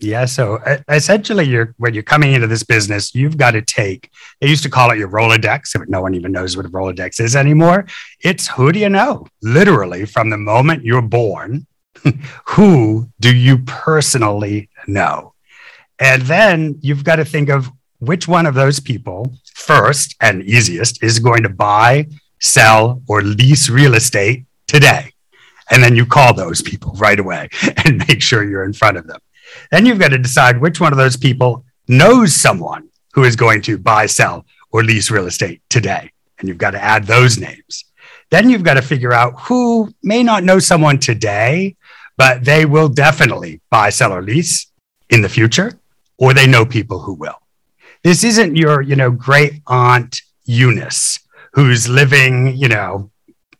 Yeah. 0.00 0.24
So 0.24 0.58
essentially, 0.88 1.44
you're 1.44 1.74
when 1.78 1.94
you're 1.94 2.02
coming 2.02 2.32
into 2.32 2.46
this 2.46 2.62
business, 2.62 3.14
you've 3.14 3.36
got 3.36 3.52
to 3.52 3.62
take. 3.62 4.10
They 4.40 4.48
used 4.48 4.62
to 4.62 4.70
call 4.70 4.90
it 4.90 4.98
your 4.98 5.08
Rolodex. 5.08 5.74
If 5.74 5.88
no 5.88 6.00
one 6.00 6.14
even 6.14 6.32
knows 6.32 6.56
what 6.56 6.66
a 6.66 6.70
Rolodex 6.70 7.20
is 7.20 7.36
anymore, 7.36 7.86
it's 8.20 8.48
who 8.48 8.72
do 8.72 8.78
you 8.78 8.88
know? 8.88 9.26
Literally, 9.42 10.06
from 10.06 10.30
the 10.30 10.38
moment 10.38 10.84
you're 10.84 11.02
born, 11.02 11.66
who 12.46 13.08
do 13.20 13.34
you 13.34 13.58
personally 13.58 14.68
know? 14.86 15.34
And 15.98 16.22
then 16.22 16.78
you've 16.80 17.04
got 17.04 17.16
to 17.16 17.24
think 17.24 17.48
of 17.48 17.70
which 17.98 18.26
one 18.26 18.46
of 18.46 18.54
those 18.54 18.80
people 18.80 19.32
first 19.54 20.16
and 20.20 20.42
easiest 20.42 21.02
is 21.02 21.20
going 21.20 21.44
to 21.44 21.48
buy, 21.48 22.06
sell, 22.40 23.00
or 23.08 23.22
lease 23.22 23.68
real 23.68 23.94
estate 23.94 24.44
today. 24.66 25.12
And 25.70 25.82
then 25.82 25.94
you 25.94 26.04
call 26.04 26.34
those 26.34 26.60
people 26.60 26.92
right 26.98 27.20
away 27.20 27.48
and 27.84 28.04
make 28.08 28.20
sure 28.20 28.42
you're 28.42 28.64
in 28.64 28.72
front 28.72 28.96
of 28.96 29.06
them. 29.06 29.20
Then 29.70 29.86
you've 29.86 30.00
got 30.00 30.08
to 30.08 30.18
decide 30.18 30.60
which 30.60 30.80
one 30.80 30.92
of 30.92 30.98
those 30.98 31.16
people 31.16 31.64
knows 31.88 32.34
someone 32.34 32.88
who 33.12 33.24
is 33.24 33.36
going 33.36 33.62
to 33.62 33.78
buy, 33.78 34.06
sell, 34.06 34.44
or 34.72 34.82
lease 34.82 35.10
real 35.10 35.26
estate 35.26 35.62
today. 35.68 36.10
And 36.38 36.48
you've 36.48 36.58
got 36.58 36.72
to 36.72 36.82
add 36.82 37.04
those 37.04 37.38
names. 37.38 37.84
Then 38.30 38.50
you've 38.50 38.64
got 38.64 38.74
to 38.74 38.82
figure 38.82 39.12
out 39.12 39.38
who 39.42 39.92
may 40.02 40.22
not 40.22 40.42
know 40.42 40.58
someone 40.58 40.98
today, 40.98 41.76
but 42.22 42.44
they 42.44 42.64
will 42.64 42.88
definitely 42.88 43.60
buy, 43.70 43.88
sell, 43.90 44.12
or 44.12 44.22
lease 44.22 44.54
in 45.10 45.20
the 45.22 45.28
future, 45.28 45.70
or 46.18 46.28
they 46.32 46.46
know 46.46 46.64
people 46.64 46.98
who 47.04 47.14
will. 47.14 47.38
This 48.04 48.20
isn't 48.30 48.56
your, 48.62 48.76
you 48.90 48.96
know, 48.96 49.10
great 49.10 49.54
aunt 49.66 50.12
Eunice 50.44 51.04
who's 51.54 51.88
living, 51.88 52.32
you 52.56 52.68
know, 52.68 53.10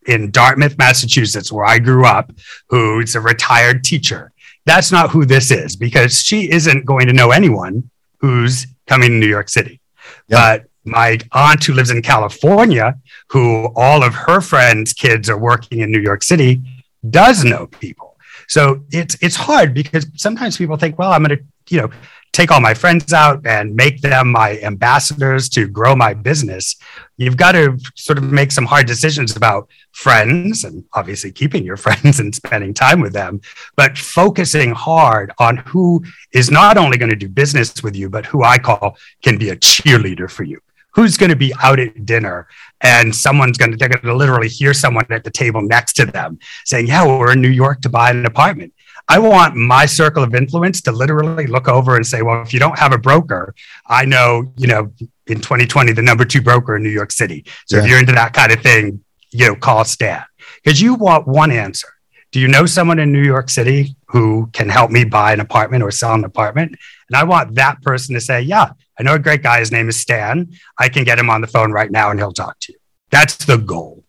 in 0.07 0.31
Dartmouth, 0.31 0.77
Massachusetts, 0.79 1.53
where 1.53 1.65
I 1.65 1.79
grew 1.79 2.05
up, 2.05 2.33
who's 2.69 3.15
a 3.15 3.21
retired 3.21 3.85
teacher 3.85 4.33
that's 4.65 4.93
not 4.93 5.11
who 5.11 5.25
this 5.25 5.51
is 5.51 5.77
because 5.77 6.23
she 6.23 6.51
isn't 6.51 6.87
going 6.87 7.07
to 7.07 7.13
know 7.13 7.31
anyone 7.31 7.91
who's 8.21 8.67
coming 8.87 9.11
to 9.11 9.17
New 9.17 9.27
York 9.27 9.49
City. 9.49 9.81
But 10.29 10.67
my 10.85 11.19
aunt 11.33 11.65
who 11.65 11.73
lives 11.73 11.91
in 11.91 12.03
California, 12.03 12.99
who 13.29 13.73
all 13.75 14.03
of 14.03 14.15
her 14.15 14.41
friends' 14.41 14.93
kids 14.93 15.29
are 15.29 15.39
working 15.39 15.81
in 15.81 15.91
New 15.91 16.01
York 16.01 16.23
City, 16.23 16.61
does 17.09 17.45
know 17.45 17.67
people. 17.67 18.12
So 18.49 18.85
it's 18.91 19.17
it's 19.21 19.37
hard 19.37 19.75
because 19.75 20.07
sometimes 20.17 20.57
people 20.57 20.77
think, 20.77 20.99
well, 20.99 21.13
I'm 21.13 21.25
going 21.25 21.39
to, 21.39 21.45
you 21.69 21.81
know, 21.81 21.91
take 22.33 22.51
all 22.51 22.61
my 22.61 22.73
friends 22.73 23.13
out 23.13 23.47
and 23.47 23.77
make 23.77 24.01
them 24.01 24.33
my 24.33 24.59
ambassadors 24.61 25.49
to 25.51 25.69
grow 25.69 25.95
my 25.95 26.15
business, 26.15 26.77
you've 27.19 27.37
got 27.37 27.53
to 27.53 27.79
sort 27.95 28.17
of 28.17 28.25
make 28.25 28.51
some 28.51 28.65
hard 28.65 28.87
decisions 28.87 29.37
about 29.37 29.69
friends 29.93 30.65
and 30.65 30.83
obviously 30.95 31.31
keeping 31.31 31.63
your 31.63 31.77
friends 31.87 32.21
and 32.21 32.35
spending 32.35 32.73
time 32.73 33.01
with 33.01 33.13
them, 33.13 33.41
but 33.77 33.99
focusing 33.99 34.73
hard 34.73 35.31
on 35.39 35.59
who 35.59 36.03
is 36.33 36.51
not 36.51 36.79
only 36.79 36.97
going 36.97 37.11
to 37.11 37.17
do 37.17 37.29
business 37.29 37.83
with 37.83 37.95
you, 37.95 38.09
but 38.09 38.25
who 38.25 38.43
I 38.43 38.59
call 38.59 38.97
can 39.23 39.37
be 39.37 39.51
a 39.51 39.57
cheerleader 39.57 40.31
for 40.31 40.45
you. 40.45 40.61
Who's 40.95 41.17
going 41.17 41.31
to 41.31 41.37
be 41.37 41.53
out 41.63 41.79
at 41.79 42.05
dinner 42.05 42.49
and 42.81 43.15
someone's 43.15 43.57
going 43.57 43.73
to, 43.73 43.77
they're 43.77 43.89
going 43.89 44.03
to 44.03 44.15
literally 44.15 44.49
hear 44.49 44.75
someone 44.75 45.07
at 45.11 45.25
the 45.25 45.31
table 45.31 45.63
next 45.63 45.95
to 45.95 46.07
them 46.07 46.39
saying, 46.65 46.89
Yeah, 46.89 47.07
we're 47.07 47.33
in 47.33 47.41
New 47.41 47.49
York 47.49 47.81
to 47.83 47.89
buy 47.89 48.11
an 48.11 48.27
apartment 48.27 48.73
I 49.09 49.19
want 49.19 49.57
my 49.57 49.87
circle 49.87 50.23
of 50.23 50.35
influence 50.35 50.81
to 50.83 50.93
literally 50.93 51.47
look 51.47 51.69
over 51.69 51.97
and 51.97 52.07
say, 52.07 52.23
well, 52.23 52.43
if 52.43 52.55
you 52.55 52.61
don't 52.61 52.79
have 52.79 52.93
a 52.93 52.99
broker, 52.99 53.55
I 53.87 54.05
know, 54.05 54.53
you 54.57 54.69
know, 54.69 54.93
in 55.27 55.41
2020, 55.41 55.93
the 55.93 56.03
number 56.03 56.25
two 56.25 56.41
broker 56.41 56.77
in 56.77 56.83
New 56.83 56.91
York 56.91 57.13
City. 57.13 57.45
So 57.67 57.77
yeah. 57.77 57.83
if 57.83 57.89
you're 57.89 57.99
into 57.99 58.13
that 58.13 58.33
kind 58.33 58.53
of 58.53 58.61
thing, 58.61 59.05
you 59.31 59.47
know, 59.47 59.55
call 59.55 59.85
Stan 59.85 60.25
because 60.63 60.81
you 60.81 60.95
want 60.95 61.27
one 61.27 61.51
answer. 61.51 61.89
Do 62.33 62.41
you 62.41 62.49
know 62.49 62.65
someone 62.65 62.99
in 62.99 63.13
New 63.13 63.23
York 63.23 63.51
City 63.51 63.95
who 64.07 64.49
can 64.55 64.71
help 64.71 64.91
me 64.91 65.05
buy 65.05 65.35
an 65.35 65.41
apartment 65.41 65.83
or 65.83 65.91
sell 65.91 66.15
an 66.15 66.25
apartment? 66.25 66.75
And 67.09 67.17
I 67.17 67.25
want 67.25 67.57
that 67.57 67.83
person 67.83 68.15
to 68.15 68.23
say, 68.23 68.41
yeah, 68.41 68.73
I 68.99 69.03
know 69.03 69.15
a 69.15 69.19
great 69.19 69.43
guy. 69.43 69.59
His 69.59 69.71
name 69.71 69.89
is 69.91 69.99
Stan. 69.99 70.51
I 70.79 70.89
can 70.89 71.05
get 71.05 71.19
him 71.19 71.29
on 71.29 71.43
the 71.43 71.47
phone 71.47 71.73
right 71.73 71.91
now 71.91 72.11
and 72.11 72.19
he'll 72.19 72.33
talk 72.33 72.59
to 72.61 72.73
you. 72.73 72.79
That's 73.11 73.37
the 73.45 73.59
goal. 73.59 74.05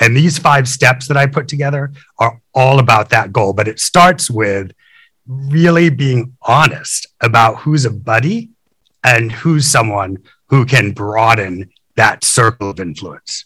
And 0.00 0.16
these 0.16 0.38
five 0.38 0.68
steps 0.68 1.06
that 1.08 1.18
I 1.18 1.26
put 1.26 1.48
together 1.48 1.92
are 2.18 2.40
all 2.54 2.78
about 2.78 3.10
that 3.10 3.30
goal. 3.30 3.52
But 3.52 3.68
it 3.68 3.78
starts 3.78 4.30
with 4.30 4.72
really 5.26 5.90
being 5.90 6.36
honest 6.42 7.06
about 7.20 7.58
who's 7.58 7.84
a 7.84 7.90
buddy 7.90 8.50
and 9.04 9.30
who's 9.30 9.66
someone 9.66 10.18
who 10.48 10.64
can 10.64 10.92
broaden 10.92 11.70
that 11.96 12.24
circle 12.24 12.70
of 12.70 12.80
influence. 12.80 13.45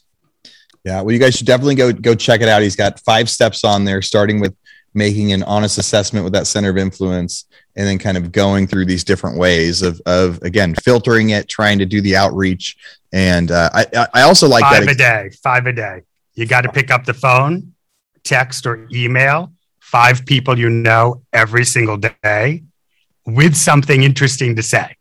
Yeah, 0.84 1.02
well, 1.02 1.12
you 1.12 1.18
guys 1.18 1.36
should 1.36 1.46
definitely 1.46 1.74
go 1.74 1.92
go 1.92 2.14
check 2.14 2.40
it 2.40 2.48
out. 2.48 2.62
He's 2.62 2.76
got 2.76 3.00
five 3.00 3.28
steps 3.28 3.64
on 3.64 3.84
there, 3.84 4.02
starting 4.02 4.40
with 4.40 4.54
making 4.94 5.32
an 5.32 5.42
honest 5.44 5.78
assessment 5.78 6.24
with 6.24 6.32
that 6.32 6.46
center 6.46 6.70
of 6.70 6.78
influence, 6.78 7.44
and 7.76 7.86
then 7.86 7.98
kind 7.98 8.16
of 8.16 8.32
going 8.32 8.66
through 8.66 8.86
these 8.86 9.04
different 9.04 9.38
ways 9.38 9.82
of 9.82 10.00
of 10.06 10.40
again 10.42 10.74
filtering 10.82 11.30
it, 11.30 11.48
trying 11.48 11.78
to 11.78 11.86
do 11.86 12.00
the 12.00 12.16
outreach. 12.16 12.76
And 13.12 13.50
uh, 13.50 13.70
I 13.72 14.06
I 14.14 14.22
also 14.22 14.48
like 14.48 14.62
five 14.62 14.86
that 14.86 14.92
a 14.92 14.96
day, 14.96 15.30
five 15.42 15.66
a 15.66 15.72
day. 15.72 16.02
You 16.34 16.46
got 16.46 16.62
to 16.62 16.72
pick 16.72 16.90
up 16.90 17.04
the 17.04 17.14
phone, 17.14 17.74
text, 18.24 18.66
or 18.66 18.88
email 18.92 19.52
five 19.90 20.24
people 20.24 20.56
you 20.56 20.70
know 20.70 21.20
every 21.32 21.64
single 21.64 21.96
day 21.96 22.62
with 23.26 23.56
something 23.56 24.04
interesting 24.04 24.54
to 24.54 24.62
say, 24.62 24.96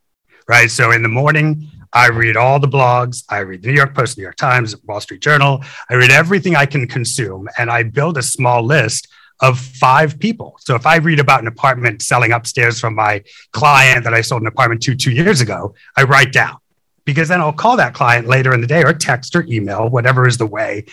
right? 0.48 0.68
So 0.68 0.90
in 0.90 1.02
the 1.02 1.08
morning, 1.08 1.70
I 1.92 2.08
read 2.08 2.36
all 2.36 2.60
the 2.60 2.68
blogs. 2.68 3.24
I 3.28 3.38
read 3.38 3.62
the 3.62 3.68
New 3.68 3.74
York 3.74 3.94
Post, 3.94 4.16
New 4.16 4.22
York 4.22 4.36
Times, 4.36 4.80
Wall 4.84 5.00
Street 5.00 5.20
Journal. 5.20 5.64
I 5.88 5.94
read 5.94 6.10
everything 6.10 6.56
I 6.56 6.66
can 6.66 6.86
consume 6.86 7.48
and 7.58 7.70
I 7.70 7.82
build 7.82 8.16
a 8.16 8.22
small 8.22 8.62
list 8.62 9.08
of 9.40 9.58
five 9.58 10.18
people. 10.18 10.56
So 10.60 10.74
if 10.74 10.86
I 10.86 10.96
read 10.96 11.18
about 11.18 11.40
an 11.40 11.46
apartment 11.46 12.02
selling 12.02 12.32
upstairs 12.32 12.78
from 12.78 12.94
my 12.94 13.22
client 13.52 14.04
that 14.04 14.14
I 14.14 14.20
sold 14.20 14.42
an 14.42 14.48
apartment 14.48 14.82
to 14.82 14.94
two 14.94 15.10
years 15.10 15.40
ago, 15.40 15.74
I 15.96 16.04
write 16.04 16.32
down 16.32 16.58
because 17.04 17.28
then 17.28 17.40
I'll 17.40 17.52
call 17.52 17.76
that 17.78 17.94
client 17.94 18.28
later 18.28 18.52
in 18.52 18.60
the 18.60 18.66
day 18.66 18.84
or 18.84 18.92
text 18.92 19.34
or 19.34 19.44
email, 19.48 19.88
whatever 19.88 20.28
is 20.28 20.36
the 20.36 20.46
way 20.46 20.84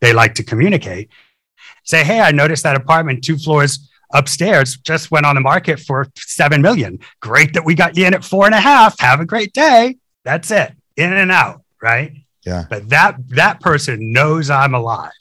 they 0.00 0.12
like 0.12 0.34
to 0.34 0.44
communicate. 0.44 1.08
Say, 1.84 2.04
hey, 2.04 2.20
I 2.20 2.30
noticed 2.30 2.62
that 2.62 2.76
apartment 2.76 3.24
two 3.24 3.38
floors 3.38 3.90
upstairs 4.12 4.76
just 4.76 5.10
went 5.10 5.26
on 5.26 5.34
the 5.34 5.40
market 5.40 5.80
for 5.80 6.06
seven 6.16 6.62
million. 6.62 7.00
Great 7.20 7.54
that 7.54 7.64
we 7.64 7.74
got 7.74 7.96
you 7.96 8.06
in 8.06 8.14
at 8.14 8.22
four 8.22 8.46
and 8.46 8.54
a 8.54 8.60
half. 8.60 8.98
Have 9.00 9.20
a 9.20 9.26
great 9.26 9.52
day. 9.52 9.96
That's 10.24 10.50
it. 10.50 10.72
In 10.96 11.12
and 11.12 11.30
out, 11.30 11.62
right? 11.82 12.12
Yeah. 12.44 12.64
But 12.68 12.88
that 12.90 13.16
that 13.30 13.60
person 13.60 14.12
knows 14.12 14.50
I'm 14.50 14.74
alive. 14.74 15.12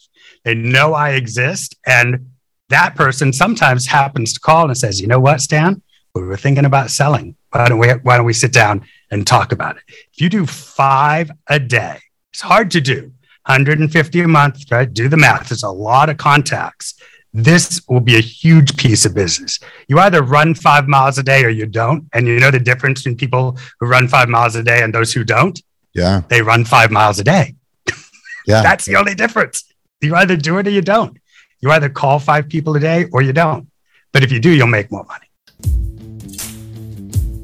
They 0.43 0.53
know 0.53 0.93
I 0.93 1.11
exist. 1.11 1.75
And 1.85 2.31
that 2.69 2.95
person 2.95 3.31
sometimes 3.33 3.87
happens 3.87 4.33
to 4.33 4.39
call 4.39 4.65
and 4.65 4.77
says, 4.77 4.99
you 4.99 5.07
know 5.07 5.19
what, 5.19 5.41
Stan? 5.41 5.81
We 6.15 6.23
were 6.23 6.37
thinking 6.37 6.65
about 6.65 6.91
selling. 6.91 7.35
Why 7.51 7.67
don't 7.67 7.79
we 7.79 7.89
why 7.89 8.17
don't 8.17 8.25
we 8.25 8.33
sit 8.33 8.53
down 8.53 8.85
and 9.11 9.25
talk 9.25 9.51
about 9.51 9.77
it? 9.77 9.83
If 9.87 10.21
you 10.21 10.29
do 10.29 10.45
five 10.45 11.31
a 11.47 11.59
day, 11.59 11.99
it's 12.31 12.41
hard 12.41 12.71
to 12.71 12.81
do. 12.81 13.11
150 13.45 14.21
a 14.21 14.27
month, 14.27 14.71
right? 14.71 14.91
Do 14.91 15.09
the 15.09 15.17
math. 15.17 15.49
There's 15.49 15.63
a 15.63 15.69
lot 15.69 16.09
of 16.09 16.17
contacts. 16.17 16.93
This 17.33 17.81
will 17.89 17.99
be 17.99 18.15
a 18.15 18.21
huge 18.21 18.77
piece 18.77 19.05
of 19.05 19.15
business. 19.15 19.59
You 19.87 19.97
either 19.99 20.21
run 20.21 20.53
five 20.53 20.87
miles 20.87 21.17
a 21.17 21.23
day 21.23 21.43
or 21.43 21.49
you 21.49 21.65
don't. 21.65 22.07
And 22.13 22.27
you 22.27 22.39
know 22.39 22.51
the 22.51 22.59
difference 22.59 23.01
between 23.01 23.17
people 23.17 23.57
who 23.79 23.87
run 23.87 24.07
five 24.07 24.29
miles 24.29 24.55
a 24.55 24.63
day 24.63 24.83
and 24.83 24.93
those 24.93 25.11
who 25.13 25.23
don't? 25.23 25.59
Yeah. 25.93 26.21
They 26.27 26.41
run 26.41 26.63
five 26.63 26.91
miles 26.91 27.19
a 27.19 27.23
day. 27.23 27.55
Yeah. 28.45 28.61
That's 28.63 28.85
the 28.85 28.95
only 28.97 29.15
difference. 29.15 29.63
You 30.01 30.15
either 30.15 30.37
do 30.37 30.57
it 30.59 30.67
or 30.67 30.71
you 30.71 30.81
don't. 30.81 31.17
You 31.59 31.71
either 31.71 31.89
call 31.89 32.19
five 32.19 32.49
people 32.49 32.75
a 32.75 32.79
day 32.79 33.05
or 33.11 33.21
you 33.21 33.33
don't. 33.33 33.67
But 34.11 34.23
if 34.23 34.31
you 34.31 34.39
do, 34.39 34.51
you'll 34.51 34.67
make 34.67 34.91
more 34.91 35.05
money. 35.05 35.25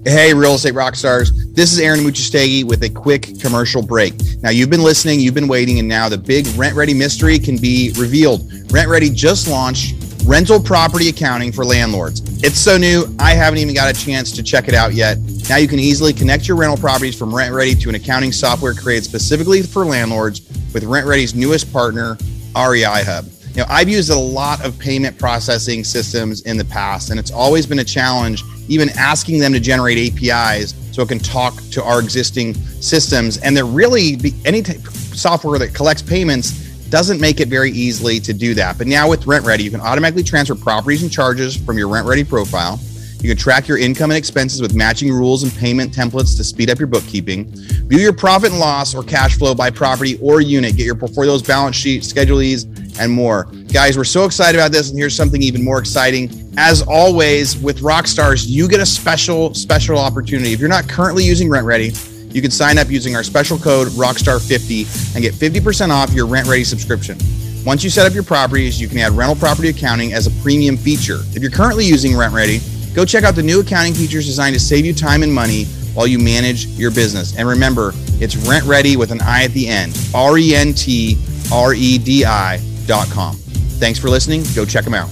Hey, 0.05 0.33
real 0.33 0.55
estate 0.55 0.75
rock 0.75 0.95
stars. 0.95 1.33
This 1.51 1.73
is 1.73 1.79
Aaron 1.79 1.99
Amuchastegui 1.99 2.63
with 2.63 2.83
a 2.83 2.89
quick 2.89 3.37
commercial 3.41 3.81
break. 3.81 4.13
Now, 4.41 4.49
you've 4.49 4.69
been 4.69 4.81
listening, 4.81 5.19
you've 5.19 5.33
been 5.33 5.49
waiting, 5.49 5.77
and 5.79 5.89
now 5.89 6.07
the 6.07 6.17
big 6.17 6.45
RentRedi 6.45 6.95
mystery 6.95 7.37
can 7.37 7.57
be 7.57 7.91
revealed. 7.97 8.49
RentRedi 8.69 9.13
just 9.13 9.49
launched 9.49 9.95
rental 10.23 10.57
property 10.57 11.09
accounting 11.09 11.51
for 11.51 11.65
landlords. 11.65 12.21
It's 12.41 12.57
so 12.57 12.77
new, 12.77 13.13
I 13.19 13.31
haven't 13.31 13.59
even 13.59 13.75
got 13.75 13.93
a 13.93 14.05
chance 14.05 14.31
to 14.31 14.41
check 14.41 14.69
it 14.69 14.73
out 14.73 14.93
yet. 14.93 15.17
Now 15.49 15.57
you 15.57 15.67
can 15.67 15.79
easily 15.79 16.13
connect 16.13 16.47
your 16.47 16.55
rental 16.55 16.77
properties 16.77 17.17
from 17.17 17.31
RentRedi 17.31 17.81
to 17.81 17.89
an 17.89 17.95
accounting 17.95 18.31
software 18.31 18.73
created 18.73 19.03
specifically 19.03 19.61
for 19.61 19.83
landlords 19.83 20.39
with 20.73 20.83
RentRedi's 20.83 21.35
newest 21.35 21.73
partner, 21.73 22.17
REI 22.55 23.03
Hub. 23.03 23.25
You 23.51 23.57
know, 23.57 23.65
I've 23.67 23.89
used 23.89 24.09
a 24.09 24.17
lot 24.17 24.63
of 24.65 24.77
payment 24.77 25.17
processing 25.17 25.83
systems 25.83 26.41
in 26.41 26.57
the 26.57 26.65
past, 26.65 27.09
and 27.09 27.19
it's 27.19 27.31
always 27.31 27.65
been 27.65 27.79
a 27.79 27.83
challenge, 27.83 28.43
even 28.67 28.89
asking 28.97 29.39
them 29.39 29.53
to 29.53 29.59
generate 29.59 29.97
APIs 29.97 30.75
so 30.91 31.01
it 31.01 31.09
can 31.09 31.19
talk 31.19 31.59
to 31.71 31.83
our 31.83 31.99
existing 31.99 32.53
systems. 32.53 33.37
And 33.37 33.57
they're 33.57 33.65
really 33.65 34.17
any 34.45 34.61
t- 34.61 34.77
software 35.13 35.57
that 35.59 35.73
collects 35.73 36.01
payments 36.01 36.51
doesn't 36.89 37.19
make 37.19 37.39
it 37.39 37.47
very 37.47 37.71
easily 37.71 38.19
to 38.19 38.33
do 38.33 38.53
that. 38.55 38.77
But 38.77 38.87
now 38.87 39.09
with 39.09 39.23
RentRedi, 39.25 39.61
you 39.61 39.71
can 39.71 39.81
automatically 39.81 40.23
transfer 40.23 40.55
properties 40.55 41.03
and 41.03 41.11
charges 41.11 41.55
from 41.55 41.77
your 41.77 41.87
RentRedi 41.87 42.27
profile 42.27 42.79
you 43.21 43.27
can 43.27 43.37
track 43.37 43.67
your 43.67 43.77
income 43.77 44.11
and 44.11 44.17
expenses 44.17 44.61
with 44.61 44.73
matching 44.73 45.11
rules 45.11 45.43
and 45.43 45.53
payment 45.53 45.93
templates 45.93 46.37
to 46.37 46.43
speed 46.43 46.69
up 46.69 46.79
your 46.79 46.87
bookkeeping. 46.87 47.51
View 47.87 47.99
your 47.99 48.13
profit 48.13 48.51
and 48.51 48.59
loss 48.59 48.95
or 48.95 49.03
cash 49.03 49.37
flow 49.37 49.53
by 49.53 49.69
property 49.69 50.17
or 50.21 50.39
unit. 50.39 50.77
Get 50.77 50.85
your 50.85 50.95
portfolio's 50.95 51.41
balance 51.41 51.75
sheet, 51.75 52.05
Schedule 52.05 52.41
E's, 52.41 52.63
and 52.99 53.11
more. 53.11 53.45
Guys, 53.71 53.97
we're 53.97 54.03
so 54.03 54.25
excited 54.25 54.57
about 54.57 54.71
this. 54.71 54.89
And 54.89 54.97
here's 54.97 55.15
something 55.15 55.41
even 55.41 55.63
more 55.63 55.79
exciting. 55.79 56.51
As 56.57 56.81
always, 56.81 57.57
with 57.57 57.79
Rockstars, 57.79 58.47
you 58.47 58.67
get 58.67 58.79
a 58.79 58.85
special, 58.85 59.53
special 59.53 59.97
opportunity. 59.97 60.53
If 60.53 60.59
you're 60.59 60.69
not 60.69 60.87
currently 60.87 61.23
using 61.23 61.49
RentRedi, 61.49 62.33
you 62.33 62.41
can 62.41 62.51
sign 62.51 62.77
up 62.77 62.89
using 62.89 63.15
our 63.15 63.23
special 63.23 63.57
code 63.57 63.87
Rockstar50 63.89 65.15
and 65.15 65.23
get 65.23 65.33
50% 65.33 65.89
off 65.89 66.13
your 66.13 66.27
RentRedi 66.27 66.65
subscription. 66.65 67.17
Once 67.65 67.83
you 67.83 67.89
set 67.89 68.05
up 68.05 68.13
your 68.13 68.23
properties, 68.23 68.79
you 68.79 68.87
can 68.87 68.99
add 68.99 69.11
rental 69.11 69.35
property 69.35 69.69
accounting 69.69 70.13
as 70.13 70.27
a 70.27 70.31
premium 70.41 70.77
feature. 70.77 71.19
If 71.33 71.41
you're 71.41 71.51
currently 71.51 71.85
using 71.85 72.13
RentRedi, 72.13 72.77
Go 72.93 73.05
check 73.05 73.23
out 73.23 73.35
the 73.35 73.43
new 73.43 73.61
accounting 73.61 73.93
features 73.93 74.25
designed 74.25 74.55
to 74.55 74.59
save 74.59 74.85
you 74.85 74.93
time 74.93 75.21
and 75.23 75.33
money 75.33 75.65
while 75.93 76.07
you 76.07 76.17
manage 76.17 76.65
your 76.67 76.91
business. 76.91 77.37
And 77.37 77.47
remember, 77.47 77.93
it's 78.19 78.35
RentRedi 78.35 78.97
with 78.97 79.11
an 79.11 79.21
I 79.21 79.43
at 79.43 79.51
the 79.51 79.67
end. 79.67 79.97
R 80.13 80.37
E 80.37 80.55
N 80.55 80.73
T 80.73 81.17
R 81.51 81.73
E 81.73 81.97
D 81.97 82.25
I 82.25 82.57
dot 82.89 83.07
com. 83.11 83.35
Thanks 83.77 83.99
for 83.99 84.09
listening. 84.09 84.43
Go 84.55 84.65
check 84.65 84.83
them 84.83 84.95
out. 84.95 85.09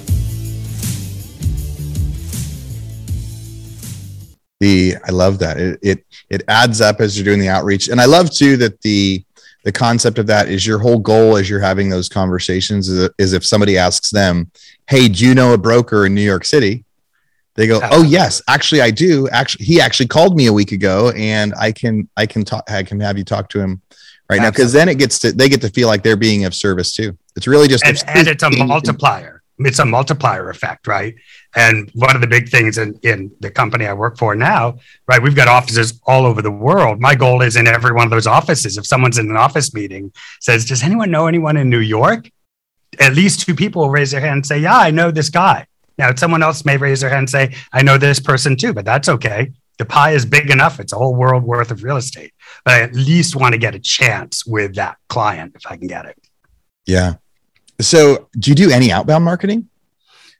The 4.59 4.95
I 5.05 5.11
love 5.11 5.37
that. 5.39 5.57
It 5.57 5.79
it 5.83 6.05
it 6.31 6.43
adds 6.47 6.81
up 6.81 6.99
as 6.99 7.15
you're 7.15 7.23
doing 7.23 7.39
the 7.39 7.49
outreach. 7.49 7.87
And 7.87 8.01
I 8.01 8.05
love 8.05 8.31
too 8.31 8.57
that 8.57 8.81
the 8.81 9.23
the 9.63 9.71
concept 9.71 10.17
of 10.17 10.25
that 10.25 10.49
is 10.49 10.65
your 10.65 10.79
whole 10.79 10.97
goal 10.97 11.37
as 11.37 11.49
you're 11.49 11.59
having 11.59 11.89
those 11.89 12.09
conversations 12.09 12.89
is, 12.89 13.09
is 13.19 13.33
if 13.33 13.45
somebody 13.45 13.77
asks 13.77 14.09
them, 14.09 14.49
Hey, 14.89 15.07
do 15.07 15.27
you 15.27 15.35
know 15.35 15.53
a 15.53 15.57
broker 15.57 16.07
in 16.07 16.15
New 16.15 16.21
York 16.21 16.45
City? 16.45 16.83
they 17.57 17.65
go 17.65 17.79
oh 17.91 18.03
yes 18.03 18.39
actually 18.47 18.81
i 18.81 18.91
do 18.91 19.27
actually 19.29 19.65
he 19.65 19.81
actually 19.81 20.05
called 20.05 20.37
me 20.37 20.45
a 20.45 20.53
week 20.53 20.71
ago 20.71 21.11
and 21.15 21.55
i 21.55 21.71
can 21.71 22.07
i 22.15 22.23
can 22.23 22.45
talk 22.45 22.63
i 22.69 22.83
can 22.83 22.99
have 22.99 23.17
you 23.17 23.23
talk 23.23 23.49
to 23.49 23.59
him 23.59 23.81
right 24.29 24.39
Absolutely. 24.39 24.43
now 24.43 24.51
because 24.51 24.73
then 24.73 24.89
it 24.89 24.99
gets 24.99 25.17
to 25.17 25.31
they 25.31 25.49
get 25.49 25.59
to 25.61 25.69
feel 25.69 25.87
like 25.87 26.03
they're 26.03 26.15
being 26.15 26.45
of 26.45 26.53
service 26.53 26.91
too 26.91 27.17
it's 27.37 27.47
really 27.47 27.67
just 27.67 27.85
and, 27.85 27.97
and 28.07 28.27
it's 28.27 28.43
a 28.43 28.49
multiplier 28.65 29.41
it's 29.59 29.79
a 29.79 29.85
multiplier 29.85 30.49
effect 30.49 30.85
right 30.87 31.15
and 31.55 31.89
one 31.95 32.13
of 32.13 32.21
the 32.21 32.27
big 32.27 32.49
things 32.49 32.77
in, 32.77 32.93
in 33.03 33.31
the 33.39 33.49
company 33.49 33.87
i 33.87 33.93
work 33.93 34.17
for 34.17 34.35
now 34.35 34.75
right 35.07 35.21
we've 35.23 35.35
got 35.35 35.47
offices 35.47 35.99
all 36.05 36.25
over 36.25 36.41
the 36.41 36.51
world 36.51 36.99
my 36.99 37.15
goal 37.15 37.41
is 37.41 37.55
in 37.55 37.65
every 37.65 37.93
one 37.93 38.05
of 38.05 38.11
those 38.11 38.27
offices 38.27 38.77
if 38.77 38.85
someone's 38.85 39.17
in 39.17 39.29
an 39.29 39.37
office 39.37 39.73
meeting 39.73 40.11
says 40.41 40.65
does 40.65 40.83
anyone 40.83 41.09
know 41.09 41.27
anyone 41.27 41.55
in 41.55 41.69
new 41.69 41.79
york 41.79 42.29
at 42.99 43.13
least 43.13 43.41
two 43.41 43.55
people 43.55 43.83
will 43.83 43.89
raise 43.89 44.11
their 44.11 44.21
hand 44.21 44.33
and 44.33 44.45
say 44.45 44.59
yeah 44.59 44.77
i 44.77 44.91
know 44.91 45.09
this 45.09 45.29
guy 45.29 45.65
now, 45.97 46.13
someone 46.15 46.43
else 46.43 46.63
may 46.63 46.77
raise 46.77 47.01
their 47.01 47.09
hand 47.09 47.19
and 47.19 47.29
say, 47.29 47.55
I 47.73 47.81
know 47.81 47.97
this 47.97 48.19
person 48.19 48.55
too, 48.55 48.73
but 48.73 48.85
that's 48.85 49.09
okay. 49.09 49.51
The 49.77 49.85
pie 49.85 50.11
is 50.11 50.25
big 50.25 50.49
enough. 50.49 50.79
It's 50.79 50.93
a 50.93 50.97
whole 50.97 51.15
world 51.15 51.43
worth 51.43 51.71
of 51.71 51.83
real 51.83 51.97
estate. 51.97 52.33
But 52.63 52.73
I 52.75 52.81
at 52.81 52.93
least 52.93 53.35
want 53.35 53.53
to 53.53 53.57
get 53.57 53.75
a 53.75 53.79
chance 53.79 54.45
with 54.45 54.75
that 54.75 54.97
client 55.09 55.53
if 55.55 55.69
I 55.69 55.77
can 55.77 55.87
get 55.87 56.05
it. 56.05 56.17
Yeah. 56.85 57.15
So, 57.79 58.29
do 58.37 58.51
you 58.51 58.55
do 58.55 58.71
any 58.71 58.91
outbound 58.91 59.23
marketing? 59.23 59.69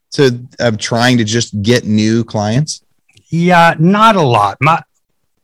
So, 0.10 0.30
of 0.60 0.78
trying 0.78 1.18
to 1.20 1.24
just 1.24 1.62
get 1.62 1.86
new 1.86 2.24
clients? 2.24 2.84
Yeah, 3.30 3.76
not 3.78 4.16
a 4.16 4.22
lot. 4.22 4.58
My, 4.62 4.82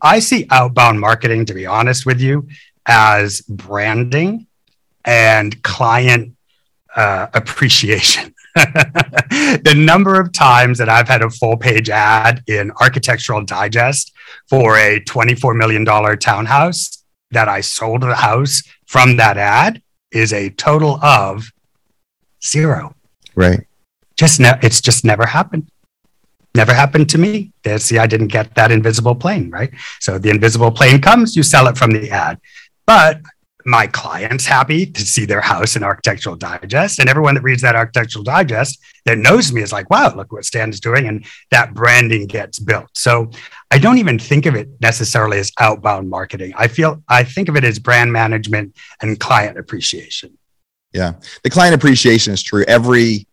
I 0.02 0.20
see 0.20 0.48
outbound 0.50 1.00
marketing, 1.00 1.46
to 1.46 1.54
be 1.54 1.66
honest 1.66 2.06
with 2.06 2.20
you, 2.20 2.48
as 2.86 3.42
branding 3.42 4.48
and 5.06 5.62
client 5.64 6.36
uh, 6.96 7.28
appreciation. 7.34 8.34
the 8.56 9.74
number 9.76 10.20
of 10.20 10.32
times 10.32 10.78
that 10.78 10.90
I've 10.90 11.08
had 11.08 11.24
a 11.24 11.30
full 11.30 11.58
page 11.58 11.90
ad 11.90 12.44
in 12.48 12.72
Architectural 12.80 13.44
Digest 13.44 14.14
for 14.50 14.78
a 14.78 15.00
$24 15.02 15.56
million 15.56 15.86
townhouse 16.20 17.04
that 17.32 17.50
I 17.50 17.62
sold 17.62 18.02
the 18.02 18.16
house 18.16 18.62
from 18.86 19.18
that 19.18 19.38
ad 19.38 19.82
is 20.12 20.34
a 20.34 20.52
total 20.52 21.04
of 21.04 21.52
zero. 22.46 22.96
Right. 23.36 23.66
Just 24.16 24.40
ne- 24.40 24.60
it's 24.62 24.82
just 24.82 25.04
never 25.04 25.26
happened. 25.26 25.70
Never 26.56 26.74
happened 26.74 27.10
to 27.10 27.18
me. 27.18 27.52
See, 27.78 27.98
I 27.98 28.06
didn't 28.06 28.28
get 28.28 28.54
that 28.56 28.72
invisible 28.72 29.16
plane, 29.16 29.50
right? 29.50 29.72
So 30.00 30.20
the 30.20 30.30
invisible 30.30 30.72
plane 30.72 31.02
comes, 31.02 31.36
you 31.36 31.42
sell 31.42 31.68
it 31.68 31.78
from 31.78 31.92
the 31.92 32.12
ad. 32.12 32.40
But 32.86 33.22
my 33.66 33.88
clients 33.88 34.46
happy 34.46 34.86
to 34.86 35.02
see 35.02 35.26
their 35.26 35.42
house 35.42 35.76
in 35.76 35.84
Architectural 35.84 36.36
Digest. 36.36 37.00
And 37.00 37.10
everyone 37.10 37.34
that 37.36 37.44
reads 37.44 37.62
that 37.64 37.76
Architectural 37.76 38.24
Digest 38.24 38.78
that 39.06 39.18
knows 39.18 39.52
me 39.52 39.62
is 39.62 39.72
like, 39.72 39.90
wow, 39.90 40.14
look 40.16 40.32
what 40.32 40.46
Stan 40.46 40.70
is 40.70 40.80
doing. 40.80 41.08
And 41.08 41.26
that 41.50 41.74
branding 41.74 42.28
gets 42.28 42.60
built. 42.60 42.90
So 42.94 43.32
I 43.72 43.80
don't 43.80 43.98
even 43.98 44.20
think 44.20 44.46
of 44.46 44.54
it 44.54 44.70
necessarily 44.80 45.40
as 45.40 45.52
outbound 45.60 46.10
marketing. 46.10 46.54
I 46.56 46.68
feel 46.68 47.02
I 47.08 47.24
think 47.24 47.50
of 47.50 47.56
it 47.56 47.64
as 47.64 47.80
brand 47.80 48.14
management 48.14 48.76
and 49.02 49.20
client 49.20 49.58
appreciation. 49.58 50.38
Yeah. 50.94 51.14
The 51.44 51.50
client 51.50 51.76
appreciation 51.76 52.34
is 52.34 52.42
true. 52.42 52.64
Every 52.68 53.28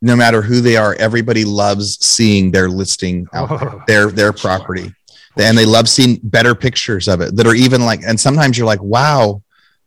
no 0.00 0.16
matter 0.16 0.42
who 0.42 0.60
they 0.60 0.76
are, 0.76 0.94
everybody 0.94 1.44
loves 1.44 2.04
seeing 2.04 2.50
their 2.50 2.68
listing 2.68 3.26
out 3.32 3.50
oh, 3.50 3.82
their 3.86 4.08
their 4.08 4.32
property. 4.32 4.92
And 5.36 5.56
they 5.56 5.64
love 5.64 5.88
seeing 5.88 6.18
better 6.22 6.54
pictures 6.54 7.08
of 7.08 7.20
it 7.20 7.36
that 7.36 7.46
are 7.46 7.54
even 7.54 7.84
like 7.84 8.02
and 8.06 8.18
sometimes 8.18 8.58
you're 8.58 8.66
like 8.66 8.82
wow 8.82 9.42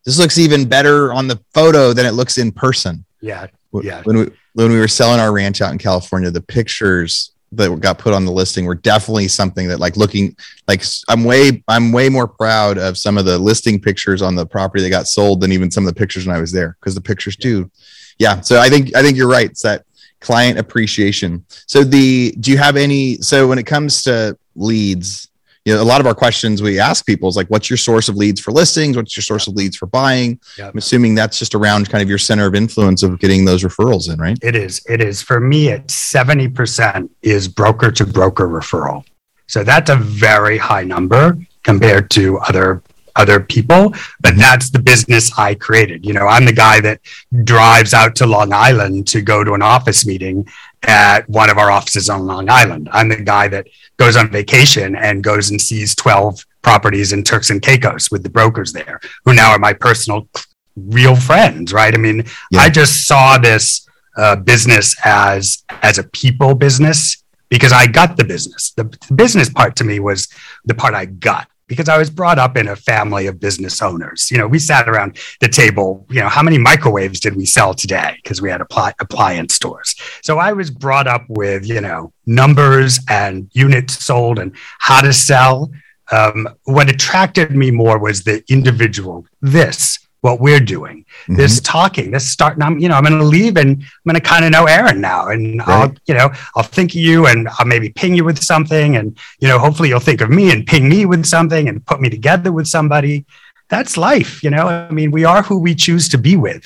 this 0.06 0.20
looks 0.20 0.38
even 0.38 0.68
better 0.68 1.12
on 1.12 1.28
the 1.28 1.40
photo 1.54 1.92
than 1.92 2.06
it 2.06 2.12
looks 2.12 2.38
in 2.38 2.52
person. 2.52 3.06
Yeah. 3.22 3.48
Yeah. 3.84 4.02
when 4.04 4.18
we 4.18 4.32
when 4.54 4.72
we 4.72 4.80
were 4.80 4.88
selling 4.88 5.20
our 5.20 5.34
ranch 5.34 5.62
out 5.62 5.74
in 5.74 5.78
california 5.78 6.32
the 6.32 6.40
pictures 6.40 7.32
that 7.52 7.80
got 7.80 7.98
put 7.98 8.14
on 8.14 8.26
the 8.26 8.32
listing 8.32 8.66
were 8.66 8.76
definitely 8.76 9.28
something 9.28 9.68
that 9.68 9.80
like 9.80 9.96
looking 9.96 10.36
like 10.68 10.84
i'm 11.10 11.24
way 11.24 11.64
i'm 11.68 11.92
way 11.92 12.10
more 12.10 12.28
proud 12.28 12.78
of 12.78 12.98
some 12.98 13.18
of 13.18 13.26
the 13.26 13.38
listing 13.38 13.80
pictures 13.80 14.22
on 14.22 14.36
the 14.36 14.46
property 14.46 14.84
that 14.84 14.90
got 14.90 15.08
sold 15.08 15.40
than 15.40 15.52
even 15.52 15.72
some 15.72 15.88
of 15.88 15.94
the 15.94 15.98
pictures 15.98 16.28
when 16.28 16.36
i 16.36 16.40
was 16.40 16.52
there 16.52 16.76
because 16.80 16.96
the 16.96 17.02
pictures 17.02 17.36
do. 17.36 17.70
Yeah 18.18 18.42
so 18.42 18.60
i 18.60 18.68
think 18.68 18.96
i 18.96 19.02
think 19.02 19.16
you're 19.16 19.30
right 19.30 19.50
it's 19.50 19.62
that 19.62 19.86
client 20.26 20.58
appreciation. 20.58 21.46
So 21.68 21.84
the 21.84 22.32
do 22.40 22.52
you 22.52 22.58
have 22.58 22.76
any 22.76 23.18
so 23.18 23.48
when 23.48 23.60
it 23.60 23.66
comes 23.66 24.02
to 24.04 24.38
leads 24.56 25.30
you 25.66 25.74
know, 25.74 25.82
a 25.82 25.84
lot 25.84 26.00
of 26.00 26.06
our 26.06 26.14
questions 26.14 26.62
we 26.62 26.80
ask 26.80 27.06
people 27.06 27.28
is 27.28 27.36
like, 27.36 27.48
what's 27.48 27.72
your 27.72 27.78
source 27.78 28.08
of 28.08 28.16
leads 28.16 28.40
for 28.40 28.52
listings? 28.52 28.96
What's 28.96 29.18
your 29.18 29.24
source 29.24 29.48
of 29.48 29.56
leads 29.56 29.76
for 29.76 29.88
buying? 29.88 30.40
Yep. 30.60 30.72
I'm 30.74 30.78
assuming 30.78 31.16
that's 31.16 31.40
just 31.40 31.56
around 31.56 31.90
kind 31.90 32.04
of 32.04 32.10
your 32.10 32.20
center 32.20 32.46
of 32.46 32.54
influence 32.54 33.02
of 33.02 33.20
getting 33.20 33.46
those 33.46 33.64
referrals 33.64 34.14
in, 34.14 34.20
right? 34.20 34.38
It 34.44 34.56
is. 34.56 34.86
It 34.88 35.02
is. 35.02 35.24
For 35.24 35.40
me, 35.40 35.70
it's 35.70 35.96
70% 36.14 37.10
is 37.24 37.48
broker 37.48 37.92
to 37.92 38.06
broker 38.06 38.48
referral. 38.48 39.06
So 39.48 39.64
that's 39.64 39.90
a 39.90 39.96
very 39.96 40.60
high 40.60 40.84
number 40.84 41.38
compared 41.64 42.12
to 42.12 42.38
other 42.40 42.84
other 43.16 43.40
people, 43.40 43.94
but 44.20 44.36
that's 44.36 44.70
the 44.70 44.80
business 44.80 45.32
I 45.38 45.56
created. 45.56 46.06
You 46.06 46.14
know, 46.14 46.28
I'm 46.28 46.46
the 46.46 46.54
guy 46.54 46.82
that 46.82 47.00
drives 47.44 47.94
out 47.94 48.16
to 48.18 48.26
Long 48.26 48.52
Island 48.52 49.08
to 49.08 49.22
go 49.22 49.44
to 49.44 49.54
an 49.54 49.62
office 49.62 50.06
meeting 50.06 50.48
at 50.84 51.28
one 51.30 51.50
of 51.50 51.58
our 51.58 51.72
offices 51.72 52.10
on 52.10 52.26
Long 52.26 52.50
Island. 52.50 52.90
I'm 52.92 53.10
the 53.10 53.18
guy 53.18 53.48
that 53.50 53.68
goes 53.98 54.16
on 54.16 54.30
vacation 54.30 54.96
and 54.96 55.24
goes 55.24 55.50
and 55.50 55.62
sees 55.62 55.96
12 55.96 56.46
properties 56.62 57.14
in 57.14 57.24
Turks 57.24 57.50
and 57.50 57.62
Caicos 57.62 58.12
with 58.12 58.24
the 58.24 58.30
brokers 58.30 58.74
there, 58.74 59.00
who 59.24 59.34
now 59.34 59.52
are 59.52 59.60
my 59.60 59.74
personal 59.74 60.28
real 60.76 61.16
friends, 61.16 61.72
right? 61.72 61.94
I 61.94 61.98
mean, 61.98 62.26
yeah. 62.52 62.62
I 62.62 62.70
just 62.70 63.08
saw 63.08 63.38
this 63.38 63.88
uh, 64.18 64.36
business 64.36 64.96
as 65.04 65.64
as 65.82 65.98
a 65.98 66.04
people 66.04 66.56
business 66.56 67.24
because 67.50 67.72
I 67.72 67.88
got 67.88 68.18
the 68.18 68.24
business. 68.24 68.72
The, 68.72 68.86
the 69.08 69.14
business 69.14 69.50
part 69.50 69.76
to 69.78 69.84
me 69.84 70.00
was 70.00 70.28
the 70.66 70.74
part 70.74 70.94
I 70.94 71.06
got 71.06 71.48
because 71.68 71.90
I 71.90 71.98
was 71.98 72.10
brought 72.10 72.38
up 72.38 72.58
in 72.58 72.68
a 72.68 72.76
family 72.76 73.28
of 73.28 73.40
business 73.40 73.82
owners. 73.82 74.30
You 74.30 74.38
know, 74.38 74.48
we 74.48 74.60
sat 74.60 74.88
around 74.88 75.18
the 75.42 75.48
table, 75.48 76.06
you 76.10 76.22
know, 76.22 76.30
how 76.30 76.44
many 76.44 76.58
microwaves 76.58 77.20
did 77.20 77.36
we 77.36 77.46
sell 77.46 77.74
today? 77.74 78.18
Because 78.22 78.42
we 78.42 78.50
had 78.50 78.62
appli- 78.62 78.94
appliance 79.00 79.56
stores. 79.56 79.96
So 80.22 80.38
I 80.38 80.54
was 80.54 80.70
brought 80.70 81.08
up 81.08 81.24
with, 81.28 81.66
you 81.66 81.82
know, 81.82 82.14
numbers 82.26 83.00
and 83.10 83.50
units 83.54 84.04
sold 84.04 84.40
and 84.40 84.56
how 84.80 85.02
to 85.02 85.14
sell. 85.14 85.72
Um, 86.12 86.48
what 86.66 86.90
attracted 86.90 87.52
me 87.52 87.72
more 87.72 87.98
was 87.98 88.24
the 88.24 88.44
individual, 88.48 89.26
this, 89.42 90.05
what 90.26 90.38
we're 90.46 90.66
doing, 90.76 90.98
mm-hmm. 91.06 91.36
this 91.42 91.62
talking, 91.62 92.08
this 92.16 92.28
starting. 92.36 92.64
I'm, 92.68 92.76
you 92.82 92.90
know, 92.90 92.98
I'm 92.98 93.06
going 93.08 93.20
to 93.26 93.32
leave 93.38 93.56
and 93.62 93.72
I'm 93.82 94.06
going 94.08 94.22
to 94.22 94.30
kind 94.34 94.44
of 94.46 94.52
know 94.56 94.66
Aaron 94.66 95.00
now, 95.00 95.22
and 95.34 95.44
right. 95.60 95.70
I'll, 95.70 95.94
you 96.10 96.16
know, 96.18 96.28
I'll 96.56 96.70
think 96.76 96.90
of 96.92 97.02
you 97.10 97.28
and 97.28 97.48
I'll 97.56 97.70
maybe 97.74 97.90
ping 98.02 98.14
you 98.18 98.26
with 98.30 98.40
something, 98.52 98.90
and 98.98 99.08
you 99.42 99.48
know, 99.50 99.60
hopefully 99.66 99.90
you'll 99.90 100.08
think 100.10 100.22
of 100.22 100.30
me 100.30 100.46
and 100.54 100.66
ping 100.72 100.86
me 100.90 101.06
with 101.06 101.24
something 101.36 101.70
and 101.70 101.86
put 101.86 102.02
me 102.02 102.10
together 102.10 102.52
with 102.52 102.68
somebody. 102.68 103.26
That's 103.74 103.98
life, 103.98 104.44
you 104.44 104.52
know. 104.56 104.66
I 104.68 104.92
mean, 105.00 105.12
we 105.12 105.24
are 105.26 105.42
who 105.48 105.58
we 105.68 105.74
choose 105.86 106.06
to 106.10 106.18
be 106.18 106.36
with. 106.48 106.64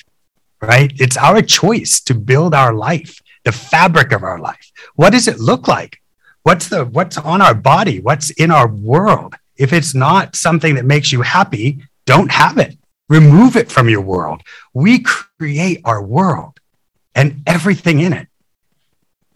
right? 0.62 0.92
It's 1.00 1.18
our 1.18 1.42
choice 1.42 2.00
to 2.02 2.14
build 2.14 2.54
our 2.54 2.74
life, 2.74 3.22
the 3.44 3.52
fabric 3.52 4.12
of 4.12 4.24
our 4.24 4.40
life. 4.40 4.72
What 4.96 5.12
does 5.12 5.28
it 5.28 5.40
look 5.40 5.68
like? 5.68 6.02
What's 6.44 6.68
the 6.70 6.86
what's 6.86 7.18
on 7.18 7.42
our 7.42 7.54
body? 7.54 8.00
What's 8.00 8.30
in 8.32 8.52
our 8.52 8.68
world? 8.68 9.36
If 9.58 9.74
it's 9.74 9.94
not 9.94 10.36
something 10.36 10.76
that 10.76 10.86
makes 10.86 11.12
you 11.12 11.22
happy, 11.22 11.84
don't 12.06 12.32
have 12.32 12.58
it. 12.58 12.78
Remove 13.10 13.56
it 13.56 13.72
from 13.72 13.90
your 13.90 14.02
world. 14.02 14.42
We 14.74 15.00
create 15.00 15.82
our 15.84 16.02
world 16.02 16.60
and 17.16 17.42
everything 17.48 18.00
in 18.00 18.14
it. 18.14 18.28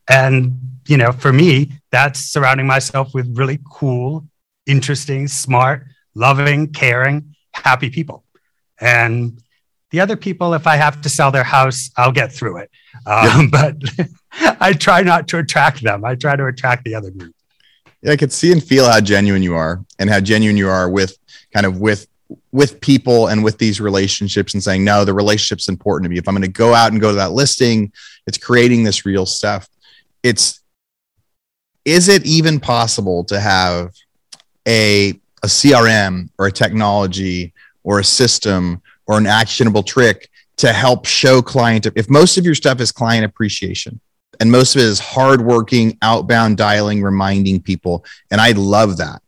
And, 0.07 0.59
you 0.88 0.97
know, 0.97 1.11
for 1.11 1.34
me, 1.34 1.71
that's 1.91 2.19
surrounding 2.19 2.67
myself 2.67 3.13
with 3.13 3.38
really 3.38 3.59
cool, 3.69 4.28
interesting, 4.65 5.28
smart, 5.28 5.86
loving, 6.13 6.71
caring, 6.71 7.36
happy 7.53 7.89
people. 7.89 8.24
And 8.80 9.41
the 9.91 10.01
other 10.01 10.17
people, 10.17 10.53
if 10.53 10.67
I 10.67 10.76
have 10.76 11.01
to 11.01 11.09
sell 11.09 11.32
their 11.32 11.43
house, 11.43 11.89
I'll 11.95 12.11
get 12.11 12.32
through 12.32 12.57
it. 12.57 12.71
Um, 13.05 13.49
but 13.51 13.76
I 14.59 14.74
try 14.74 15.01
not 15.01 15.28
to 15.30 15.39
attract 15.39 15.84
them. 15.84 16.03
I 16.03 16.15
try 16.15 16.36
to 16.36 16.45
attract 16.45 16.84
the 16.84 16.95
other 16.95 17.11
group. 17.11 17.36
Yeah, 18.01 18.11
I 18.11 18.17
could 18.17 18.34
see 18.34 18.51
and 18.51 18.61
feel 18.61 18.89
how 18.89 18.99
genuine 18.99 19.43
you 19.43 19.55
are 19.55 19.84
and 19.97 20.09
how 20.09 20.19
genuine 20.19 20.57
you 20.57 20.67
are 20.67 20.89
with 20.89 21.17
kind 21.53 21.65
of 21.65 21.80
with 21.80 22.07
with 22.51 22.82
people 22.82 23.28
and 23.28 23.43
with 23.43 23.57
these 23.57 23.82
relationships 23.82 24.53
and 24.53 24.63
saying, 24.63 24.84
no, 24.84 25.05
the 25.05 25.13
relationship's 25.13 25.69
important 25.69 26.05
to 26.05 26.09
me. 26.09 26.17
If 26.17 26.28
I'm 26.28 26.34
going 26.34 26.43
to 26.43 26.47
go 26.47 26.74
out 26.74 26.91
and 26.91 27.01
go 27.01 27.09
to 27.09 27.15
that 27.15 27.32
listing, 27.32 27.91
it's 28.28 28.38
creating 28.38 28.84
this 28.84 29.05
real 29.05 29.26
stuff. 29.26 29.67
It's 30.24 30.61
is 31.86 32.07
it 32.07 32.26
even 32.26 32.59
possible 32.59 33.24
to 33.26 33.39
have 33.39 33.93
a 34.67 35.19
a 35.43 35.47
CRM 35.47 36.30
or 36.39 36.47
a 36.47 36.51
technology 36.51 37.53
or 37.84 37.99
a 37.99 38.03
system 38.03 38.82
or 39.05 39.17
an 39.17 39.28
actionable 39.28 39.84
trick 39.84 40.30
to 40.57 40.71
help 40.71 41.05
show 41.05 41.41
client 41.41 41.86
if 41.95 42.09
most 42.09 42.38
of 42.38 42.45
your 42.45 42.55
stuff 42.55 42.80
is 42.80 42.91
client 42.91 43.26
appreciation 43.26 43.99
and 44.39 44.51
most 44.51 44.76
of 44.76 44.82
it 44.82 44.86
is 44.86 44.99
hardworking 44.99 45.97
outbound 46.01 46.57
dialing 46.57 47.01
reminding 47.01 47.61
people 47.61 48.05
and 48.32 48.39
i 48.39 48.51
love 48.51 48.97
that 48.97 49.21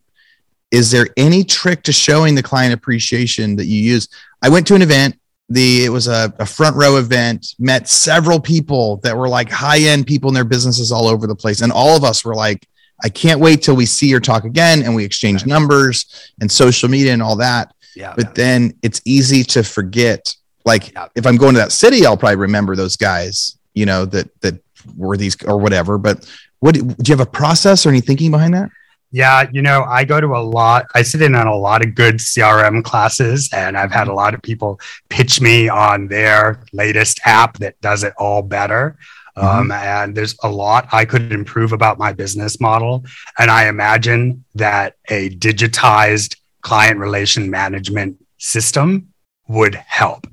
is 0.76 0.92
there 0.92 1.08
any 1.18 1.44
trick 1.44 1.84
to 1.84 1.92
showing 1.94 2.36
the 2.36 2.44
client 2.44 2.74
appreciation 2.74 3.56
that 3.56 3.66
you 3.66 3.80
use? 3.80 4.08
I 4.42 4.50
went 4.50 4.68
to 4.68 4.76
an 4.76 4.82
event 4.82 5.20
the 5.50 5.86
it 5.86 5.90
was 5.90 6.08
a, 6.08 6.34
a 6.40 6.46
front 6.46 6.76
row 6.76 6.98
event 6.98 7.54
met 7.60 7.88
several 7.88 8.40
people 8.40 8.98
that 8.98 9.16
were 9.16 9.30
like 9.30 9.50
high 9.50 9.80
end 9.80 10.08
people 10.08 10.28
in 10.30 10.34
their 10.34 10.44
businesses 10.44 10.92
all 10.92 11.08
over 11.08 11.28
the 11.28 11.36
place. 11.36 11.62
And 11.62 11.72
all 11.72 11.96
of 11.96 12.04
us 12.04 12.26
were 12.26 12.36
like 12.36 12.68
i 13.04 13.10
can't 13.10 13.40
wait 13.42 13.62
till 13.62 13.76
we 13.76 13.86
see 13.86 14.14
or 14.16 14.22
talk 14.22 14.46
again 14.46 14.82
and 14.84 14.96
we 14.96 15.04
exchange 15.04 15.46
numbers 15.46 16.32
and 16.42 16.50
social 16.52 16.90
media 16.90 17.12
and 17.14 17.22
all 17.22 17.36
that. 17.36 17.74
Yeah. 17.96 18.14
but 18.18 18.34
then 18.36 18.74
it's 18.82 19.02
easy 19.06 19.44
to 19.56 19.64
forget 19.64 20.36
like 20.66 20.92
Yeah. 20.94 21.08
if 21.16 21.28
i'm 21.28 21.38
going 21.38 21.54
to 21.56 21.60
that 21.60 21.72
city 21.72 22.06
i'll 22.06 22.18
probably 22.18 22.38
remember 22.38 22.76
those 22.76 22.98
guys 22.98 23.58
you 23.74 23.86
know 23.86 24.06
that 24.06 24.28
that 24.42 24.56
were 24.96 25.18
these 25.18 25.36
or 25.44 25.58
whatever. 25.58 25.98
But 25.98 26.30
what 26.60 26.76
do 26.76 26.82
you 26.82 27.18
have 27.18 27.20
a 27.20 27.26
process 27.26 27.86
or 27.86 27.90
any 27.90 28.02
thinking 28.02 28.32
behind 28.32 28.54
that 28.54 28.70
Yeah, 29.16 29.48
you 29.54 29.62
know, 29.62 29.86
I 29.88 30.04
go 30.04 30.20
to 30.20 30.36
a 30.36 30.44
lot, 30.44 30.88
I 30.94 31.02
sit 31.02 31.22
in 31.22 31.36
on 31.36 31.48
a 31.48 31.56
lot 31.56 31.82
of 31.82 31.96
good 31.96 32.16
CRM 32.16 32.84
classes, 32.84 33.50
and 33.54 33.78
I've 33.78 33.94
had 33.94 34.10
a 34.10 34.14
lot 34.14 34.34
of 34.34 34.42
people 34.42 34.78
pitch 35.08 35.40
me 35.40 35.70
on 35.70 36.10
their 36.10 36.60
latest 36.74 37.22
app 37.24 37.58
that 37.60 37.80
does 37.80 38.04
it 38.04 38.12
all 38.18 38.42
better. 38.42 38.98
Um, 39.38 39.72
and 39.72 40.18
there's 40.18 40.36
a 40.44 40.50
lot 40.50 40.90
I 40.92 41.06
could 41.06 41.32
improve 41.32 41.72
about 41.72 41.98
my 41.98 42.12
business 42.12 42.60
model. 42.60 43.06
And 43.40 43.50
I 43.50 43.70
imagine 43.70 44.44
that 44.56 44.98
a 45.10 45.30
digitized 45.30 46.36
client 46.62 47.00
relation 47.00 47.50
management 47.50 48.18
system 48.38 49.14
would 49.48 49.76
help. 49.76 50.28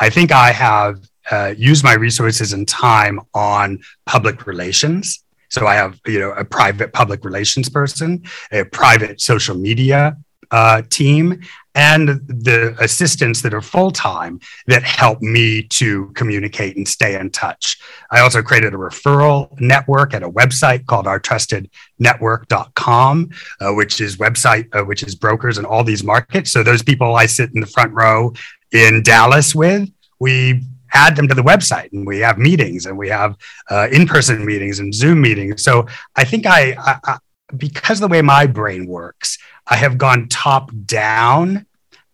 I 0.00 0.10
think 0.10 0.32
I 0.32 0.50
have 0.50 1.08
uh, 1.30 1.54
used 1.56 1.84
my 1.84 1.94
resources 1.94 2.52
and 2.52 2.66
time 2.66 3.20
on 3.32 3.78
public 4.06 4.44
relations. 4.44 5.23
So 5.54 5.66
I 5.66 5.74
have, 5.74 6.00
you 6.04 6.18
know, 6.18 6.32
a 6.32 6.44
private 6.44 6.92
public 6.92 7.24
relations 7.24 7.68
person, 7.68 8.24
a 8.50 8.64
private 8.64 9.20
social 9.20 9.56
media 9.56 10.16
uh, 10.50 10.82
team, 10.90 11.40
and 11.76 12.08
the 12.28 12.76
assistants 12.80 13.40
that 13.42 13.54
are 13.54 13.60
full 13.60 13.92
time 13.92 14.40
that 14.66 14.82
help 14.82 15.22
me 15.22 15.62
to 15.62 16.10
communicate 16.14 16.76
and 16.76 16.88
stay 16.88 17.18
in 17.18 17.30
touch. 17.30 17.80
I 18.10 18.20
also 18.20 18.42
created 18.42 18.74
a 18.74 18.76
referral 18.76 19.58
network 19.60 20.14
at 20.14 20.22
a 20.22 20.30
website 20.30 20.86
called 20.86 21.06
ourtrustednetwork.com, 21.06 23.30
uh, 23.60 23.72
which 23.72 24.00
is 24.00 24.16
website 24.16 24.68
uh, 24.72 24.84
which 24.84 25.02
is 25.02 25.14
brokers 25.14 25.58
in 25.58 25.64
all 25.64 25.84
these 25.84 26.04
markets. 26.04 26.52
So 26.52 26.62
those 26.62 26.82
people 26.82 27.14
I 27.14 27.26
sit 27.26 27.50
in 27.54 27.60
the 27.60 27.66
front 27.66 27.92
row 27.92 28.32
in 28.72 29.02
Dallas 29.02 29.54
with, 29.54 29.90
we 30.18 30.62
add 30.92 31.16
them 31.16 31.28
to 31.28 31.34
the 31.34 31.42
website. 31.42 31.92
And 31.92 32.06
we 32.06 32.20
have 32.20 32.38
meetings 32.38 32.86
and 32.86 32.96
we 32.96 33.08
have 33.08 33.36
uh, 33.70 33.88
in-person 33.90 34.44
meetings 34.44 34.78
and 34.80 34.94
zoom 34.94 35.20
meetings. 35.20 35.62
So 35.62 35.86
i 36.16 36.24
think 36.24 36.46
I, 36.46 36.72
I, 36.78 36.98
I 37.04 37.18
because 37.56 37.98
of 37.98 38.08
the 38.08 38.12
way 38.12 38.22
my 38.22 38.46
brain 38.46 38.86
works 38.86 39.38
i 39.66 39.76
have 39.76 39.98
gone 39.98 40.28
top 40.28 40.70
down 40.86 41.66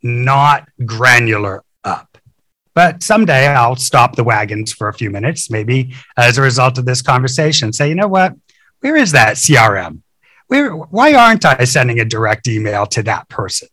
not 0.03 0.69
granular 0.85 1.63
up. 1.85 2.19
But 2.75 3.03
someday 3.03 3.47
i'll 3.47 3.77
stop 3.77 4.17
the 4.17 4.25
wagons 4.25 4.73
for 4.73 4.89
a 4.89 4.95
few 4.95 5.11
minutes 5.11 5.51
maybe 5.51 5.95
as 6.17 6.39
a 6.39 6.43
result 6.43 6.79
of 6.79 6.85
this 6.85 7.03
conversation 7.03 7.73
say 7.73 7.89
you 7.89 7.95
know 7.95 8.09
what? 8.09 8.35
Where 8.81 8.97
is 8.97 9.13
that 9.13 9.37
crm 9.37 10.03
where 10.49 10.73
why 10.75 11.15
aren't 11.15 11.45
i 11.45 11.65
sending 11.65 12.01
a 12.01 12.05
direct 12.05 12.49
email 12.49 12.87
to 12.87 13.03
that 13.05 13.29
person? 13.29 13.69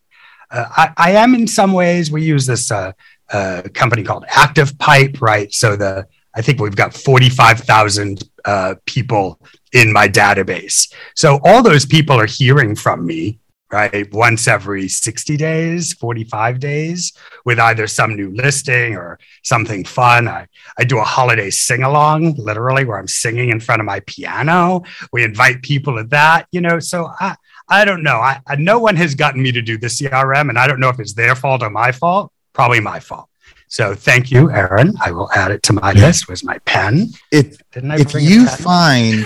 Uh, 0.50 0.66
I, 0.70 0.94
I 0.98 1.12
am 1.12 1.36
in 1.36 1.48
some 1.48 1.74
ways 1.74 2.12
we 2.12 2.24
use 2.24 2.46
this 2.46 2.72
uh, 2.72 2.94
a 3.30 3.70
company 3.74 4.04
called 4.04 4.26
Active 4.30 4.78
Pipe, 4.78 5.22
right? 5.22 5.54
So 5.54 5.76
the 5.76 6.08
I 6.38 6.42
think 6.42 6.62
we've 6.62 6.76
got 6.76 6.94
45,000 6.94 8.22
uh, 8.46 8.76
people 8.86 9.42
in 9.74 9.92
my 9.92 10.08
database. 10.08 10.94
So 11.16 11.40
all 11.44 11.64
those 11.64 11.84
people 11.84 12.20
are 12.20 12.28
hearing 12.28 12.76
from 12.76 13.08
me, 13.08 13.40
right? 13.72 14.14
Once 14.14 14.48
every 14.48 14.88
60 14.88 15.36
days, 15.36 15.94
45 15.94 16.60
days, 16.60 17.14
with 17.44 17.60
either 17.60 17.88
some 17.88 18.16
new 18.16 18.30
listing 18.36 18.96
or 18.96 19.18
something 19.44 19.84
fun. 19.84 20.28
I, 20.28 20.48
I 20.78 20.84
do 20.84 21.00
a 21.00 21.04
holiday 21.04 21.50
sing 21.50 21.82
along, 21.82 22.36
literally, 22.36 22.86
where 22.86 23.00
I'm 23.00 23.08
singing 23.08 23.50
in 23.50 23.60
front 23.60 23.80
of 23.80 23.88
my 23.88 24.02
piano. 24.02 24.84
We 25.12 25.24
invite 25.24 25.64
people 25.64 25.98
to 25.98 26.04
that, 26.10 26.48
you 26.52 26.62
know. 26.62 26.80
So 26.80 27.10
I, 27.20 27.36
I 27.68 27.84
don't 27.84 28.04
know. 28.04 28.18
I, 28.18 28.42
I, 28.46 28.58
no 28.58 28.78
one 28.78 28.96
has 28.98 29.16
gotten 29.16 29.42
me 29.42 29.52
to 29.54 29.62
do 29.64 29.80
the 29.80 29.88
CRM, 29.88 30.50
and 30.50 30.60
I 30.60 30.68
don't 30.68 30.80
know 30.80 30.90
if 30.90 31.00
it's 31.00 31.14
their 31.14 31.36
fault 31.36 31.64
or 31.64 31.72
my 31.72 31.92
fault 31.92 32.32
probably 32.58 32.80
my 32.80 33.00
fault. 33.00 33.28
So 33.70 33.94
thank 33.94 34.32
you, 34.32 34.50
Aaron. 34.50 34.94
I 35.08 35.12
will 35.12 35.30
add 35.42 35.52
it 35.52 35.62
to 35.68 35.74
my 35.74 35.92
Yeah. 35.92 36.08
list. 36.08 36.28
Was 36.28 36.44
my 36.44 36.58
pen? 36.74 36.94
if 37.32 37.48
Didn't 37.74 37.92
I 37.92 37.98
if 38.00 38.12
bring 38.14 38.26
a 38.26 38.30
you 38.30 38.48
find 38.48 39.26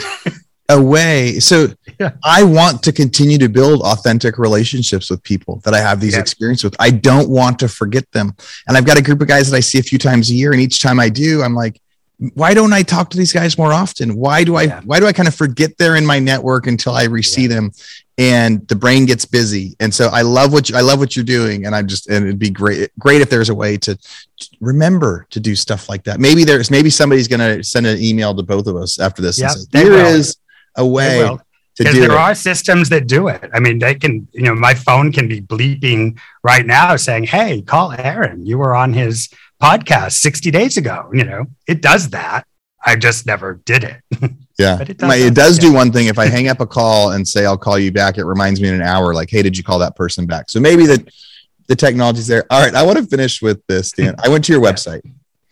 a 0.70 0.82
way 0.82 1.38
so 1.40 1.68
Yeah. 2.00 2.12
i 2.24 2.44
want 2.44 2.82
to 2.84 2.92
continue 2.94 3.38
to 3.46 3.50
build 3.50 3.82
authentic 3.82 4.38
relationships 4.38 5.10
with 5.12 5.22
people 5.24 5.54
that 5.66 5.74
i 5.74 5.82
have 5.88 6.00
these 6.00 6.14
Yeah. 6.14 6.22
experiences 6.26 6.64
with 6.64 6.76
i 6.80 6.90
don't 7.10 7.28
want 7.30 7.60
to 7.60 7.68
forget 7.68 8.06
them 8.14 8.28
and 8.68 8.78
i've 8.78 8.86
got 8.86 8.98
a 8.98 9.02
group 9.02 9.20
of 9.22 9.28
guys 9.28 9.50
that 9.50 9.58
i 9.58 9.60
see 9.60 9.80
a 9.80 9.84
few 9.92 9.98
times 9.98 10.30
a 10.30 10.34
year 10.34 10.54
and 10.54 10.62
each 10.62 10.80
time 10.82 10.98
i 10.98 11.10
do 11.10 11.42
i'm 11.44 11.56
like 11.64 11.76
why 12.36 12.54
don't 12.54 12.72
i 12.72 12.84
talk 12.84 13.10
to 13.10 13.18
these 13.18 13.34
guys 13.34 13.58
more 13.58 13.74
often 13.74 14.16
why 14.16 14.46
do 14.46 14.56
i 14.56 14.64
Yeah. 14.64 14.80
why 14.86 14.98
do 15.02 15.08
i 15.08 15.12
kind 15.20 15.28
of 15.28 15.36
forget 15.36 15.72
they're 15.78 15.98
in 15.98 16.06
my 16.06 16.20
network 16.20 16.68
until 16.68 16.94
i 16.94 17.04
re-see 17.04 17.48
Yeah. 17.48 17.56
them 17.56 17.72
and 18.18 18.68
the 18.68 18.76
brain 18.76 19.06
gets 19.06 19.26
busy 19.26 19.76
and 19.80 19.94
so 19.94 20.08
i 20.10 20.22
love 20.22 20.52
what 20.52 20.70
you, 20.70 20.76
i 20.76 20.82
love 20.82 21.00
what 21.00 21.16
you're 21.16 21.26
doing 21.26 21.66
and 21.66 21.76
i'm 21.76 21.88
just 21.88 22.08
and 22.10 22.26
it'd 22.26 22.38
be 22.38 22.50
great 22.50 22.92
great 23.00 23.22
if 23.22 23.30
there's 23.30 23.50
a 23.50 23.56
way 23.56 23.78
to 23.78 23.98
remember 24.60 25.26
to 25.30 25.40
do 25.40 25.56
stuff 25.56 25.88
like 25.88 26.04
that 26.04 26.20
maybe 26.20 26.44
there's 26.44 26.70
maybe 26.70 26.90
somebody's 26.90 27.28
going 27.28 27.40
to 27.40 27.64
send 27.64 27.88
an 27.88 27.98
email 28.02 28.36
to 28.36 28.44
both 28.44 28.68
of 28.68 28.76
us 28.76 29.00
after 29.00 29.22
this 29.22 29.40
and 29.42 29.52
say, 29.52 29.66
they 29.72 29.84
here 29.84 29.92
will. 29.92 30.06
is 30.06 30.38
a 30.76 30.86
way 30.86 31.38
to 31.76 31.84
Because 31.84 31.96
do 31.96 32.02
there 32.02 32.12
it 32.12 32.18
are 32.18 32.36
systems 32.36 32.90
that 32.90 33.08
do 33.08 33.30
it. 33.30 33.50
I 33.54 33.60
mean, 33.60 33.80
they 33.80 33.96
can, 33.96 34.28
you 34.34 34.42
know, 34.42 34.54
my 34.56 34.74
phone 34.74 35.12
can 35.12 35.28
be 35.28 35.42
bleeping 35.42 36.20
right 36.44 36.66
now 36.66 36.96
saying, 36.98 37.24
Hey, 37.26 37.62
call 37.62 37.94
Aaron. 37.94 38.46
You 38.46 38.58
were 38.58 38.76
on 38.76 38.94
his 38.94 39.30
podcast 39.62 40.14
60 40.14 40.52
days 40.52 40.78
ago. 40.78 41.10
You 41.14 41.24
know, 41.24 41.46
it 41.68 41.82
does 41.82 42.10
that. 42.10 42.46
I 42.84 42.96
just 42.96 43.26
never 43.26 43.56
did 43.66 43.84
it. 43.84 44.02
yeah 44.60 44.78
but 44.78 44.90
it 44.90 45.02
My- 45.02 45.18
does 45.18 45.26
it 45.28 45.34
does 45.36 45.58
do 45.60 45.72
one 45.74 45.92
thing 45.92 46.08
if 46.08 46.20
i 46.20 46.26
hang 46.28 46.48
up 46.50 46.60
a 46.60 46.68
call 46.68 47.12
and 47.12 47.26
say 47.28 47.46
i'll 47.46 47.58
call 47.58 47.80
you 47.80 47.92
back 47.92 48.18
it 48.18 48.26
reminds 48.26 48.60
me 48.62 48.68
in 48.68 48.76
an 48.76 48.82
hour 48.82 49.14
like 49.14 49.30
hey 49.30 49.42
did 49.42 49.58
you 49.58 49.64
call 49.64 49.80
that 49.80 49.96
person 49.96 50.26
back 50.28 50.50
so 50.52 50.60
maybe 50.60 50.86
the 50.86 51.04
the 51.68 51.76
technology's 51.76 52.28
there 52.28 52.46
all 52.52 52.62
right 52.62 52.76
i 52.76 52.84
want 52.84 52.98
to 52.98 53.06
finish 53.06 53.42
with 53.42 53.66
this 53.68 53.92
dan 53.94 54.14
i 54.24 54.28
went 54.30 54.44
to 54.46 54.52
your 54.52 54.62
website 54.70 55.02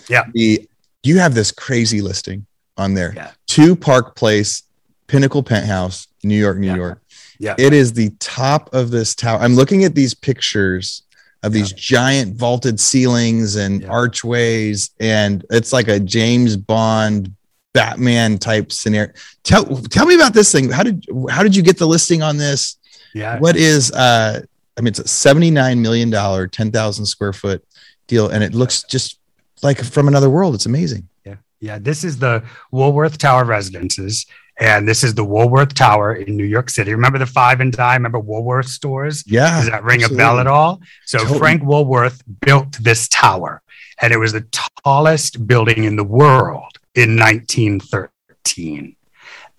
Yeah. 0.09 0.25
the 0.33 0.67
you 1.01 1.17
have 1.19 1.33
this 1.33 1.51
crazy 1.51 2.01
listing 2.01 2.45
on 2.77 2.93
there 2.93 3.13
Yeah. 3.15 3.31
two 3.47 3.75
park 3.75 4.15
place 4.15 4.63
pinnacle 5.07 5.43
penthouse 5.43 6.07
new 6.23 6.35
york 6.37 6.57
new 6.57 6.67
Yeah. 6.67 6.75
york 6.75 7.01
Yeah. 7.39 7.55
it 7.57 7.71
is 7.73 7.93
the 7.93 8.09
top 8.19 8.73
of 8.73 8.91
this 8.91 9.15
tower 9.15 9.39
i'm 9.39 9.55
looking 9.55 9.85
at 9.85 9.95
these 9.95 10.13
pictures 10.13 11.03
of 11.43 11.53
these 11.53 11.71
Yeah. 11.71 11.77
giant 11.79 12.35
vaulted 12.37 12.79
ceilings 12.79 13.55
and 13.55 13.81
Yeah. 13.81 13.87
archways 13.89 14.89
and 14.99 15.45
it's 15.49 15.71
like 15.73 15.87
a 15.87 15.99
james 15.99 16.55
bond 16.57 17.33
batman 17.73 18.37
type 18.37 18.71
scenario 18.71 19.11
tell 19.43 19.63
tell 19.89 20.05
me 20.05 20.15
about 20.15 20.33
this 20.33 20.51
thing 20.51 20.69
how 20.71 20.83
did 20.83 21.05
how 21.29 21.43
did 21.43 21.55
you 21.55 21.61
get 21.61 21.77
the 21.77 21.85
listing 21.87 22.21
on 22.21 22.37
this 22.37 22.77
Yeah. 23.13 23.39
what 23.39 23.55
is 23.55 23.91
uh 23.91 24.41
i 24.77 24.81
mean 24.81 24.87
it's 24.87 24.99
a 24.99 25.07
79 25.07 25.81
million 25.81 26.09
dollar 26.09 26.47
10,000 26.47 27.05
square 27.05 27.31
foot 27.33 27.63
deal 28.07 28.27
and 28.29 28.43
it 28.43 28.53
looks 28.53 28.83
just 28.83 29.19
like 29.61 29.83
from 29.83 30.07
another 30.07 30.29
world. 30.29 30.55
It's 30.55 30.65
amazing. 30.65 31.09
Yeah. 31.25 31.35
Yeah. 31.59 31.79
This 31.79 32.05
is 32.05 32.17
the 32.17 32.43
Woolworth 32.71 33.17
Tower 33.17 33.43
Residences. 33.43 34.25
And 34.59 34.87
this 34.87 35.05
is 35.05 35.13
the 35.13 35.23
Woolworth 35.23 35.73
Tower 35.73 36.15
in 36.15 36.35
New 36.35 36.43
York 36.43 36.69
City. 36.69 36.93
Remember 36.93 37.17
the 37.17 37.25
five 37.25 37.61
and 37.61 37.71
dime? 37.71 38.01
Remember 38.01 38.19
Woolworth 38.19 38.67
stores? 38.67 39.23
Yeah. 39.25 39.61
Does 39.61 39.69
that 39.69 39.83
ring 39.83 40.03
absolutely. 40.03 40.15
a 40.15 40.27
bell 40.27 40.39
at 40.39 40.47
all? 40.47 40.81
So 41.05 41.19
totally. 41.19 41.39
Frank 41.39 41.63
Woolworth 41.63 42.21
built 42.41 42.73
this 42.81 43.07
tower, 43.07 43.61
and 44.01 44.11
it 44.11 44.17
was 44.17 44.33
the 44.33 44.45
tallest 44.83 45.47
building 45.47 45.85
in 45.85 45.95
the 45.95 46.03
world 46.03 46.77
in 46.93 47.17
1913. 47.17 48.97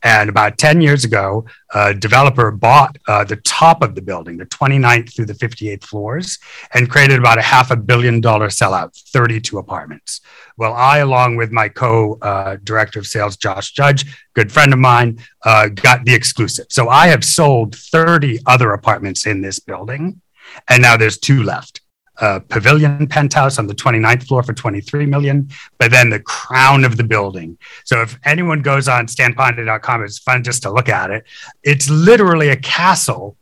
And 0.03 0.31
about 0.31 0.59
10 0.59 0.81
years 0.81 1.05
ago, 1.05 1.45
a 1.75 1.93
developer 1.95 2.51
bought 2.51 2.97
uh, 3.07 3.25
the 3.25 3.37
top 3.37 3.83
of 3.83 3.95
the 3.95 4.03
building, 4.03 4.39
the 4.39 4.47
29th 4.47 5.15
through 5.15 5.27
the 5.27 5.35
58th 5.35 5.85
floors, 5.85 6.39
and 6.75 6.91
created 6.91 7.19
about 7.19 7.39
a 7.39 7.43
half 7.43 7.71
a 7.71 7.77
billion 7.77 8.21
dollar 8.21 8.49
sellout, 8.49 8.97
32 9.13 9.59
apartments. 9.59 10.21
Well, 10.57 10.73
I, 10.73 10.99
along 10.99 11.37
with 11.37 11.51
my 11.53 11.69
co 11.69 12.19
uh, 12.23 12.57
director 12.63 12.99
of 12.99 13.07
sales, 13.07 13.37
Josh 13.37 13.73
Judge, 13.73 14.05
good 14.35 14.51
friend 14.51 14.73
of 14.73 14.79
mine, 14.79 15.19
uh, 15.45 15.69
got 15.69 16.05
the 16.05 16.15
exclusive. 16.15 16.67
So 16.71 16.89
I 16.89 17.09
have 17.09 17.25
sold 17.25 17.77
30 17.77 18.41
other 18.47 18.73
apartments 18.73 19.27
in 19.27 19.43
this 19.43 19.59
building, 19.59 20.21
and 20.69 20.83
now 20.83 20.97
there's 20.97 21.19
two 21.19 21.43
left 21.43 21.80
a 22.21 22.41
pavilion 22.41 23.07
penthouse 23.07 23.59
on 23.59 23.67
the 23.67 23.75
29th 23.75 24.27
floor 24.27 24.43
for 24.43 24.53
23 24.53 25.07
million, 25.07 25.49
but 25.79 25.91
then 25.91 26.11
the 26.11 26.21
crown 26.21 26.85
of 26.85 26.97
the 26.97 27.05
building. 27.05 27.57
So 27.85 28.03
if 28.03 28.19
anyone 28.25 28.63
goes 28.63 28.89
on 28.89 29.07
stanponte.com, 29.07 30.05
it's 30.05 30.19
fun 30.19 30.45
just 30.45 30.63
to 30.63 30.71
look 30.71 30.89
at 30.89 31.11
it. 31.11 31.25
It's 31.63 31.89
literally 31.89 32.51
a 32.51 32.57
castle 32.57 33.37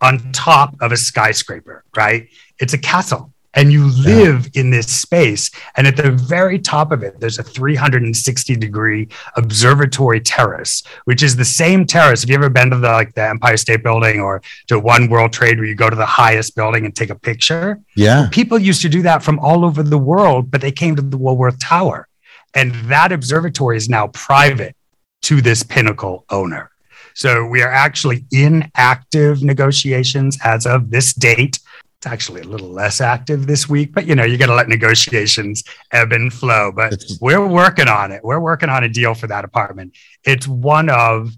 on 0.00 0.32
top 0.32 0.74
of 0.80 0.92
a 0.92 0.96
skyscraper, 0.96 1.84
right? 1.96 2.28
It's 2.58 2.72
a 2.72 2.78
castle 2.78 3.32
and 3.56 3.72
you 3.72 3.86
live 3.86 4.50
yeah. 4.52 4.60
in 4.60 4.70
this 4.70 4.86
space. 4.86 5.50
And 5.76 5.86
at 5.86 5.96
the 5.96 6.12
very 6.12 6.58
top 6.58 6.92
of 6.92 7.02
it, 7.02 7.18
there's 7.18 7.38
a 7.38 7.42
360 7.42 8.54
degree 8.56 9.08
observatory 9.36 10.20
terrace, 10.20 10.82
which 11.04 11.22
is 11.22 11.34
the 11.34 11.44
same 11.44 11.86
terrace. 11.86 12.20
Have 12.20 12.30
you 12.30 12.36
ever 12.36 12.50
been 12.50 12.70
to 12.70 12.76
the 12.76 12.92
like 12.92 13.14
the 13.14 13.26
Empire 13.26 13.56
State 13.56 13.82
Building 13.82 14.20
or 14.20 14.42
to 14.68 14.78
One 14.78 15.08
World 15.08 15.32
Trade 15.32 15.58
where 15.58 15.66
you 15.66 15.74
go 15.74 15.90
to 15.90 15.96
the 15.96 16.06
highest 16.06 16.54
building 16.54 16.84
and 16.84 16.94
take 16.94 17.10
a 17.10 17.18
picture? 17.18 17.80
Yeah. 17.96 18.28
People 18.30 18.58
used 18.58 18.82
to 18.82 18.88
do 18.88 19.02
that 19.02 19.22
from 19.22 19.38
all 19.40 19.64
over 19.64 19.82
the 19.82 19.98
world, 19.98 20.50
but 20.50 20.60
they 20.60 20.72
came 20.72 20.94
to 20.94 21.02
the 21.02 21.16
Woolworth 21.16 21.58
Tower. 21.58 22.06
And 22.54 22.74
that 22.90 23.10
observatory 23.10 23.76
is 23.76 23.88
now 23.88 24.08
private 24.08 24.76
to 25.22 25.40
this 25.40 25.62
pinnacle 25.62 26.24
owner. 26.30 26.70
So 27.14 27.46
we 27.46 27.62
are 27.62 27.72
actually 27.72 28.26
in 28.30 28.70
active 28.74 29.42
negotiations 29.42 30.38
as 30.44 30.66
of 30.66 30.90
this 30.90 31.14
date 31.14 31.58
it's 31.98 32.06
actually 32.06 32.42
a 32.42 32.44
little 32.44 32.68
less 32.68 33.00
active 33.00 33.46
this 33.46 33.68
week, 33.68 33.92
but 33.94 34.06
you 34.06 34.14
know, 34.14 34.24
you 34.24 34.36
got 34.36 34.46
to 34.46 34.54
let 34.54 34.68
negotiations 34.68 35.64
ebb 35.92 36.12
and 36.12 36.32
flow. 36.32 36.70
But 36.70 37.02
we're 37.20 37.46
working 37.46 37.88
on 37.88 38.12
it. 38.12 38.22
We're 38.22 38.40
working 38.40 38.68
on 38.68 38.84
a 38.84 38.88
deal 38.88 39.14
for 39.14 39.26
that 39.28 39.44
apartment. 39.44 39.96
It's 40.24 40.46
one 40.46 40.90
of, 40.90 41.32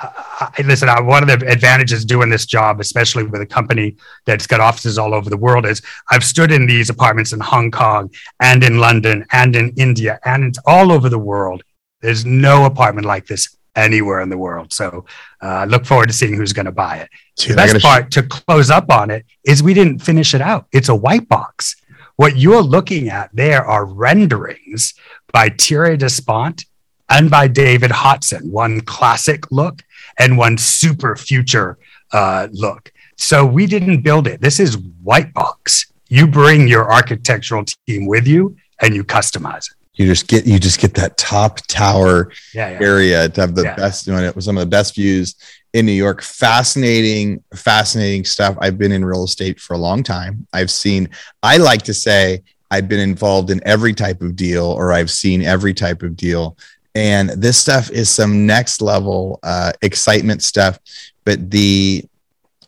uh, 0.00 0.50
listen, 0.64 0.88
uh, 0.88 1.02
one 1.02 1.28
of 1.28 1.40
the 1.40 1.46
advantages 1.48 2.04
doing 2.04 2.28
this 2.28 2.44
job, 2.44 2.80
especially 2.80 3.22
with 3.22 3.40
a 3.40 3.46
company 3.46 3.96
that's 4.26 4.48
got 4.48 4.60
offices 4.60 4.98
all 4.98 5.14
over 5.14 5.30
the 5.30 5.36
world, 5.36 5.64
is 5.64 5.80
I've 6.10 6.24
stood 6.24 6.50
in 6.50 6.66
these 6.66 6.90
apartments 6.90 7.32
in 7.32 7.38
Hong 7.38 7.70
Kong 7.70 8.10
and 8.40 8.64
in 8.64 8.78
London 8.78 9.24
and 9.30 9.54
in 9.54 9.72
India 9.76 10.18
and 10.24 10.44
it's 10.44 10.58
all 10.66 10.90
over 10.90 11.08
the 11.08 11.18
world. 11.18 11.62
There's 12.00 12.24
no 12.24 12.64
apartment 12.64 13.06
like 13.06 13.26
this 13.26 13.57
anywhere 13.78 14.20
in 14.20 14.28
the 14.28 14.36
world. 14.36 14.72
So 14.72 15.04
I 15.40 15.62
uh, 15.62 15.66
look 15.66 15.86
forward 15.86 16.08
to 16.08 16.12
seeing 16.12 16.34
who's 16.34 16.52
going 16.52 16.66
to 16.66 16.72
buy 16.72 16.98
it. 16.98 17.08
Dude, 17.36 17.52
the 17.52 17.56
best 17.56 17.80
part 17.80 18.12
sh- 18.12 18.16
to 18.16 18.22
close 18.24 18.70
up 18.70 18.90
on 18.90 19.10
it 19.10 19.24
is 19.44 19.62
we 19.62 19.74
didn't 19.74 20.00
finish 20.00 20.34
it 20.34 20.40
out. 20.40 20.66
It's 20.72 20.88
a 20.88 20.94
white 20.94 21.28
box. 21.28 21.76
What 22.16 22.36
you're 22.36 22.62
looking 22.62 23.08
at 23.08 23.30
there 23.32 23.64
are 23.64 23.84
renderings 23.84 24.94
by 25.32 25.50
Thierry 25.50 25.96
Despont 25.96 26.64
and 27.08 27.30
by 27.30 27.46
David 27.46 27.90
Hotson, 27.90 28.50
one 28.50 28.80
classic 28.80 29.50
look 29.52 29.82
and 30.18 30.36
one 30.36 30.58
super 30.58 31.14
future 31.16 31.78
uh, 32.12 32.48
look. 32.50 32.92
So 33.16 33.46
we 33.46 33.66
didn't 33.66 34.02
build 34.02 34.26
it. 34.26 34.40
This 34.40 34.58
is 34.60 34.76
white 35.02 35.32
box. 35.32 35.92
You 36.08 36.26
bring 36.26 36.66
your 36.66 36.90
architectural 36.90 37.64
team 37.86 38.06
with 38.06 38.26
you 38.26 38.56
and 38.80 38.94
you 38.94 39.04
customize 39.04 39.70
it 39.70 39.77
you 39.98 40.06
just 40.06 40.28
get 40.28 40.46
you 40.46 40.58
just 40.58 40.80
get 40.80 40.94
that 40.94 41.18
top 41.18 41.58
tower 41.66 42.30
yeah, 42.54 42.70
yeah. 42.70 42.78
area 42.80 43.28
to 43.28 43.40
have 43.40 43.54
the 43.54 43.64
yeah. 43.64 43.74
best 43.74 44.06
doing 44.06 44.24
it 44.24 44.34
with 44.34 44.44
some 44.44 44.56
of 44.56 44.60
the 44.60 44.70
best 44.70 44.94
views 44.94 45.34
in 45.72 45.84
New 45.84 45.92
York. 45.92 46.22
Fascinating, 46.22 47.42
fascinating 47.52 48.24
stuff. 48.24 48.56
I've 48.60 48.78
been 48.78 48.92
in 48.92 49.04
real 49.04 49.24
estate 49.24 49.58
for 49.60 49.74
a 49.74 49.78
long 49.78 50.04
time. 50.04 50.46
I've 50.52 50.70
seen, 50.70 51.08
I 51.42 51.56
like 51.56 51.82
to 51.82 51.94
say 51.94 52.42
I've 52.70 52.88
been 52.88 53.00
involved 53.00 53.50
in 53.50 53.60
every 53.66 53.92
type 53.92 54.22
of 54.22 54.36
deal 54.36 54.66
or 54.66 54.92
I've 54.92 55.10
seen 55.10 55.42
every 55.42 55.74
type 55.74 56.02
of 56.02 56.16
deal. 56.16 56.56
And 56.94 57.30
this 57.30 57.58
stuff 57.58 57.90
is 57.90 58.08
some 58.08 58.46
next 58.46 58.80
level 58.80 59.40
uh, 59.42 59.72
excitement 59.82 60.44
stuff. 60.44 60.78
But 61.24 61.50
the 61.50 62.04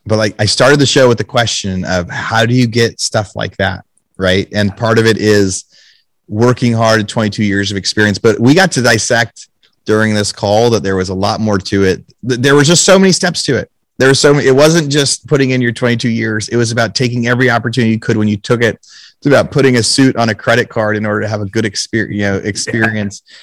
but 0.04 0.16
like 0.16 0.34
I 0.40 0.46
started 0.46 0.80
the 0.80 0.86
show 0.86 1.08
with 1.08 1.18
the 1.18 1.24
question 1.24 1.84
of 1.84 2.10
how 2.10 2.44
do 2.44 2.54
you 2.54 2.66
get 2.66 2.98
stuff 2.98 3.36
like 3.36 3.56
that? 3.58 3.84
Right. 4.16 4.48
And 4.52 4.76
part 4.76 4.98
of 4.98 5.06
it 5.06 5.16
is 5.16 5.64
working 6.30 6.72
hard 6.72 7.00
at 7.00 7.08
22 7.08 7.44
years 7.44 7.70
of 7.70 7.76
experience 7.76 8.18
but 8.18 8.38
we 8.38 8.54
got 8.54 8.70
to 8.70 8.80
dissect 8.80 9.48
during 9.84 10.14
this 10.14 10.32
call 10.32 10.70
that 10.70 10.82
there 10.82 10.96
was 10.96 11.08
a 11.08 11.14
lot 11.14 11.40
more 11.40 11.58
to 11.58 11.82
it 11.82 12.04
there 12.22 12.54
was 12.54 12.68
just 12.68 12.84
so 12.84 12.98
many 12.98 13.10
steps 13.10 13.42
to 13.42 13.56
it 13.56 13.70
there 13.98 14.08
was 14.08 14.20
so 14.20 14.32
many 14.32 14.46
it 14.46 14.54
wasn't 14.54 14.90
just 14.90 15.26
putting 15.26 15.50
in 15.50 15.60
your 15.60 15.72
22 15.72 16.08
years 16.08 16.48
it 16.48 16.56
was 16.56 16.70
about 16.70 16.94
taking 16.94 17.26
every 17.26 17.50
opportunity 17.50 17.92
you 17.92 17.98
could 17.98 18.16
when 18.16 18.28
you 18.28 18.36
took 18.36 18.62
it 18.62 18.76
it's 18.76 19.26
about 19.26 19.50
putting 19.50 19.76
a 19.76 19.82
suit 19.82 20.16
on 20.16 20.28
a 20.28 20.34
credit 20.34 20.68
card 20.68 20.96
in 20.96 21.04
order 21.04 21.20
to 21.20 21.28
have 21.28 21.40
a 21.40 21.46
good 21.46 21.64
experience 21.64 22.16
you 22.16 22.22
know 22.22 22.36
experience 22.36 23.22
yeah. 23.28 23.36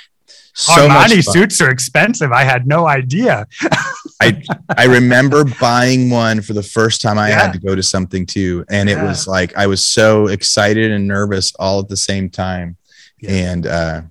So 0.58 0.90
Armani 0.90 1.24
suits 1.24 1.62
are 1.62 1.70
expensive. 1.70 2.32
I 2.32 2.44
had 2.44 2.66
no 2.66 2.88
idea. 2.88 3.46
I 4.22 4.42
I 4.78 4.86
remember 4.86 5.44
buying 5.60 6.10
one 6.10 6.42
for 6.42 6.54
the 6.54 6.64
first 6.64 7.02
time 7.02 7.18
I 7.18 7.30
yeah. 7.30 7.44
had 7.44 7.54
to 7.54 7.60
go 7.60 7.76
to 7.76 7.84
something 7.84 8.26
too, 8.26 8.66
and 8.70 8.90
yeah. 8.90 9.00
it 9.02 9.08
was 9.08 9.28
like 9.28 9.56
I 9.56 9.68
was 9.68 9.84
so 9.84 10.28
excited 10.28 10.92
and 10.92 11.08
nervous 11.08 11.54
all 11.60 11.80
at 11.80 11.88
the 11.88 11.98
same 11.98 12.30
time, 12.30 12.78
yeah. 13.20 13.32
and 13.32 13.68
uh, 13.68 14.02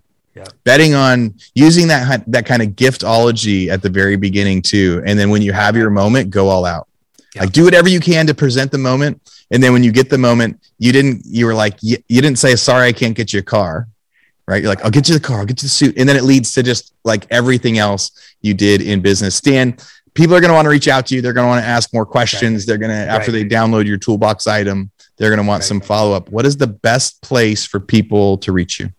betting 0.65 0.95
on 0.95 1.35
using 1.55 1.89
that 1.89 2.25
that 2.31 2.47
kind 2.47 2.63
of 2.63 2.71
giftology 2.71 3.69
at 3.69 3.83
the 3.83 3.91
very 3.91 4.17
beginning 4.17 4.63
too, 4.63 5.03
and 5.07 5.19
then 5.19 5.31
when 5.31 5.43
you 5.43 5.53
have 5.53 5.77
your 5.77 5.91
moment, 5.91 6.31
go 6.31 6.49
all 6.49 6.65
out. 6.65 6.89
Like 7.39 7.53
do 7.53 7.65
whatever 7.65 7.91
you 7.91 8.01
can 8.01 8.27
to 8.29 8.35
present 8.35 8.73
the 8.73 8.79
moment, 8.79 9.21
and 9.51 9.63
then 9.63 9.75
when 9.75 9.85
you 9.85 9.93
get 9.93 10.09
the 10.09 10.17
moment, 10.17 10.59
you 10.79 10.91
didn't 10.91 11.23
you 11.27 11.45
were 11.45 11.55
like 11.55 11.75
you, 11.83 11.99
you 12.09 12.23
didn't 12.23 12.39
say 12.39 12.57
sorry 12.57 12.89
I 12.89 12.93
can't 12.93 13.15
get 13.15 13.35
you 13.35 13.41
a 13.41 13.43
car 13.43 13.89
right? 14.47 14.63
You're 14.63 14.69
like, 14.69 14.85
I'll 14.85 14.91
get 14.91 15.09
you 15.09 15.15
the 15.15 15.21
car, 15.21 15.41
I'll 15.41 15.47
get 15.47 15.63
you 15.63 15.67
the 15.67 15.71
suit. 15.71 15.99
And 15.99 16.09
then 16.09 16.17
it 16.17 16.25
leads 16.25 16.53
to 16.53 16.63
just 16.63 16.95
like 17.05 17.27
everything 17.31 17.79
else 17.79 18.13
you 18.43 18.55
did 18.55 18.81
in 18.81 19.01
business. 19.01 19.35
Stan, 19.35 19.77
people 20.17 20.35
are 20.35 20.41
going 20.41 20.51
to 20.51 20.55
want 20.55 20.67
to 20.67 20.71
reach 20.71 20.89
out 20.89 21.07
to 21.07 21.15
you. 21.15 21.23
They're 21.23 21.33
going 21.33 21.45
to 21.45 21.49
want 21.49 21.63
to 21.63 21.69
ask 21.69 21.93
more 21.93 22.07
questions. 22.07 22.63
Right. 22.63 22.67
They're 22.67 22.79
going 22.79 22.91
to, 22.91 22.97
after 22.97 23.31
right. 23.31 23.49
they 23.49 23.55
download 23.55 23.87
your 23.87 23.99
toolbox 23.99 24.47
item, 24.47 24.91
they're 25.17 25.31
going 25.31 25.41
to 25.41 25.47
want 25.47 25.61
right. 25.61 25.69
some 25.69 25.81
follow 25.81 26.15
up. 26.15 26.29
What 26.31 26.45
is 26.47 26.57
the 26.57 26.67
best 26.67 27.23
place 27.23 27.65
for 27.65 27.79
people 27.79 28.39
to 28.39 28.53
reach 28.53 28.81
you? 28.81 28.91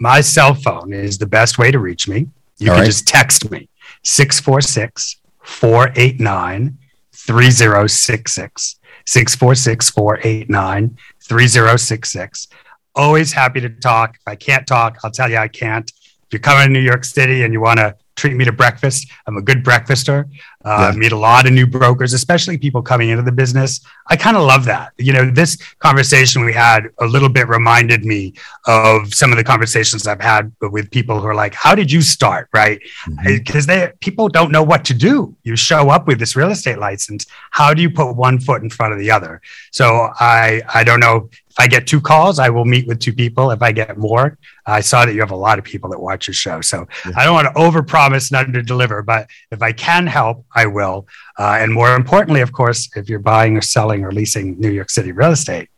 My 0.00 0.22
cell 0.22 0.54
phone 0.54 0.92
is 0.92 1.18
the 1.18 1.26
best 1.26 1.58
way 1.58 1.70
to 1.70 1.78
reach 1.78 2.08
me. 2.08 2.28
You 2.58 2.70
All 2.70 2.78
can 2.78 2.86
just 2.86 3.06
text 3.06 3.50
me 3.50 3.68
646 4.04 5.16
489 5.42 6.78
3066. 7.12 8.76
646 9.06 9.90
489 9.90 10.98
3066 11.20 12.48
always 12.94 13.32
happy 13.32 13.60
to 13.60 13.68
talk. 13.68 14.16
If 14.16 14.22
I 14.26 14.36
can't 14.36 14.66
talk, 14.66 14.98
I'll 15.04 15.10
tell 15.10 15.30
you 15.30 15.36
I 15.36 15.48
can't. 15.48 15.90
If 15.90 16.32
you're 16.32 16.40
coming 16.40 16.68
to 16.68 16.72
New 16.72 16.80
York 16.80 17.04
City 17.04 17.42
and 17.42 17.52
you 17.52 17.60
want 17.60 17.78
to 17.78 17.96
treat 18.20 18.36
me 18.36 18.44
to 18.44 18.52
breakfast, 18.52 19.10
I'm 19.26 19.38
a 19.38 19.42
good 19.42 19.64
breakfaster. 19.64 20.28
Uh, 20.62 20.90
yeah. 20.92 20.98
Meet 20.98 21.12
a 21.12 21.16
lot 21.16 21.46
of 21.46 21.54
new 21.54 21.66
brokers, 21.66 22.12
especially 22.12 22.58
people 22.58 22.82
coming 22.82 23.08
into 23.08 23.22
the 23.22 23.32
business. 23.32 23.80
I 24.08 24.16
kind 24.16 24.36
of 24.36 24.42
love 24.42 24.66
that. 24.66 24.92
You 24.98 25.14
know, 25.14 25.30
this 25.30 25.56
conversation 25.78 26.44
we 26.44 26.52
had 26.52 26.90
a 26.98 27.06
little 27.06 27.30
bit 27.30 27.48
reminded 27.48 28.04
me 28.04 28.34
of 28.66 29.14
some 29.14 29.32
of 29.32 29.38
the 29.38 29.44
conversations 29.44 30.06
I've 30.06 30.20
had 30.20 30.52
with 30.60 30.90
people 30.90 31.18
who 31.18 31.26
are 31.26 31.34
like, 31.34 31.54
"How 31.54 31.74
did 31.74 31.90
you 31.90 32.02
start?" 32.02 32.50
Right? 32.52 32.78
Because 33.24 33.66
mm-hmm. 33.66 33.86
they 33.86 33.92
people 34.00 34.28
don't 34.28 34.52
know 34.52 34.62
what 34.62 34.84
to 34.86 34.94
do. 34.94 35.34
You 35.44 35.56
show 35.56 35.88
up 35.88 36.06
with 36.06 36.18
this 36.18 36.36
real 36.36 36.50
estate 36.50 36.78
license. 36.78 37.24
How 37.52 37.72
do 37.72 37.80
you 37.80 37.88
put 37.88 38.14
one 38.14 38.38
foot 38.38 38.62
in 38.62 38.68
front 38.68 38.92
of 38.92 38.98
the 38.98 39.10
other? 39.10 39.40
So 39.70 40.10
I 40.20 40.60
I 40.74 40.84
don't 40.84 41.00
know 41.00 41.30
I 41.60 41.66
get 41.66 41.86
two 41.86 42.00
calls, 42.00 42.38
I 42.38 42.48
will 42.48 42.64
meet 42.64 42.86
with 42.86 43.00
two 43.00 43.12
people. 43.12 43.50
If 43.50 43.60
I 43.62 43.70
get 43.70 43.98
more, 43.98 44.38
I 44.64 44.80
saw 44.80 45.04
that 45.04 45.12
you 45.12 45.20
have 45.20 45.30
a 45.30 45.36
lot 45.36 45.58
of 45.58 45.64
people 45.64 45.90
that 45.90 46.00
watch 46.00 46.26
your 46.26 46.34
show. 46.34 46.62
So 46.62 46.88
yeah. 47.04 47.12
I 47.16 47.24
don't 47.24 47.34
want 47.34 47.48
to 47.48 47.60
overpromise 47.60 48.30
and 48.30 48.38
under 48.38 48.62
deliver, 48.62 49.02
but 49.02 49.28
if 49.50 49.60
I 49.60 49.72
can 49.72 50.06
help, 50.06 50.46
I 50.54 50.66
will. 50.66 51.06
Uh, 51.38 51.58
and 51.60 51.72
more 51.72 51.94
importantly, 51.94 52.40
of 52.40 52.52
course, 52.52 52.88
if 52.96 53.10
you're 53.10 53.18
buying 53.18 53.56
or 53.58 53.60
selling 53.60 54.04
or 54.04 54.10
leasing 54.10 54.58
New 54.58 54.70
York 54.70 54.88
City 54.88 55.12
real 55.12 55.32
estate, 55.32 55.68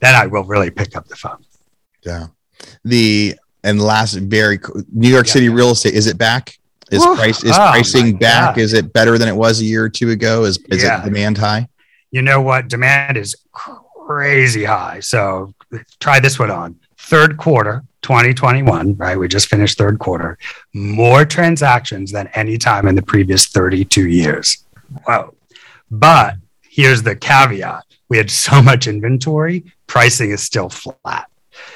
then 0.00 0.14
I 0.14 0.26
will 0.26 0.44
really 0.44 0.70
pick 0.70 0.96
up 0.96 1.06
the 1.06 1.16
phone. 1.16 1.44
Yeah. 2.04 2.26
The 2.84 3.36
and 3.62 3.80
last 3.80 4.14
very 4.14 4.58
New 4.92 5.08
York 5.08 5.26
yeah. 5.26 5.32
City 5.32 5.48
real 5.48 5.70
estate 5.70 5.94
is 5.94 6.08
it 6.08 6.18
back? 6.18 6.58
Is 6.90 7.04
price 7.04 7.44
is 7.44 7.52
oh 7.52 7.68
pricing 7.70 8.16
back? 8.16 8.56
God. 8.56 8.60
Is 8.60 8.72
it 8.72 8.92
better 8.92 9.18
than 9.18 9.28
it 9.28 9.36
was 9.36 9.60
a 9.60 9.64
year 9.64 9.84
or 9.84 9.88
two 9.88 10.10
ago? 10.10 10.44
Is 10.44 10.58
is 10.70 10.82
yeah. 10.82 11.00
it 11.00 11.04
demand 11.04 11.38
high? 11.38 11.68
You 12.10 12.22
know 12.22 12.40
what? 12.40 12.68
Demand 12.68 13.16
is 13.16 13.36
crazy 14.08 14.64
high. 14.64 15.00
So 15.00 15.52
try 16.00 16.18
this 16.18 16.38
one 16.38 16.50
on 16.50 16.76
third 16.96 17.36
quarter 17.36 17.84
2021, 18.00 18.96
right? 18.96 19.18
We 19.18 19.28
just 19.28 19.48
finished 19.48 19.76
third 19.76 19.98
quarter, 19.98 20.38
more 20.72 21.26
transactions 21.26 22.10
than 22.10 22.28
any 22.28 22.56
time 22.56 22.88
in 22.88 22.94
the 22.94 23.02
previous 23.02 23.48
32 23.48 24.08
years. 24.08 24.64
Wow. 25.06 25.34
But 25.90 26.36
here's 26.62 27.02
the 27.02 27.16
caveat 27.16 27.84
we 28.08 28.16
had 28.16 28.30
so 28.30 28.62
much 28.70 28.86
inventory, 28.86 29.64
pricing 29.86 30.30
is 30.30 30.42
still 30.42 30.70
flat. 30.70 31.28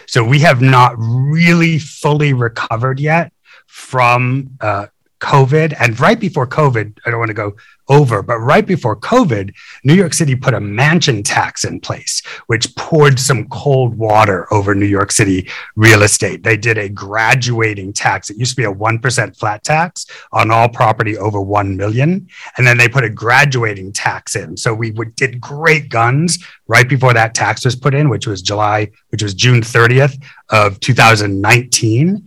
So 0.07 0.25
we 0.25 0.39
have 0.39 0.63
not 0.63 0.95
really 0.97 1.79
fully 1.79 2.33
recovered 2.33 2.99
yet 2.99 3.31
from 3.67 4.57
uh, 4.63 4.87
COVID. 5.21 5.75
And 5.79 6.01
right 6.01 6.19
before 6.19 6.47
COVID, 6.47 6.99
I 7.05 7.11
don't 7.11 7.19
want 7.19 7.29
to 7.29 7.35
go 7.35 7.57
over, 7.93 8.23
but 8.23 8.39
right 8.39 8.67
before 8.67 8.97
COVID, 8.97 9.53
New 9.85 9.93
York 9.93 10.15
City 10.15 10.35
put 10.35 10.55
a 10.55 10.61
mansion 10.61 11.23
tax 11.23 11.65
in 11.65 11.79
place, 11.79 12.23
which 12.47 12.75
poured 12.75 13.21
some 13.21 13.47
cold 13.49 13.95
water 13.97 14.53
over 14.53 14.75
New 14.75 14.87
York 14.87 15.13
City 15.13 15.49
real 15.77 16.03
estate. 16.03 16.43
They 16.43 16.57
did 16.57 16.79
a 16.79 16.89
graduating 16.89 17.93
tax. 17.93 18.31
It 18.31 18.39
used 18.39 18.53
to 18.53 18.57
be 18.57 18.65
a 18.65 18.73
1% 18.73 19.39
flat 19.39 19.63
tax 19.63 20.07
on 20.33 20.51
all 20.51 20.71
property 20.71 21.19
over 21.19 21.41
1 21.41 21.77
million. 21.77 22.27
And 22.57 22.67
then 22.67 22.79
they 22.79 22.89
put 22.89 23.05
a 23.05 23.11
graduating 23.11 23.93
tax 23.93 24.37
in. 24.37 24.57
So 24.57 24.73
we 24.73 24.91
did 25.17 25.39
great 25.39 25.91
guns 25.91 26.43
right 26.69 26.89
before 26.89 27.13
that 27.13 27.35
tax 27.35 27.65
was 27.67 27.77
put 27.77 27.95
in, 27.95 28.09
which 28.09 28.27
was 28.27 28.41
July, 28.41 28.91
which 29.11 29.23
was 29.23 29.35
June 29.35 29.61
30th 29.61 30.17
of 30.49 30.81
2019. 30.81 32.27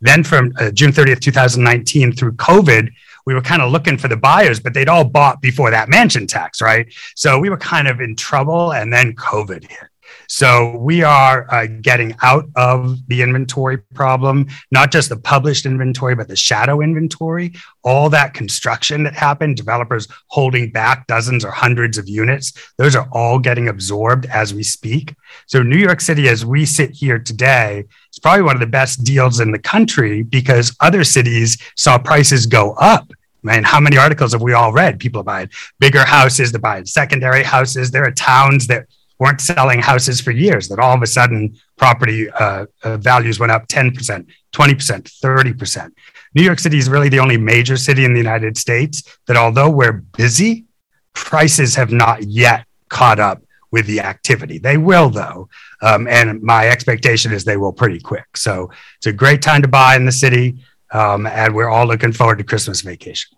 Then 0.00 0.22
from 0.22 0.52
uh, 0.60 0.70
June 0.70 0.92
30th, 0.92 1.20
2019 1.20 2.12
through 2.12 2.32
COVID, 2.34 2.90
we 3.28 3.34
were 3.34 3.42
kind 3.42 3.60
of 3.60 3.70
looking 3.70 3.98
for 3.98 4.08
the 4.08 4.16
buyers, 4.16 4.58
but 4.58 4.72
they'd 4.72 4.88
all 4.88 5.04
bought 5.04 5.42
before 5.42 5.70
that 5.70 5.90
mansion 5.90 6.26
tax, 6.26 6.62
right? 6.62 6.90
So 7.14 7.38
we 7.38 7.50
were 7.50 7.58
kind 7.58 7.86
of 7.86 8.00
in 8.00 8.16
trouble. 8.16 8.72
And 8.72 8.90
then 8.90 9.12
COVID 9.16 9.68
hit. 9.68 9.90
So 10.28 10.74
we 10.78 11.02
are 11.02 11.46
uh, 11.52 11.66
getting 11.82 12.14
out 12.22 12.46
of 12.56 13.06
the 13.08 13.20
inventory 13.20 13.76
problem, 13.94 14.46
not 14.70 14.90
just 14.90 15.10
the 15.10 15.18
published 15.18 15.66
inventory, 15.66 16.14
but 16.14 16.28
the 16.28 16.36
shadow 16.36 16.80
inventory. 16.80 17.52
All 17.84 18.08
that 18.08 18.32
construction 18.32 19.02
that 19.04 19.14
happened, 19.14 19.58
developers 19.58 20.08
holding 20.28 20.70
back 20.70 21.06
dozens 21.06 21.44
or 21.44 21.50
hundreds 21.50 21.98
of 21.98 22.08
units, 22.08 22.54
those 22.78 22.96
are 22.96 23.08
all 23.12 23.38
getting 23.38 23.68
absorbed 23.68 24.24
as 24.26 24.54
we 24.54 24.62
speak. 24.62 25.14
So 25.46 25.62
New 25.62 25.76
York 25.76 26.00
City, 26.00 26.28
as 26.28 26.46
we 26.46 26.64
sit 26.64 26.92
here 26.92 27.18
today, 27.18 27.84
is 28.10 28.18
probably 28.18 28.42
one 28.42 28.56
of 28.56 28.60
the 28.60 28.66
best 28.66 29.04
deals 29.04 29.40
in 29.40 29.50
the 29.50 29.58
country 29.58 30.22
because 30.22 30.74
other 30.80 31.04
cities 31.04 31.58
saw 31.76 31.98
prices 31.98 32.46
go 32.46 32.72
up 32.72 33.12
Man, 33.42 33.64
how 33.64 33.80
many 33.80 33.96
articles 33.96 34.32
have 34.32 34.42
we 34.42 34.52
all 34.52 34.72
read? 34.72 34.98
People 34.98 35.20
are 35.20 35.24
buying 35.24 35.50
bigger 35.78 36.04
houses, 36.04 36.52
they're 36.52 36.60
buying 36.60 36.86
secondary 36.86 37.42
houses. 37.42 37.90
There 37.90 38.04
are 38.04 38.10
towns 38.10 38.66
that 38.66 38.86
weren't 39.18 39.40
selling 39.40 39.80
houses 39.80 40.20
for 40.20 40.30
years 40.30 40.68
that 40.68 40.78
all 40.78 40.94
of 40.94 41.02
a 41.02 41.06
sudden 41.06 41.58
property 41.76 42.30
uh, 42.30 42.66
uh, 42.84 42.96
values 42.98 43.40
went 43.40 43.52
up 43.52 43.66
10%, 43.68 43.92
20%, 43.94 44.26
30%. 44.52 45.90
New 46.34 46.42
York 46.42 46.58
City 46.58 46.78
is 46.78 46.88
really 46.88 47.08
the 47.08 47.18
only 47.18 47.36
major 47.36 47.76
city 47.76 48.04
in 48.04 48.12
the 48.12 48.20
United 48.20 48.56
States 48.56 49.02
that, 49.26 49.36
although 49.36 49.70
we're 49.70 49.92
busy, 49.92 50.66
prices 51.14 51.74
have 51.74 51.90
not 51.90 52.22
yet 52.24 52.64
caught 52.88 53.18
up 53.18 53.42
with 53.70 53.86
the 53.86 54.00
activity. 54.00 54.58
They 54.58 54.76
will, 54.76 55.10
though. 55.10 55.48
Um, 55.82 56.06
and 56.08 56.42
my 56.42 56.68
expectation 56.68 57.32
is 57.32 57.44
they 57.44 57.56
will 57.56 57.72
pretty 57.72 58.00
quick. 58.00 58.36
So 58.36 58.70
it's 58.96 59.06
a 59.06 59.12
great 59.12 59.42
time 59.42 59.62
to 59.62 59.68
buy 59.68 59.96
in 59.96 60.04
the 60.04 60.12
city. 60.12 60.58
Um, 60.92 61.26
and 61.26 61.54
we're 61.54 61.68
all 61.68 61.86
looking 61.86 62.12
forward 62.12 62.38
to 62.38 62.44
Christmas 62.44 62.80
vacation. 62.80 63.36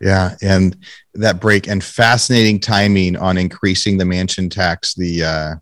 Yeah, 0.00 0.36
and 0.42 0.76
that 1.14 1.40
break 1.40 1.66
and 1.68 1.82
fascinating 1.82 2.60
timing 2.60 3.16
on 3.16 3.36
increasing 3.36 3.98
the 3.98 4.04
mansion 4.04 4.48
tax. 4.48 4.94
The 4.94 5.24
uh, 5.24 5.54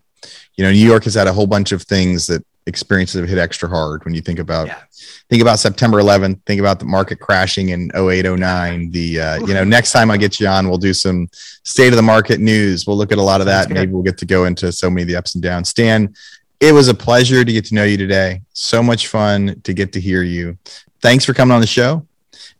you 0.55 0.63
know 0.63 0.71
New 0.71 0.85
York 0.85 1.05
has 1.05 1.15
had 1.15 1.27
a 1.27 1.33
whole 1.33 1.47
bunch 1.47 1.71
of 1.71 1.81
things 1.83 2.27
that 2.27 2.45
experiences 2.67 3.19
have 3.19 3.29
hit 3.29 3.37
extra 3.37 3.67
hard 3.69 4.03
when 4.03 4.13
you 4.13 4.21
think 4.21 4.39
about 4.39 4.67
yeah. 4.67 4.81
think 5.29 5.41
about 5.41 5.57
September 5.57 5.99
11th, 6.01 6.39
think 6.45 6.59
about 6.59 6.79
the 6.79 6.85
market 6.85 7.17
crashing 7.17 7.69
in 7.69 7.89
0809. 7.95 8.91
The 8.91 9.19
uh, 9.19 9.39
you 9.45 9.53
know 9.53 9.63
next 9.63 9.91
time 9.91 10.11
I 10.11 10.17
get 10.17 10.39
you 10.39 10.47
on, 10.47 10.67
we'll 10.67 10.77
do 10.77 10.93
some 10.93 11.29
state 11.63 11.89
of 11.89 11.95
the 11.95 12.03
market 12.03 12.39
news. 12.39 12.85
We'll 12.85 12.97
look 12.97 13.11
at 13.11 13.17
a 13.17 13.23
lot 13.23 13.41
of 13.41 13.47
that. 13.47 13.69
Maybe 13.69 13.91
we'll 13.91 14.03
get 14.03 14.17
to 14.19 14.25
go 14.25 14.45
into 14.45 14.71
so 14.71 14.89
many 14.89 15.03
of 15.03 15.07
the 15.07 15.15
ups 15.15 15.33
and 15.33 15.43
downs. 15.43 15.69
Stan, 15.69 16.13
it 16.59 16.73
was 16.73 16.87
a 16.87 16.93
pleasure 16.93 17.45
to 17.45 17.51
get 17.51 17.65
to 17.65 17.75
know 17.75 17.83
you 17.83 17.97
today. 17.97 18.41
So 18.53 18.81
much 18.81 19.07
fun 19.07 19.61
to 19.63 19.73
get 19.73 19.93
to 19.93 20.01
hear 20.01 20.23
you. 20.23 20.57
Thanks 21.01 21.25
for 21.25 21.33
coming 21.33 21.53
on 21.53 21.61
the 21.61 21.67
show. 21.67 22.05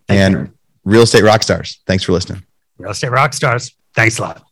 Thank 0.08 0.20
and 0.20 0.34
you. 0.34 0.54
Real 0.86 1.02
Estate 1.02 1.24
Rockstars. 1.24 1.78
Thanks 1.86 2.04
for 2.04 2.12
listening. 2.12 2.44
Real 2.78 2.92
Estate 2.92 3.12
Rockstars. 3.12 3.74
Thanks 3.96 4.20
a 4.20 4.22
lot. 4.22 4.44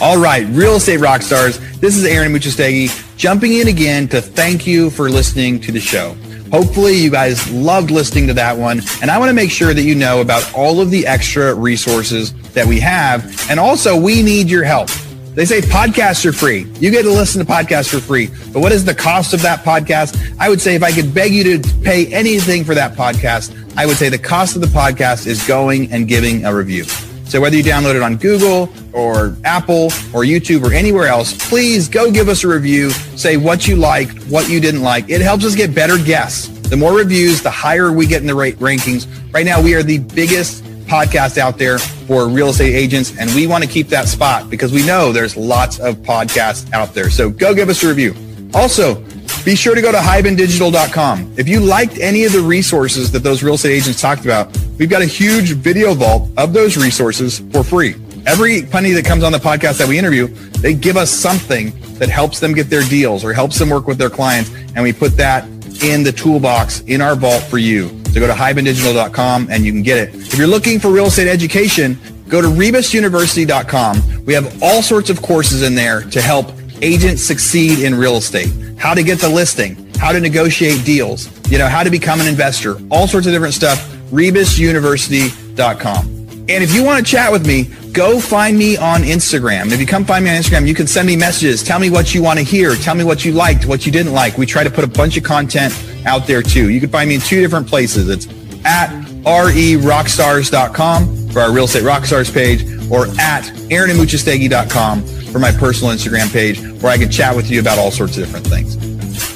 All 0.00 0.20
right, 0.20 0.44
Real 0.48 0.74
Estate 0.74 0.98
Rockstars. 0.98 1.58
This 1.78 1.96
is 1.96 2.04
Aaron 2.04 2.32
Amuchastegui 2.32 3.16
jumping 3.16 3.52
in 3.54 3.68
again 3.68 4.08
to 4.08 4.20
thank 4.20 4.66
you 4.66 4.90
for 4.90 5.08
listening 5.08 5.60
to 5.60 5.70
the 5.70 5.78
show. 5.78 6.16
Hopefully, 6.50 6.96
you 6.96 7.10
guys 7.10 7.50
loved 7.52 7.92
listening 7.92 8.26
to 8.26 8.34
that 8.34 8.58
one. 8.58 8.82
And 9.00 9.10
I 9.10 9.18
want 9.18 9.30
to 9.30 9.34
make 9.34 9.50
sure 9.50 9.72
that 9.72 9.82
you 9.82 9.94
know 9.94 10.20
about 10.20 10.52
all 10.54 10.80
of 10.80 10.90
the 10.90 11.06
extra 11.06 11.54
resources 11.54 12.34
that 12.50 12.66
we 12.66 12.80
have. 12.80 13.48
And 13.48 13.60
also, 13.60 13.98
we 13.98 14.22
need 14.22 14.50
your 14.50 14.64
help. 14.64 14.90
They 15.34 15.46
say 15.46 15.62
podcasts 15.62 16.26
are 16.26 16.32
free. 16.32 16.66
You 16.78 16.90
get 16.90 17.02
to 17.04 17.10
listen 17.10 17.44
to 17.44 17.50
podcasts 17.50 17.88
for 17.88 18.00
free. 18.00 18.28
But 18.52 18.60
what 18.60 18.70
is 18.70 18.84
the 18.84 18.94
cost 18.94 19.32
of 19.32 19.40
that 19.42 19.60
podcast? 19.60 20.36
I 20.38 20.50
would 20.50 20.60
say 20.60 20.74
if 20.74 20.82
I 20.82 20.92
could 20.92 21.14
beg 21.14 21.32
you 21.32 21.56
to 21.56 21.68
pay 21.78 22.12
anything 22.12 22.64
for 22.64 22.74
that 22.74 22.92
podcast, 22.92 23.56
I 23.74 23.86
would 23.86 23.96
say 23.96 24.10
the 24.10 24.18
cost 24.18 24.56
of 24.56 24.60
the 24.60 24.68
podcast 24.68 25.26
is 25.26 25.46
going 25.46 25.90
and 25.90 26.06
giving 26.06 26.44
a 26.44 26.54
review. 26.54 26.84
So 27.24 27.40
whether 27.40 27.56
you 27.56 27.62
download 27.62 27.94
it 27.94 28.02
on 28.02 28.16
Google 28.16 28.68
or 28.92 29.34
Apple 29.44 29.86
or 30.12 30.22
YouTube 30.22 30.64
or 30.64 30.74
anywhere 30.74 31.06
else, 31.06 31.32
please 31.48 31.88
go 31.88 32.10
give 32.10 32.28
us 32.28 32.44
a 32.44 32.48
review. 32.48 32.90
Say 32.90 33.38
what 33.38 33.66
you 33.66 33.76
liked, 33.76 34.22
what 34.24 34.50
you 34.50 34.60
didn't 34.60 34.82
like. 34.82 35.08
It 35.08 35.22
helps 35.22 35.46
us 35.46 35.54
get 35.54 35.74
better 35.74 35.96
guests. 35.96 36.48
The 36.68 36.76
more 36.76 36.92
reviews, 36.92 37.42
the 37.42 37.50
higher 37.50 37.90
we 37.90 38.06
get 38.06 38.20
in 38.20 38.26
the 38.26 38.34
rankings. 38.34 39.06
Right 39.32 39.46
now, 39.46 39.62
we 39.62 39.74
are 39.74 39.82
the 39.82 39.98
biggest 39.98 40.62
podcast 40.92 41.38
out 41.38 41.56
there 41.56 41.78
for 41.78 42.28
real 42.28 42.48
estate 42.48 42.74
agents, 42.74 43.16
and 43.18 43.30
we 43.34 43.46
want 43.46 43.64
to 43.64 43.70
keep 43.70 43.88
that 43.88 44.08
spot 44.08 44.50
because 44.50 44.74
we 44.74 44.84
know 44.84 45.10
there's 45.10 45.38
lots 45.38 45.80
of 45.80 45.96
podcasts 45.96 46.70
out 46.74 46.92
there. 46.92 47.08
So 47.08 47.30
go 47.30 47.54
give 47.54 47.70
us 47.70 47.82
a 47.82 47.88
review. 47.88 48.14
Also, 48.52 49.02
be 49.42 49.56
sure 49.56 49.74
to 49.74 49.80
go 49.80 49.90
to 49.90 49.96
hibandigital.com. 49.96 51.32
If 51.38 51.48
you 51.48 51.60
liked 51.60 51.98
any 51.98 52.24
of 52.24 52.32
the 52.32 52.42
resources 52.42 53.10
that 53.12 53.20
those 53.20 53.42
real 53.42 53.54
estate 53.54 53.72
agents 53.72 54.02
talked 54.02 54.26
about, 54.26 54.54
we've 54.78 54.90
got 54.90 55.00
a 55.00 55.06
huge 55.06 55.52
video 55.52 55.94
vault 55.94 56.28
of 56.36 56.52
those 56.52 56.76
resources 56.76 57.38
for 57.52 57.64
free. 57.64 57.94
Every 58.26 58.62
penny 58.62 58.90
that 58.92 59.06
comes 59.06 59.24
on 59.24 59.32
the 59.32 59.38
podcast 59.38 59.78
that 59.78 59.88
we 59.88 59.98
interview, 59.98 60.26
they 60.60 60.74
give 60.74 60.98
us 60.98 61.10
something 61.10 61.72
that 61.94 62.10
helps 62.10 62.38
them 62.38 62.52
get 62.52 62.68
their 62.68 62.82
deals 62.82 63.24
or 63.24 63.32
helps 63.32 63.58
them 63.58 63.70
work 63.70 63.86
with 63.86 63.96
their 63.96 64.10
clients. 64.10 64.50
And 64.74 64.82
we 64.82 64.92
put 64.92 65.16
that 65.16 65.46
in 65.82 66.02
the 66.02 66.12
toolbox 66.12 66.80
in 66.80 67.00
our 67.00 67.16
vault 67.16 67.42
for 67.44 67.56
you. 67.56 68.01
So 68.12 68.20
go 68.20 68.26
to 68.26 68.34
hibandigital.com 68.34 69.48
and 69.50 69.64
you 69.64 69.72
can 69.72 69.82
get 69.82 69.96
it. 69.96 70.14
If 70.14 70.36
you're 70.36 70.46
looking 70.46 70.78
for 70.78 70.90
real 70.90 71.06
estate 71.06 71.28
education, 71.28 71.98
go 72.28 72.42
to 72.42 72.48
rebusuniversity.com. 72.48 74.24
We 74.26 74.34
have 74.34 74.62
all 74.62 74.82
sorts 74.82 75.08
of 75.08 75.22
courses 75.22 75.62
in 75.62 75.74
there 75.74 76.02
to 76.02 76.20
help 76.20 76.52
agents 76.82 77.22
succeed 77.22 77.78
in 77.78 77.94
real 77.94 78.16
estate. 78.16 78.52
How 78.76 78.92
to 78.92 79.02
get 79.02 79.18
the 79.20 79.28
listing, 79.28 79.90
how 79.94 80.12
to 80.12 80.20
negotiate 80.20 80.84
deals, 80.84 81.30
you 81.50 81.56
know, 81.56 81.68
how 81.68 81.82
to 81.82 81.90
become 81.90 82.20
an 82.20 82.26
investor, 82.26 82.76
all 82.90 83.06
sorts 83.06 83.26
of 83.26 83.32
different 83.32 83.54
stuff. 83.54 83.78
rebusuniversity.com. 84.10 86.06
And 86.48 86.62
if 86.62 86.74
you 86.74 86.82
want 86.84 87.04
to 87.04 87.10
chat 87.10 87.30
with 87.30 87.46
me, 87.46 87.70
go 87.92 88.20
find 88.20 88.56
me 88.56 88.76
on 88.76 89.02
Instagram. 89.02 89.72
If 89.72 89.80
you 89.80 89.86
come 89.86 90.04
find 90.04 90.24
me 90.24 90.30
on 90.30 90.36
Instagram, 90.36 90.66
you 90.66 90.74
can 90.74 90.86
send 90.86 91.06
me 91.06 91.16
messages. 91.16 91.62
Tell 91.62 91.78
me 91.78 91.90
what 91.90 92.14
you 92.14 92.22
want 92.22 92.38
to 92.38 92.44
hear. 92.44 92.74
Tell 92.74 92.94
me 92.94 93.04
what 93.04 93.24
you 93.24 93.32
liked, 93.32 93.66
what 93.66 93.86
you 93.86 93.92
didn't 93.92 94.12
like. 94.12 94.38
We 94.38 94.46
try 94.46 94.64
to 94.64 94.70
put 94.70 94.84
a 94.84 94.88
bunch 94.88 95.16
of 95.16 95.24
content 95.24 95.74
out 96.06 96.26
there 96.26 96.42
too. 96.42 96.70
You 96.70 96.80
can 96.80 96.90
find 96.90 97.08
me 97.08 97.16
in 97.16 97.20
two 97.20 97.40
different 97.40 97.68
places. 97.68 98.08
It's 98.08 98.26
at 98.64 98.90
rerockstars.com 99.24 101.28
for 101.28 101.40
our 101.40 101.52
real 101.52 101.64
estate 101.64 101.84
rockstars 101.84 102.32
page 102.32 102.62
or 102.90 103.06
at 103.20 103.44
aaronamuchastegui.com 103.70 105.02
for 105.02 105.38
my 105.38 105.52
personal 105.52 105.94
Instagram 105.94 106.32
page 106.32 106.60
where 106.82 106.92
I 106.92 106.98
can 106.98 107.10
chat 107.10 107.34
with 107.34 107.50
you 107.50 107.60
about 107.60 107.78
all 107.78 107.90
sorts 107.90 108.18
of 108.18 108.24
different 108.24 108.46
things. 108.46 108.76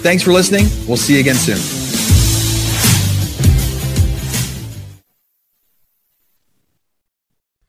Thanks 0.00 0.22
for 0.22 0.32
listening. 0.32 0.66
We'll 0.86 0.96
see 0.96 1.14
you 1.14 1.20
again 1.20 1.36
soon. 1.36 1.76